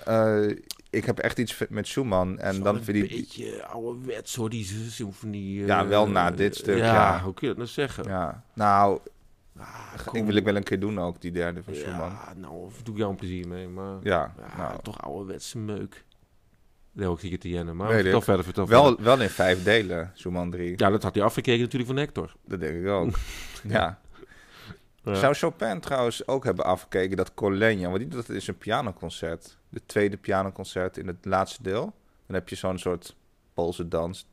Eh, 0.04 0.46
ik 0.90 1.04
heb 1.04 1.18
echt 1.18 1.38
iets 1.38 1.62
met 1.68 1.86
Schumann. 1.86 2.38
En 2.38 2.62
dan 2.62 2.82
vind 2.82 2.96
een 2.96 3.04
ik... 3.04 3.10
beetje 3.10 3.64
ouderwets 3.66 4.34
hoor, 4.34 4.50
die 4.50 4.64
symfonie. 4.88 5.60
eh, 5.60 5.66
Ja, 5.66 5.86
wel 5.86 6.08
na 6.08 6.30
dit 6.30 6.56
stuk, 6.56 6.78
Ja, 6.78 6.84
ja. 6.94 7.20
hoe 7.22 7.34
kun 7.34 7.42
je 7.48 7.54
dat 7.54 7.56
nou 7.56 7.68
zeggen? 7.68 8.04
Ja, 8.04 8.44
nou, 8.54 8.98
Ah, 9.58 9.92
ik 10.12 10.24
wil 10.24 10.34
ik 10.36 10.44
wel 10.44 10.56
een 10.56 10.62
keer 10.62 10.80
doen 10.80 10.98
ook, 11.00 11.20
die 11.20 11.30
derde 11.32 11.62
van 11.62 11.74
Schumann. 11.74 12.10
Ja, 12.12 12.32
nou, 12.36 12.70
doe 12.82 12.94
ik 12.94 12.98
jou 13.00 13.10
een 13.10 13.16
plezier 13.16 13.48
mee, 13.48 13.68
maar... 13.68 13.94
Ja, 14.02 14.34
Ja, 14.38 14.56
nou, 14.56 14.78
toch 14.82 15.02
ouderwetse 15.02 15.58
meuk. 15.58 16.04
Nee, 16.94 17.08
ook 17.08 17.20
zie 17.20 17.38
te 17.38 17.48
jennen, 17.48 17.76
maar 17.76 17.92
ik. 17.92 18.22
verder, 18.22 18.44
vertel 18.44 18.68
wel, 18.68 18.96
wel 19.00 19.20
in 19.20 19.28
vijf 19.28 19.62
delen, 19.62 20.10
Schumann 20.14 20.50
3. 20.50 20.74
Ja, 20.76 20.90
dat 20.90 21.02
had 21.02 21.14
hij 21.14 21.24
afgekeken 21.24 21.60
natuurlijk 21.60 21.90
van 21.90 22.00
Hector. 22.00 22.34
Dat 22.46 22.60
denk 22.60 22.82
ik 22.82 22.88
ook. 22.88 23.10
ja. 23.68 23.98
Ja. 25.04 25.14
Zou 25.14 25.34
Chopin 25.34 25.80
trouwens 25.80 26.26
ook 26.26 26.44
hebben 26.44 26.64
afgekeken 26.64 27.16
dat 27.16 27.34
Collegno, 27.34 27.88
want 27.88 27.98
die 27.98 28.08
dat 28.08 28.28
is 28.28 28.46
een 28.46 28.58
pianoconcert. 28.58 29.58
De 29.68 29.80
tweede 29.86 30.16
pianoconcert 30.16 30.96
in 30.96 31.06
het 31.06 31.24
laatste 31.24 31.62
deel. 31.62 31.94
Dan 32.26 32.36
heb 32.36 32.48
je 32.48 32.56
zo'n 32.56 32.78
soort 32.78 33.16
Poolse 33.54 33.88
dans. 33.88 34.26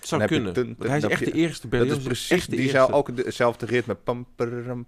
Zou 0.00 0.26
kunnen, 0.26 0.76
hij 0.78 0.96
is 0.96 1.04
echt 1.04 1.24
de 1.24 1.32
eerste. 1.32 1.68
Dat 1.68 1.70
Berlioz 1.70 1.98
is 1.98 2.04
precies, 2.04 2.46
die 2.46 2.68
zou 2.68 2.92
ook 2.92 3.16
dezelfde 3.16 3.66
ritme. 3.66 3.96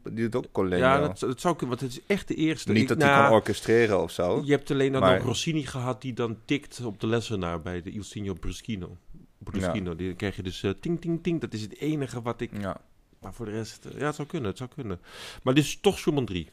Die 0.03 0.29
doet 0.29 0.37
ook 0.37 0.53
Collegno. 0.53 0.87
Ja, 0.87 1.01
dat, 1.01 1.19
dat 1.19 1.41
zou 1.41 1.57
kunnen, 1.57 1.79
want 1.79 1.93
het 1.93 2.01
is 2.01 2.07
echt 2.07 2.29
de 2.29 2.35
eerste. 2.35 2.73
Niet 2.73 2.89
dat 2.89 2.99
hij 2.99 3.11
nou, 3.11 3.23
kan 3.23 3.33
orchestreren 3.33 4.03
of 4.03 4.11
zo. 4.11 4.43
Je 4.45 4.51
hebt 4.51 4.71
alleen 4.71 4.93
dan 4.93 5.03
nog 5.03 5.23
Rossini 5.23 5.67
gehad 5.67 6.03
die 6.03 6.13
dan 6.13 6.37
tikt 6.45 6.85
op 6.85 7.01
de 7.01 7.07
lessenaar 7.07 7.61
bij 7.61 7.83
de 7.83 7.91
Il 7.91 8.03
Signo 8.03 8.35
Bruschino. 8.35 8.97
Bruschino, 9.39 9.97
die 9.97 10.15
krijg 10.15 10.37
je 10.37 10.43
dus 10.43 10.63
eh, 10.63 10.71
ting, 10.81 11.01
ting, 11.01 11.23
ting. 11.23 11.41
Dat 11.41 11.53
is 11.53 11.63
het 11.63 11.79
enige 11.79 12.23
wat 12.23 12.41
ik... 12.41 12.51
Ja, 12.61 12.81
Maar 13.21 13.35
voor 13.35 13.47
de 13.47 13.53
rest, 13.53 13.85
eh, 13.85 13.99
ja, 13.99 14.07
het 14.07 14.15
zou 14.15 14.29
kunnen, 14.29 14.49
het 14.49 14.59
zou 14.59 14.71
kunnen. 14.75 15.01
Maar 15.43 15.55
dit 15.55 15.65
is 15.65 15.79
toch 15.81 15.99
Schumann 15.99 16.27
3. 16.27 16.51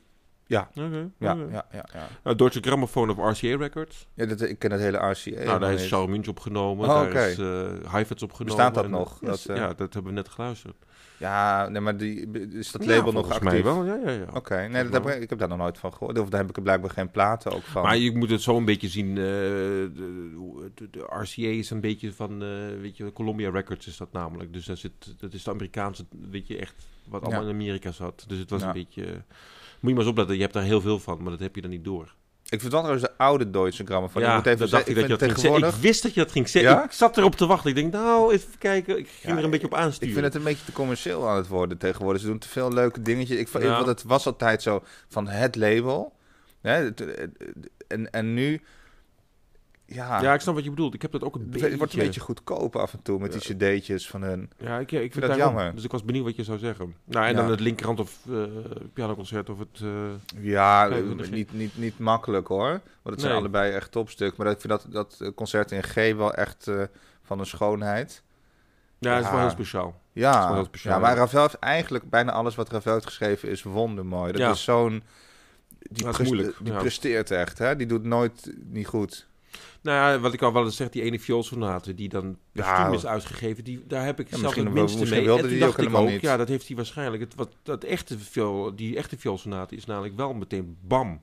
Ja. 0.52 0.70
Oké. 0.76 1.10
ja, 1.18 1.34
ja, 1.52 1.66
ja. 1.72 1.86
ja. 1.94 2.08
Nou, 2.24 2.36
Deutsche 2.38 2.60
Grammophon 2.62 3.10
of 3.10 3.18
RCA 3.18 3.58
Records. 3.58 4.08
ja 4.14 4.26
dat, 4.26 4.42
ik 4.42 4.60
ken 4.60 4.72
het 4.72 4.82
hele 4.82 4.98
RCA. 4.98 5.44
nou, 5.44 5.60
daar 5.60 5.74
is. 5.74 5.88
Charles 5.90 6.10
Minch 6.10 6.28
opgenomen. 6.28 6.90
Oh, 6.90 6.96
daar 7.14 7.30
is 7.30 7.38
uh, 7.40 7.70
Heifetz 7.88 8.22
opgenomen. 8.24 8.56
Bestaat 8.56 8.74
dat 8.76 8.84
En- 8.84 8.90
nog? 8.90 9.18
Ja, 9.22 9.28
Dat, 9.28 9.46
eh, 9.46 9.56
ja, 9.56 9.68
dat 9.68 9.94
hebben 9.94 10.04
we 10.04 10.18
net 10.18 10.30
geluisterd. 10.30 10.76
Ja, 11.18 11.70
nee, 11.70 11.82
maar 11.82 11.98
die, 11.98 12.32
is 12.52 12.72
dat 12.72 12.84
Ja, 12.84 12.96
label 12.96 13.12
nog 13.12 13.26
actief? 13.32 13.42
mij 13.42 13.64
wel, 13.64 13.86
ja, 13.86 13.96
ja, 14.06 14.10
ja. 14.12 14.26
Oké, 14.34 14.68
nee, 14.68 14.84
dat 14.90 14.94
heb 14.94 15.16
ik, 15.16 15.22
ik 15.22 15.30
heb 15.30 15.40
daar 15.40 15.48
nog 15.48 15.58
nooit 15.58 15.78
van 15.78 15.94
gehoord. 15.94 16.20
Of 16.20 16.30
daar 16.30 16.40
heb 16.40 16.50
ik 16.50 16.56
er 16.56 16.62
blijkbaar 16.62 16.90
geen 16.90 17.12
platen 17.12 17.52
ook 17.52 17.62
van. 17.64 17.82
Maar 17.84 17.98
je 17.98 18.18
moet 18.18 18.30
het 18.30 18.42
zo 18.42 18.58
een 18.58 18.66
beetje 18.66 18.88
zien. 18.88 19.10
eh, 19.10 19.16
de, 19.16 19.92
de, 20.76 20.88
de 20.92 21.00
RCA 21.00 21.48
is 21.48 21.70
een 21.70 21.82
beetje 21.82 22.14
van, 22.14 22.44
eh, 22.44 22.48
weet 22.82 22.98
je, 22.98 23.14
Columbia 23.14 23.50
Records 23.50 23.88
is 23.88 23.98
dat 23.98 24.12
namelijk. 24.12 24.54
Dus 24.54 24.66
dat, 24.66 24.78
zit, 24.78 24.92
dat 25.20 25.34
is 25.34 25.44
de 25.44 25.50
Amerikaanse, 25.52 26.06
weet 26.32 26.48
je, 26.48 26.58
echt 26.58 26.76
wat 27.10 27.22
allemaal 27.22 27.42
Ja. 27.42 27.48
in 27.50 27.54
Amerika 27.54 27.92
zat. 27.92 28.24
Dus 28.28 28.38
het 28.40 28.50
was 28.50 28.62
Ja. 28.62 28.68
een 28.68 28.74
beetje... 28.74 29.24
moet 29.82 29.90
je 29.90 29.96
maar 29.96 29.98
eens 30.00 30.08
opletten, 30.12 30.36
je 30.36 30.42
hebt 30.42 30.54
daar 30.54 30.64
heel 30.64 30.82
veel 30.82 31.00
van, 31.00 31.22
maar 31.22 31.32
dat 31.32 31.40
heb 31.40 31.56
je 31.56 31.62
dan 31.62 31.70
niet 31.70 31.84
door. 31.86 32.14
Ik 32.50 32.60
vind 32.60 32.72
wel 32.72 32.82
trouwens 32.82 33.08
de 33.10 33.18
oude 33.18 33.50
Duitse 33.50 33.86
grammofoon. 33.86 34.22
ik 34.22 34.28
ja, 34.28 34.36
moet 34.36 34.46
even 34.46 34.70
dat 34.70 34.88
ik 34.88 34.96
dat 34.96 35.04
je 35.04 35.10
dat 35.10 35.20
tegenwoordig... 35.20 35.76
Ik 35.76 35.82
wist 35.82 36.04
dat 36.04 36.14
je 36.14 36.20
dat 36.20 36.32
ging 36.32 36.50
zeggen. 36.50 36.72
Ja? 36.72 36.84
Ik 36.84 36.92
zat 36.92 37.18
erop 37.18 37.36
te 37.36 37.46
wachten. 37.46 37.70
Ik 37.70 37.76
denk, 37.76 37.94
nou, 37.94 38.34
even 38.34 38.58
kijken. 38.58 38.98
Ik 38.98 39.08
ging 39.08 39.34
Ja, 39.34 39.38
er 39.38 39.44
een 39.44 39.50
beetje 39.50 39.66
op 39.66 39.74
aansturen. 39.74 40.08
Ik 40.08 40.14
vind 40.14 40.26
het 40.26 40.36
een 40.36 40.44
beetje 40.44 40.66
te 40.66 40.72
commercieel 40.72 41.30
aan 41.30 41.36
het 41.38 41.48
worden 41.48 41.78
tegenwoordig. 41.78 42.22
Ze 42.22 42.28
doen 42.28 42.38
te 42.38 42.48
veel 42.48 42.74
leuke 42.74 43.02
dingetjes. 43.02 43.38
Ik, 43.38 43.48
vond- 43.48 43.64
Ja. 43.64 43.86
Het 43.86 44.04
was 44.04 44.26
altijd 44.26 44.62
zo 44.62 44.84
van 45.08 45.28
het 45.28 45.56
label. 45.56 46.14
En, 47.88 48.12
en 48.12 48.34
nu... 48.34 48.62
Ja, 49.94 50.22
Ja, 50.22 50.34
ik 50.34 50.40
snap 50.42 50.56
wat 50.56 50.64
je 50.64 50.70
bedoelt. 50.70 50.94
Ik 50.94 51.02
heb 51.02 51.12
dat 51.12 51.24
ook 51.24 51.36
een 51.36 51.42
het 51.42 51.50
beetje... 51.50 51.78
wordt 51.78 51.94
een 51.94 52.00
beetje 52.00 52.20
goedkoop 52.20 52.76
af 52.76 52.94
en 52.94 53.02
toe 53.02 53.20
met 53.20 53.32
die 53.32 53.42
cd'tjes 53.42 54.08
van 54.08 54.22
hun. 54.22 54.50
Ja, 54.58 54.80
ik, 54.80 54.92
ik 54.92 55.12
vind 55.12 55.14
dat 55.22 55.30
het 55.30 55.40
jammer. 55.40 55.76
Dus 55.76 55.84
ik 55.84 55.92
was 55.92 56.04
benieuwd 56.06 56.26
wat 56.26 56.36
je 56.36 56.44
zou 56.44 56.58
zeggen. 56.58 56.96
Nou, 57.04 57.26
en 57.26 57.32
Ja. 57.36 57.42
dan 57.42 57.50
het 57.52 57.60
linkerhand 57.60 58.00
of 58.00 58.18
eh 58.30 58.44
pianoconcert 58.94 59.50
of 59.50 59.60
het... 59.60 59.80
eh, 59.82 59.90
Ja, 60.42 60.90
eh, 60.90 61.30
niet, 61.32 61.54
niet, 61.54 61.78
niet 61.78 62.00
makkelijk 62.00 62.48
hoor. 62.48 62.70
Want 62.70 62.82
het 63.16 63.22
zijn 63.22 63.34
allebei 63.34 63.74
echt 63.74 63.92
topstuk. 63.92 64.38
Maar 64.38 64.48
ik 64.48 64.62
vind 64.62 64.74
dat, 64.74 64.86
dat 64.90 65.32
concert 65.36 65.72
in 65.72 65.84
G 65.84 65.94
wel 65.96 66.34
echt 66.34 66.72
van 67.22 67.40
een 67.40 67.46
schoonheid. 67.46 68.24
ja, 69.00 69.16
het 69.16 69.24
is 69.26 69.32
wel 69.32 69.40
heel 69.40 69.50
speciaal. 69.50 70.02
is 70.14 70.22
wel 70.22 70.32
Ja, 70.32 70.54
heel 70.54 70.66
speciaal, 70.66 70.94
ja 70.94 71.00
maar. 71.00 71.16
Ravel 71.16 71.42
heeft 71.42 71.60
eigenlijk 71.60 72.10
bijna 72.10 72.32
alles 72.32 72.56
wat 72.56 72.70
Ravel 72.72 72.94
heeft 72.94 73.06
geschreven 73.06 73.50
is 73.50 73.64
wondermooi. 73.64 74.32
Dat 74.32 74.56
is 74.56 74.64
zo'n... 74.64 75.04
Die, 75.80 76.08
moeilijk, 76.24 76.56
die 76.64 76.74
presteert 76.74 77.32
echt, 77.32 77.58
hè? 77.58 77.76
Die 77.76 77.88
doet 77.88 78.04
nooit 78.04 78.54
niet 78.64 78.88
goed. 78.88 79.28
Nou 79.82 80.14
ja, 80.14 80.20
wat 80.20 80.34
ik 80.34 80.42
al 80.42 80.54
wel 80.54 80.64
eens 80.64 80.76
zeg, 80.76 80.90
die 80.90 81.02
ene 81.02 81.20
vioolsonate 81.20 81.96
die 81.96 82.10
dan 82.10 82.38
Ja. 82.52 82.74
postuum 82.74 82.94
is 82.94 83.06
uitgegeven, 83.06 83.64
die, 83.64 83.84
daar 83.88 84.06
heb 84.06 84.20
ik 84.20 84.30
Ja, 84.30 84.38
zelf 84.38 84.56
het 84.56 84.74
minste 84.74 85.10
mee. 85.10 85.24
wilde 85.24 85.42
En 85.44 85.48
die 85.48 85.60
dacht 85.60 85.72
ook 85.72 85.78
ik 85.78 85.84
helemaal 85.84 86.12
niet. 86.12 86.22
Ja, 86.22 86.38
dat 86.38 86.48
heeft 86.48 86.68
hij 86.68 86.76
waarschijnlijk. 86.76 87.24
Het, 87.24 87.36
wat, 87.36 87.50
dat 87.64 87.84
echte 87.84 88.20
viool, 88.20 88.76
die 88.76 88.98
echte 88.98 89.18
vioolsonate 89.18 89.76
is 89.76 89.86
namelijk 89.86 90.16
wel 90.16 90.34
meteen 90.34 90.78
bam. 90.82 91.22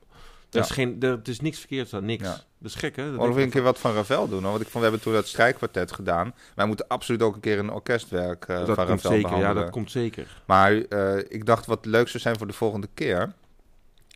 Ja. 0.49 0.61
is, 0.61 0.69
geen, 0.69 0.95
het 0.99 1.27
is 1.27 1.39
niks 1.39 1.59
verkeerd 1.59 1.93
aan, 1.93 2.05
niks. 2.05 2.23
Ja. 2.23 2.41
Dat 2.59 2.71
is 2.71 2.75
gek, 2.75 2.95
hè? 2.95 3.11
Dat 3.11 3.27
of 3.27 3.35
we 3.35 3.41
een 3.41 3.49
keer 3.49 3.61
wat 3.61 3.79
van 3.79 3.93
Ravel 3.93 4.27
doen. 4.27 4.41
Hoor. 4.41 4.51
Want 4.51 4.61
ik 4.61 4.67
vond, 4.67 4.83
we 4.83 4.89
hebben 4.89 5.01
toen 5.01 5.13
dat 5.13 5.27
strijkkwartet 5.27 5.91
gedaan. 5.91 6.33
Wij 6.55 6.65
moeten 6.65 6.87
absoluut 6.87 7.21
ook 7.21 7.35
een 7.35 7.41
keer 7.41 7.59
een 7.59 7.71
orkestwerk 7.71 8.47
dat 8.47 8.65
van 8.65 8.75
komt 8.75 8.87
Ravel 8.87 9.11
zeker, 9.11 9.37
ja, 9.37 9.53
dat 9.53 9.69
komt 9.69 9.91
zeker. 9.91 10.41
Maar 10.45 10.81
eh, 10.81 11.17
ik 11.27 11.45
dacht 11.45 11.65
wat 11.65 11.85
leuk 11.85 12.07
zou 12.07 12.23
zijn 12.23 12.37
voor 12.37 12.47
de 12.47 12.53
volgende 12.53 12.87
keer. 12.93 13.33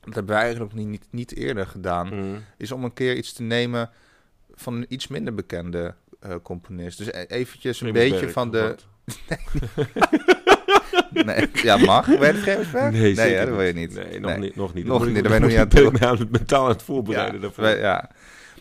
Dat 0.05 0.13
hebben 0.13 0.35
wij 0.35 0.43
eigenlijk 0.43 0.73
niet, 0.73 0.87
niet, 0.87 1.05
niet 1.11 1.35
eerder 1.35 1.67
gedaan. 1.67 2.15
Mm. 2.15 2.43
Is 2.57 2.71
om 2.71 2.83
een 2.83 2.93
keer 2.93 3.15
iets 3.15 3.33
te 3.33 3.43
nemen 3.43 3.89
van 4.53 4.73
een 4.73 4.85
iets 4.89 5.07
minder 5.07 5.33
bekende 5.33 5.93
eh, 6.19 6.35
componist. 6.43 6.97
Dus 6.97 7.07
e- 7.07 7.25
eventjes 7.27 7.81
een 7.81 7.91
beetje 7.91 8.29
van 8.29 8.51
de... 8.51 8.75
Nee, 11.25 11.49
ja, 11.53 11.77
mag. 11.77 12.05
Het 12.05 12.37
Vreemdsberg? 12.37 12.91
Nee, 12.91 13.15
hè, 13.15 13.45
dat 13.45 13.55
wil 13.55 13.61
je 13.65 13.73
niet. 13.73 13.93
Nee, 13.93 14.19
nog 14.19 14.31
Nee. 14.31 14.39
niet. 14.39 14.55
Nog 14.55 14.73
niet. 14.73 14.85
Nog 14.85 15.05
niet, 15.05 15.13
daar 15.13 15.23
ben 15.31 15.41
nog 15.41 15.49
niet 15.49 15.59
aan 15.59 15.67
toe. 15.67 15.91
het 16.19 16.31
mentaal 16.31 16.63
aan 16.63 16.69
het 16.71 16.83
voorbereiden 16.83 17.35
Ja, 17.35 17.41
daarvoor. 17.41 17.63
wij- 17.63 17.79
ja. 17.79 18.09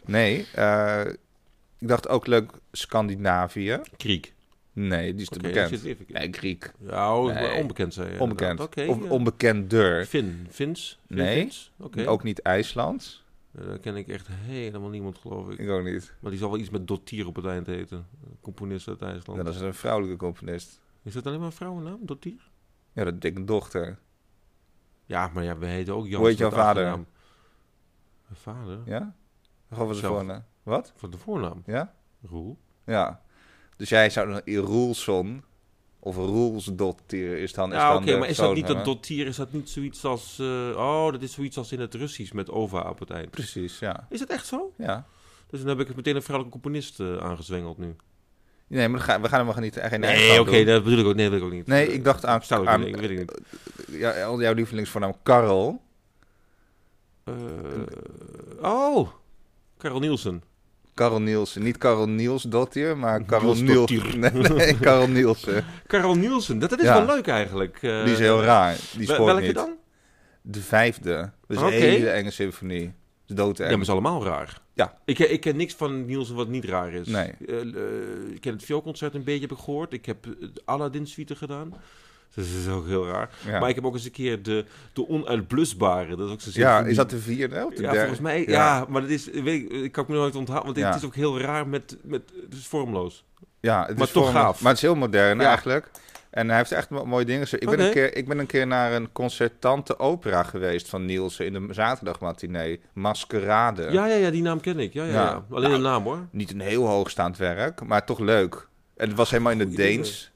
Nee, 0.04 0.46
eh, 0.54 1.00
ik 1.78 1.88
dacht 1.88 2.08
ook 2.08 2.26
leuk 2.26 2.50
Scandinavië. 2.72 3.80
Kriek. 3.96 4.32
Nee, 4.72 5.12
die 5.12 5.22
is 5.22 5.28
te 5.28 5.38
bekend. 5.38 6.08
Nee, 6.08 6.32
Griek. 6.32 6.72
Ja, 6.78 7.18
oh, 7.18 7.34
Nee. 7.34 7.60
onbekend 7.60 7.94
zei 7.94 8.12
je. 8.12 8.20
Onbekend. 8.20 8.60
Oké. 8.60 8.84
of 8.86 9.02
ja. 9.02 9.08
onbekender. 9.10 10.06
Fin. 10.06 10.46
Fins? 10.50 10.98
Fin- 11.06 11.16
Nee. 11.16 11.40
Fins? 11.40 11.72
Ook 12.06 12.22
niet 12.22 12.38
IJsland. 12.42 13.22
Eh, 13.52 13.66
Daar 13.66 13.78
ken 13.78 13.96
ik 13.96 14.08
echt 14.08 14.28
helemaal 14.30 14.88
niemand, 14.88 15.18
geloof 15.18 15.50
ik. 15.50 15.58
Ik 15.58 15.68
ook 15.70 15.84
niet. 15.84 16.14
Maar 16.20 16.30
die 16.30 16.40
zal 16.40 16.50
wel 16.50 16.58
iets 16.58 16.70
met 16.70 16.86
Dottier 16.86 17.26
op 17.26 17.36
het 17.36 17.44
eind 17.44 17.66
heten. 17.66 18.06
Componist 18.40 18.88
uit 18.88 19.02
IJsland. 19.02 19.38
Ja, 19.38 19.44
dat 19.44 19.54
is 19.54 19.60
een 19.60 19.74
vrouwelijke 19.74 20.16
componist. 20.16 20.80
Is 21.02 21.12
dat 21.12 21.26
alleen 21.26 21.38
maar 21.38 21.46
een 21.46 21.52
vrouwennaam, 21.52 21.98
Dottier? 22.00 22.50
Ja, 22.92 23.04
dat 23.04 23.20
dikke 23.20 23.44
dochter. 23.44 23.98
Ja, 25.06 25.30
maar 25.34 25.44
ja, 25.44 25.58
we 25.58 25.66
heten 25.66 25.94
ook 25.94 26.06
Jan. 26.06 26.20
Hoe 26.20 26.28
heet 26.28 26.38
jouw 26.38 26.50
vader? 26.50 26.84
Mijn 26.84 27.06
vader? 28.32 28.78
Ja? 28.84 29.14
Gewoon 29.68 29.86
van 29.86 29.96
zijn 29.96 30.12
voornaam. 30.12 30.44
Wat? 30.62 30.92
Van 30.96 31.10
de 31.10 31.18
voornaam? 31.18 31.62
Ja? 31.66 31.94
Roel? 32.22 32.58
Ja. 32.86 33.22
Dus 33.76 33.88
jij 33.88 34.10
zou 34.10 34.28
dan 34.32 34.54
Roelson 34.64 35.44
of 35.98 36.16
Roelsdottir 36.16 37.38
is 37.38 37.52
dan... 37.52 37.68
is 37.70 37.76
Ja, 37.76 37.96
oké, 37.96 38.16
maar 38.18 38.28
is 38.28 38.36
dat 38.36 38.54
niet 38.54 38.68
hè? 38.68 38.82
Dottier? 38.82 39.26
Is 39.26 39.36
dat 39.36 39.52
niet 39.52 39.70
zoiets 39.70 40.04
als... 40.04 40.38
eh, 40.38 40.46
oh, 40.76 41.12
dat 41.12 41.22
is 41.22 41.32
zoiets 41.32 41.56
als 41.56 41.72
in 41.72 41.80
het 41.80 41.94
Russisch 41.94 42.32
met 42.32 42.50
ova 42.50 42.80
op 42.80 42.98
het 42.98 43.10
eind. 43.10 43.30
Precies, 43.30 43.78
ja. 43.78 44.06
Is 44.10 44.18
dat 44.18 44.28
echt 44.28 44.46
zo? 44.46 44.72
Ja. 44.76 45.06
Dus 45.50 45.60
dan 45.62 45.68
heb 45.78 45.88
ik 45.88 45.96
meteen 45.96 46.16
een 46.16 46.22
vrouwelijke 46.22 46.60
componist 46.60 47.00
eh, 47.00 47.16
aangezwengeld 47.16 47.78
nu. 47.78 47.96
Nee, 48.66 48.88
maar 48.88 49.00
we 49.00 49.28
gaan, 49.28 49.46
we 49.46 49.52
gaan 49.52 49.62
niet... 49.62 49.76
Geen 49.80 50.00
Nee, 50.00 50.40
oké, 50.40 50.64
dat 50.64 50.84
bedoel 50.84 50.98
ik 50.98 51.06
ook. 51.06 51.14
Nee, 51.14 51.30
dat 51.30 51.38
wil 51.38 51.48
ik 51.48 51.52
ook 51.52 51.58
niet. 51.58 51.66
Nee, 51.66 51.86
Eh, 51.86 51.94
ik 51.94 52.04
dacht 52.04 52.24
aan- 52.26 52.42
aan- 52.50 52.80
niet, 52.84 53.00
weet 53.00 53.10
ik 53.10 53.18
niet. 53.18 53.40
Ja, 54.00 54.24
al 54.24 54.40
jouw 54.40 54.52
lievelingsvoornaam 54.54 55.14
Karel. 55.22 55.82
Eh, 57.24 57.34
oh, 58.62 59.08
Karel 59.76 59.98
Nielsen. 59.98 60.42
Karel 60.94 61.20
Nielsen. 61.20 61.62
Niet 61.62 61.78
Karel 61.78 62.08
Niels 62.08 62.42
Dottir, 62.42 62.96
maar 62.96 63.24
Karel 63.24 63.44
Niels 63.54 63.60
Niels. 63.60 63.90
Dottir. 63.90 64.18
Nee, 64.18 64.30
nee, 64.32 64.78
Karel 64.78 65.08
Nielsen. 65.08 65.64
Karel 65.86 66.14
Nielsen, 66.14 66.58
dat, 66.58 66.70
dat 66.70 66.78
is 66.78 66.84
Ja. 66.84 67.04
wel 67.06 67.14
leuk 67.14 67.26
eigenlijk. 67.26 67.78
Eh, 67.82 68.04
Die 68.04 68.12
is 68.12 68.18
heel 68.18 68.42
raar. 68.42 68.76
Die 68.96 69.06
wel- 69.06 69.24
Welke 69.26 69.42
niet. 69.42 69.54
dan? 69.54 69.76
De 70.42 70.60
vijfde. 70.60 71.30
Dat 71.46 71.56
is 71.56 71.62
een 71.62 71.68
hele 71.80 72.08
enge 72.10 72.30
symfonie. 72.30 72.92
Is 73.28 73.34
doodeng. 73.34 73.68
Ja, 73.70 73.74
maar 73.76 73.84
is 73.84 73.90
allemaal 73.90 74.24
raar. 74.24 74.60
Ja. 74.74 74.98
Ik, 75.04 75.18
ik 75.18 75.40
ken 75.40 75.56
niks 75.56 75.74
van 75.74 76.04
Nielsen 76.06 76.34
wat 76.34 76.48
niet 76.48 76.64
raar 76.64 76.92
is. 76.92 77.06
Nee. 77.06 77.32
Eh, 77.46 77.60
eh, 77.60 77.64
ik 78.34 78.40
ken 78.40 78.52
het 78.52 78.64
vioolconcert 78.64 79.14
een 79.14 79.24
beetje, 79.24 79.40
heb 79.40 79.50
ik 79.50 79.58
gehoord. 79.64 79.92
Ik 79.92 80.06
heb 80.06 80.26
eh, 80.26 80.32
de 80.40 80.62
Aladdin-suite 80.64 81.36
gedaan. 81.36 81.74
Dat 82.34 82.44
is 82.44 82.68
ook 82.68 82.86
heel 82.86 83.06
raar. 83.06 83.30
Ja. 83.46 83.58
Maar 83.60 83.68
ik 83.68 83.74
heb 83.74 83.84
ook 83.84 83.94
eens 83.94 84.04
een 84.04 84.10
keer 84.10 84.42
de, 84.42 84.64
de 84.92 85.08
onuitblusbare. 85.08 86.16
Dat 86.16 86.26
is 86.26 86.32
ook 86.32 86.40
zo'n 86.40 86.52
ja, 86.62 86.80
is 86.84 86.96
dat 86.96 87.10
de 87.10 87.18
vierde 87.18 87.64
of 87.66 87.74
de 87.74 87.82
Ja, 87.82 87.90
derde? 87.90 87.98
volgens 87.98 88.20
mij, 88.20 88.44
ja. 88.46 88.86
maar 88.88 89.00
dat 89.00 89.10
is, 89.10 89.26
weet 89.30 89.72
ik, 89.72 89.92
kan 89.92 90.04
me 90.08 90.14
nooit 90.14 90.36
onthouden, 90.36 90.66
want 90.72 90.84
Ja. 90.84 90.92
het 90.92 91.00
is 91.02 91.06
ook 91.06 91.14
heel 91.14 91.40
raar 91.40 91.66
met, 91.68 91.96
met 92.02 92.22
het 92.44 92.54
is 92.54 92.66
vormloos. 92.66 93.24
Ja, 93.60 93.86
het 93.86 93.96
Maar 93.98 94.06
is 94.06 94.12
toch 94.12 94.24
vormloos. 94.24 94.44
gaaf. 94.44 94.60
Maar 94.60 94.72
het 94.72 94.82
is 94.82 94.88
heel 94.88 94.96
modern 94.96 95.40
eigenlijk. 95.40 95.90
En 96.30 96.48
hij 96.48 96.56
heeft 96.56 96.72
echt 96.72 96.90
mo- 96.90 97.04
mooie 97.04 97.24
dingen. 97.24 97.46
Ik 97.50 97.70
ben, 97.70 97.80
een 97.80 97.90
keer, 97.92 98.16
ik 98.16 98.28
ben 98.28 98.38
een 98.38 98.46
keer 98.46 98.66
naar 98.66 98.92
een 98.92 99.12
concertante 99.12 99.98
opera 99.98 100.42
geweest 100.42 100.88
van 100.88 101.04
Nielsen 101.04 101.46
in 101.46 101.52
de 101.52 101.74
zaterdagmatinee. 101.74 102.80
Maskerade. 102.92 103.82
Ja, 103.90 104.06
ja, 104.06 104.14
ja, 104.14 104.30
die 104.30 104.42
naam 104.42 104.60
ken 104.60 104.78
ik. 104.78 104.92
Ja, 104.92 105.04
ja, 105.04 105.12
Ja. 105.12 105.44
Alleen 105.50 105.62
Nou, 105.70 105.82
de 105.82 105.88
naam 105.88 106.02
hoor. 106.02 106.18
Niet 106.30 106.52
een 106.52 106.60
heel 106.60 106.86
hoogstaand 106.86 107.36
werk, 107.36 107.84
maar 107.84 108.04
toch 108.04 108.18
leuk. 108.18 108.68
En 108.96 109.08
het 109.08 109.16
was 109.16 109.30
helemaal 109.30 109.52
in 109.52 109.58
het 109.60 109.76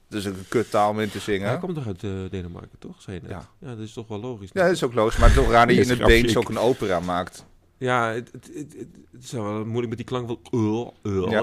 Dus 0.09 0.25
een 0.25 0.45
kuttaal 0.49 0.91
om 0.91 1.01
in 1.01 1.11
te 1.11 1.19
zingen. 1.19 1.49
Hij 1.49 1.59
komt 1.59 1.75
toch 1.75 1.87
uit 1.87 2.03
eh, 2.03 2.11
Denemarken, 2.31 2.79
toch? 2.79 3.03
Zei 3.03 3.17
je 3.17 3.23
net. 3.23 3.31
Ja. 3.31 3.49
ja, 3.59 3.75
dat 3.75 3.85
is 3.85 3.93
toch 3.93 4.09
wel 4.09 4.21
logisch. 4.21 4.51
Ja, 4.53 4.63
dat 4.63 4.73
is 4.73 4.83
ook 4.83 4.95
logisch. 4.95 5.17
Maar 5.17 5.33
toch 5.33 5.51
raar 5.51 5.67
dat 5.67 5.77
je 5.77 5.83
in 5.83 5.89
het. 5.89 6.07
Deens 6.07 6.37
ook 6.37 6.49
een 6.49 6.59
opera 6.59 7.01
maakt. 7.01 7.47
Ja, 7.79 8.13
het, 8.13 8.31
het, 8.33 8.75
het, 9.13 9.25
is 9.25 9.33
wel 9.33 9.65
moeilijk 9.65 9.89
met 9.89 9.97
die 9.97 10.07
klank 10.07 10.27
van... 10.27 10.39
Uh, 10.51 10.87
uh, 11.03 11.31
Ja. 11.31 11.43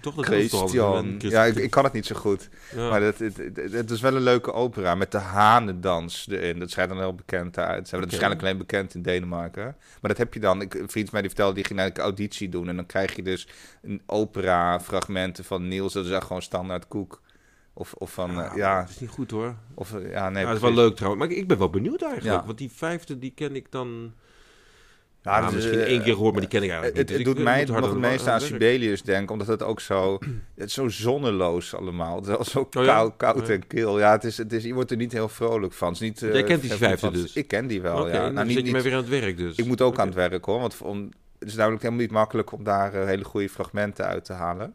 Toch, 0.00 0.14
dat 0.14 0.24
Christian. 0.34 1.14
Ja, 1.18 1.44
ik, 1.44 1.56
ik 1.56 1.70
kan 1.70 1.84
het 1.84 1.92
niet 1.92 2.06
zo 2.06 2.14
goed. 2.14 2.48
Ja. 2.74 2.88
Maar 2.88 3.02
het, 3.02 3.18
het, 3.18 3.36
het, 3.36 3.72
het 3.72 3.90
is 3.90 4.00
wel 4.00 4.16
een 4.16 4.22
leuke 4.22 4.52
opera 4.52 4.94
met 4.94 5.12
de 5.12 5.18
hanendans 5.18 6.28
erin. 6.28 6.58
Dat 6.58 6.70
schijnt 6.70 6.90
dan 6.90 6.98
heel 6.98 7.14
bekend 7.14 7.58
uit. 7.58 7.88
Ze 7.88 7.96
hebben 7.96 7.98
Oké. 7.98 8.00
waarschijnlijk 8.00 8.42
alleen 8.42 8.58
bekend 8.58 8.94
in 8.94 9.02
Denemarken. 9.02 9.64
Maar 10.00 10.10
dat 10.10 10.18
heb 10.18 10.34
je 10.34 10.40
dan. 10.40 10.60
Ik, 10.60 10.74
een 10.74 10.88
vriend 10.88 11.10
van 11.10 11.12
mij 11.12 11.20
die 11.20 11.30
vertelde, 11.30 11.54
die 11.54 11.64
ging 11.64 11.78
naar 11.78 11.88
een 11.88 11.96
auditie 11.96 12.48
doen. 12.48 12.68
En 12.68 12.76
dan 12.76 12.86
krijg 12.86 13.16
je 13.16 13.22
dus 13.22 13.48
een 13.82 14.02
opera 14.06 14.80
fragmenten 14.80 15.44
van 15.44 15.68
Niels. 15.68 15.92
Dat 15.92 16.04
is 16.04 16.10
echt 16.10 16.26
gewoon 16.26 16.42
standaard 16.42 16.88
koek. 16.88 17.22
Of, 17.76 17.92
of 17.94 18.12
van, 18.12 18.30
Ja, 18.32 18.42
ja, 18.42 18.52
ja, 18.56 18.80
Dat 18.80 18.88
is 18.90 19.00
niet 19.00 19.10
goed 19.10 19.30
hoor. 19.30 19.54
of, 19.74 19.94
eh, 19.94 20.10
ja 20.10 20.28
nee. 20.30 20.40
ja, 20.42 20.46
dat 20.48 20.56
is 20.56 20.62
wel 20.62 20.72
leuk 20.74 20.96
trouwens. 20.96 21.24
Maar 21.26 21.36
ik, 21.36 21.46
ben 21.48 21.58
wel 21.58 21.70
benieuwd 21.70 22.02
eigenlijk. 22.02 22.40
Ja. 22.40 22.46
Want 22.46 22.58
die 22.58 22.70
vijfde, 22.74 23.18
die 23.18 23.32
ken 23.34 23.56
ik 23.56 23.66
dan... 23.70 24.12
Ja, 25.22 25.40
dat 25.40 25.48
is, 25.48 25.54
misschien 25.54 25.78
eh, 25.78 25.84
één 25.86 26.02
keer 26.02 26.12
gehoord, 26.14 26.32
maar 26.32 26.40
die 26.40 26.50
ken 26.50 26.62
ik 26.62 26.70
Het, 26.70 26.78
eigenlijk 26.80 27.08
het, 27.08 27.16
niet. 27.18 27.26
Dus 27.26 27.34
doet 27.34 27.44
mij 27.44 27.64
moet 27.66 27.80
nog 27.80 27.88
het 27.90 27.98
meest 27.98 28.26
aan 28.26 28.38
werk. 28.38 28.52
Sibelius 28.52 29.02
denken, 29.02 29.32
omdat 29.32 29.46
het 29.46 29.62
ook 29.62 29.80
zo, 29.80 30.18
het 30.54 30.66
is 30.68 30.74
zo 30.74 30.88
zonneloos 30.88 31.74
allemaal. 31.74 32.16
Het 32.16 32.26
is 32.26 32.36
al 32.36 32.44
zo 32.44 32.60
Oh 32.60 32.70
koud, 32.70 33.16
koud 33.16 33.46
Ja. 33.46 33.52
en 33.52 33.66
kil. 33.66 33.98
Ja, 33.98 34.12
het 34.12 34.24
is, 34.24 34.36
het 34.36 34.52
is, 34.52 34.64
je 34.64 34.74
wordt 34.74 34.90
er 34.90 34.96
niet 34.96 35.12
heel 35.12 35.28
vrolijk 35.28 35.72
van. 35.72 35.88
Het 35.88 35.96
is 35.96 36.02
niet, 36.02 36.20
Jij 36.20 36.30
eh, 36.32 36.44
kent 36.46 36.60
die 36.62 36.72
vijfde 36.72 37.10
dus? 37.10 37.32
Ik 37.32 37.48
ken 37.48 37.66
die 37.66 37.80
wel, 37.82 37.98
Oké, 38.00 38.06
ja. 38.12 38.22
dan 38.22 38.32
Nou, 38.34 38.46
zit 38.46 38.56
niet, 38.56 38.66
je 38.66 38.72
niet- 38.72 38.82
weer 38.82 38.92
aan 38.92 38.98
het 38.98 39.08
werk 39.08 39.36
dus. 39.36 39.56
ik 39.56 39.64
moet 39.66 39.80
ook 39.82 39.98
aan 39.98 40.06
het 40.06 40.14
werk 40.16 40.44
hoor, 40.44 40.60
want 40.60 40.78
om, 40.82 41.08
het 41.38 41.48
is 41.48 41.54
namelijk 41.54 41.82
helemaal 41.82 42.02
niet 42.04 42.12
makkelijk 42.12 42.52
om 42.52 42.64
daar 42.64 42.94
eh, 42.94 43.06
hele 43.06 43.24
goede 43.24 43.48
fragmenten 43.48 44.04
uit 44.06 44.24
te 44.24 44.32
halen. 44.32 44.74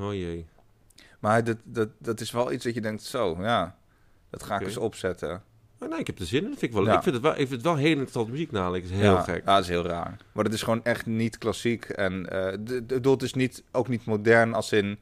Oh 0.00 0.14
jee. 0.14 0.46
Maar 1.18 1.44
dat, 1.44 1.56
dat, 1.64 1.88
dat 1.98 2.20
is 2.20 2.30
wel 2.30 2.52
iets 2.52 2.64
dat 2.64 2.74
je 2.74 2.80
denkt, 2.80 3.02
zo, 3.02 3.36
ja, 3.40 3.76
dat 4.30 4.42
ga 4.42 4.58
ik 4.58 4.66
eens 4.66 4.76
opzetten. 4.76 5.42
Oh, 5.80 5.88
nee, 5.88 5.98
ik 5.98 6.06
heb 6.06 6.18
er 6.18 6.26
zin 6.26 6.42
in. 6.44 6.50
Dat 6.50 6.58
vind 6.58 6.70
ik, 6.72 6.76
wel, 6.78 6.86
Ja. 6.86 6.96
ik, 6.96 7.02
vind 7.02 7.14
het 7.14 7.24
wel, 7.24 7.32
ik 7.32 7.38
vind 7.38 7.50
het 7.50 7.62
wel 7.62 7.76
heel 7.76 7.90
interessant 7.90 8.28
muziek 8.28 8.50
namelijk. 8.50 8.82
Het 8.84 8.92
is 8.92 8.98
heel 8.98 9.12
ja, 9.14 9.22
gek. 9.22 9.42
Ja, 9.44 9.54
dat 9.54 9.62
is 9.62 9.68
heel 9.68 9.84
raar. 9.86 10.16
Maar 10.32 10.44
het 10.44 10.52
is 10.54 10.62
gewoon 10.62 10.84
echt 10.84 11.06
niet 11.06 11.38
klassiek. 11.38 11.84
En 11.84 12.22
de, 12.22 12.82
de, 13.00 13.10
het 13.10 13.22
is 13.22 13.34
niet, 13.34 13.62
ook 13.72 13.88
niet 13.88 14.04
modern 14.04 14.54
als 14.54 14.72
in... 14.72 14.98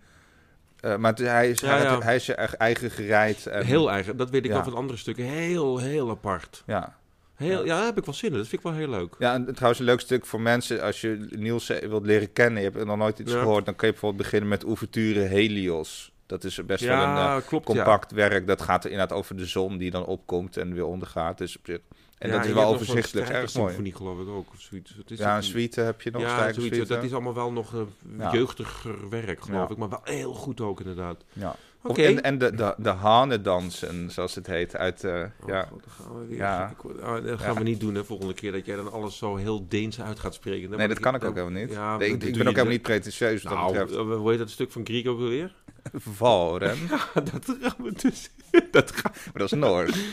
eh, 0.80 0.96
maar 0.96 1.10
het, 1.10 1.20
hij, 1.20 1.50
is, 1.50 1.60
Ja, 1.60 1.68
hij, 1.68 1.82
ja. 1.82 2.00
hij 2.00 2.14
is 2.16 2.28
eigen 2.34 2.90
gereid. 2.90 3.46
En, 3.46 3.64
Heel 3.64 3.90
eigen. 3.90 4.16
Dat 4.16 4.30
weet 4.30 4.44
ik 4.44 4.50
wel 4.50 4.64
van 4.64 4.74
andere 4.74 4.98
stukken. 4.98 5.24
Heel, 5.24 5.78
heel 5.78 6.10
apart. 6.10 6.62
Ja. 6.66 6.96
Heel, 7.36 7.64
Ja. 7.64 7.84
heb 7.84 7.98
ik 7.98 8.04
wel 8.04 8.14
zin 8.14 8.30
in. 8.30 8.36
Dat 8.36 8.48
vind 8.48 8.62
ik 8.62 8.68
wel 8.68 8.78
heel 8.78 8.88
leuk. 8.88 9.14
ja, 9.18 9.34
en 9.34 9.52
trouwens 9.54 9.78
een 9.80 9.86
leuk 9.86 10.00
stuk 10.00 10.26
voor 10.26 10.40
mensen... 10.40 10.82
als 10.82 11.00
je 11.00 11.26
Niels 11.30 11.66
wilt 11.66 12.06
leren 12.06 12.32
kennen... 12.32 12.62
je 12.62 12.70
hebt 12.70 12.84
nog 12.84 12.96
nooit 12.96 13.18
iets 13.18 13.32
Ja. 13.32 13.38
gehoord... 13.40 13.64
dan 13.64 13.76
kun 13.76 13.86
je 13.86 13.92
bijvoorbeeld 13.92 14.22
beginnen 14.22 14.48
met 14.48 14.64
Ouverture 14.64 15.20
Helios. 15.20 16.12
Dat 16.26 16.44
is 16.44 16.64
best 16.66 16.84
wel 16.84 17.02
een 17.02 17.16
eh, 17.16 17.36
klopt. 17.46 17.64
compact 17.64 18.12
werk. 18.12 18.46
Dat 18.46 18.62
gaat 18.62 18.84
er 18.84 18.90
inderdaad 18.90 19.18
over 19.18 19.36
de 19.36 19.46
zon 19.46 19.76
die 19.78 19.90
dan 19.90 20.04
opkomt 20.04 20.56
en 20.56 20.74
weer 20.74 20.84
ondergaat. 20.86 21.38
Dus 21.38 21.56
op 21.58 21.66
zich... 21.66 21.78
En 22.18 22.30
dat 22.30 22.44
is 22.44 22.52
wel 22.52 22.68
overzichtelijk. 22.74 23.28
Erg 23.28 23.54
mooi. 23.54 23.66
symfonie 23.68 23.94
geloof 23.94 24.20
ik 24.20 24.28
ook. 24.28 24.48
Of 24.54 24.60
zoiets. 24.60 24.96
Wat 24.96 25.10
is 25.10 25.18
Ja, 25.18 25.36
een 25.36 25.42
suite 25.42 25.80
heb 25.80 26.02
je 26.02 26.10
nog. 26.10 26.22
Ja, 26.22 26.38
zoiets. 26.52 26.76
suite. 26.76 26.94
Dat 26.94 27.04
is 27.04 27.12
allemaal 27.12 27.34
wel 27.34 27.52
nog 27.52 27.74
eh, 28.18 28.32
jeugdiger 28.32 29.08
werk, 29.08 29.40
geloof 29.42 29.70
ik. 29.70 29.76
Maar 29.76 29.88
wel 29.88 30.00
heel 30.04 30.34
goed 30.34 30.60
ook, 30.60 30.80
inderdaad. 30.80 31.24
Ja. 31.32 31.56
En 31.94 32.22
en 32.22 32.38
de, 32.38 32.54
de, 32.54 32.74
de 32.78 32.88
hanendansen, 32.88 34.10
zoals 34.10 34.34
het 34.34 34.46
heet, 34.46 34.76
uit... 34.76 35.04
eh, 35.04 35.12
Oh, 35.42 35.48
ja. 35.48 35.62
God, 35.62 35.82
dan 35.84 35.92
gaan 36.06 36.20
we 36.20 36.26
weer. 36.26 36.36
Ja. 36.36 36.70
Ik 36.84 37.00
ah, 37.02 37.24
dat 37.24 37.40
gaan 37.40 37.52
Ja. 37.52 37.58
we 37.58 37.64
niet 37.64 37.80
doen, 37.80 37.94
hè, 37.94 38.04
volgende 38.04 38.34
keer. 38.34 38.52
Dat 38.52 38.66
jij 38.66 38.76
dan 38.76 38.92
alles 38.92 39.18
zo 39.18 39.36
heel 39.36 39.66
Deens 39.68 40.00
uit 40.00 40.18
gaat 40.18 40.34
spreken. 40.34 40.68
Dan 40.68 40.78
Nee, 40.78 40.88
dat 40.88 40.98
kan 41.00 41.14
ik 41.14 41.24
ook 41.24 41.34
helemaal 41.34 41.60
niet. 41.60 41.70
Ja, 41.70 41.96
Nee, 41.96 42.08
ik, 42.08 42.20
dat 42.20 42.20
ben 42.20 42.30
ook 42.30 42.36
helemaal 42.44 42.62
niet. 42.64 42.72
niet 42.72 42.82
pretentieus 42.82 43.42
wat 43.42 43.52
dat 43.52 43.60
Nou, 43.60 43.72
betreft. 43.72 43.92
eh, 44.10 44.16
hoe 44.16 44.30
heet 44.30 44.38
dat 44.38 44.50
stuk 44.50 44.72
van 44.72 44.84
Griek 44.84 45.08
ook 45.08 45.18
alweer? 45.18 45.54
Valren, 45.94 46.76
maar 46.90 47.10
dat 47.32 47.56
gaan 47.60 47.84
we 47.84 47.92
dus... 48.02 48.30
dat 48.70 48.90
gaan 48.90 49.12
dat 49.34 49.52
is 49.52 49.58
Noors. 49.58 50.04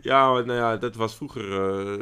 Ja, 0.00 0.32
nou 0.32 0.52
ja, 0.52 0.76
dat 0.76 0.94
was 0.96 1.16
vroeger, 1.16 1.50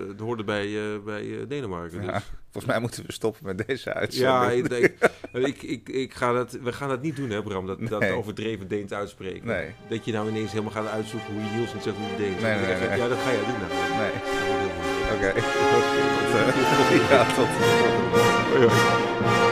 dat 0.07 0.19
hoorde 0.21 0.45
bij, 0.45 0.67
eh, 0.67 0.99
bij 1.05 1.39
eh, 1.41 1.49
Denemarken. 1.49 2.03
Ja, 2.03 2.13
Dus. 2.13 2.23
volgens 2.53 2.73
mij 2.73 2.81
moeten 2.81 3.07
we 3.07 3.13
stoppen 3.13 3.47
met 3.47 3.67
deze 3.67 3.89
Ja, 3.89 3.95
uitzending. 3.95 4.69
ik, 4.73 4.73
ik, 4.73 4.93
ik, 5.47 5.63
ik, 5.63 5.89
ik 5.89 6.15
ga 6.15 6.33
dat, 6.33 6.53
we 6.63 6.73
gaan 6.73 6.89
dat 6.89 7.03
niet 7.03 7.17
doen, 7.17 7.31
hè, 7.31 7.43
Bram? 7.43 7.67
Dat, 7.67 7.89
dat 7.89 8.11
overdreven 8.11 8.69
Deens 8.69 8.93
uitspreken. 8.93 9.47
Nee. 9.47 9.71
Dat 9.89 10.05
je 10.05 10.13
nou 10.13 10.29
ineens 10.29 10.51
helemaal 10.53 10.73
gaat 10.73 10.87
uitzoeken 10.89 11.33
hoe 11.35 11.43
je 11.43 11.51
Nielsen 11.57 11.83
zegt 11.83 11.97
hoe 11.97 12.07
je 12.11 12.17
Deens. 12.17 12.43
Nee, 12.43 12.55
nee, 12.61 12.89
nee. 12.89 12.99
Ja, 12.99 13.09
dat 13.09 13.19
ga 13.19 13.31
jij 13.31 13.45
doen. 13.45 13.59
Nou. 13.69 13.73
Nee, 13.99 14.13
oké. 15.17 15.41
Tot, 15.41 15.85
eh, 16.37 17.09
ja, 17.11 17.25
tot. 17.25 17.49
Hoi, 18.53 18.67
hoi. 18.67 19.46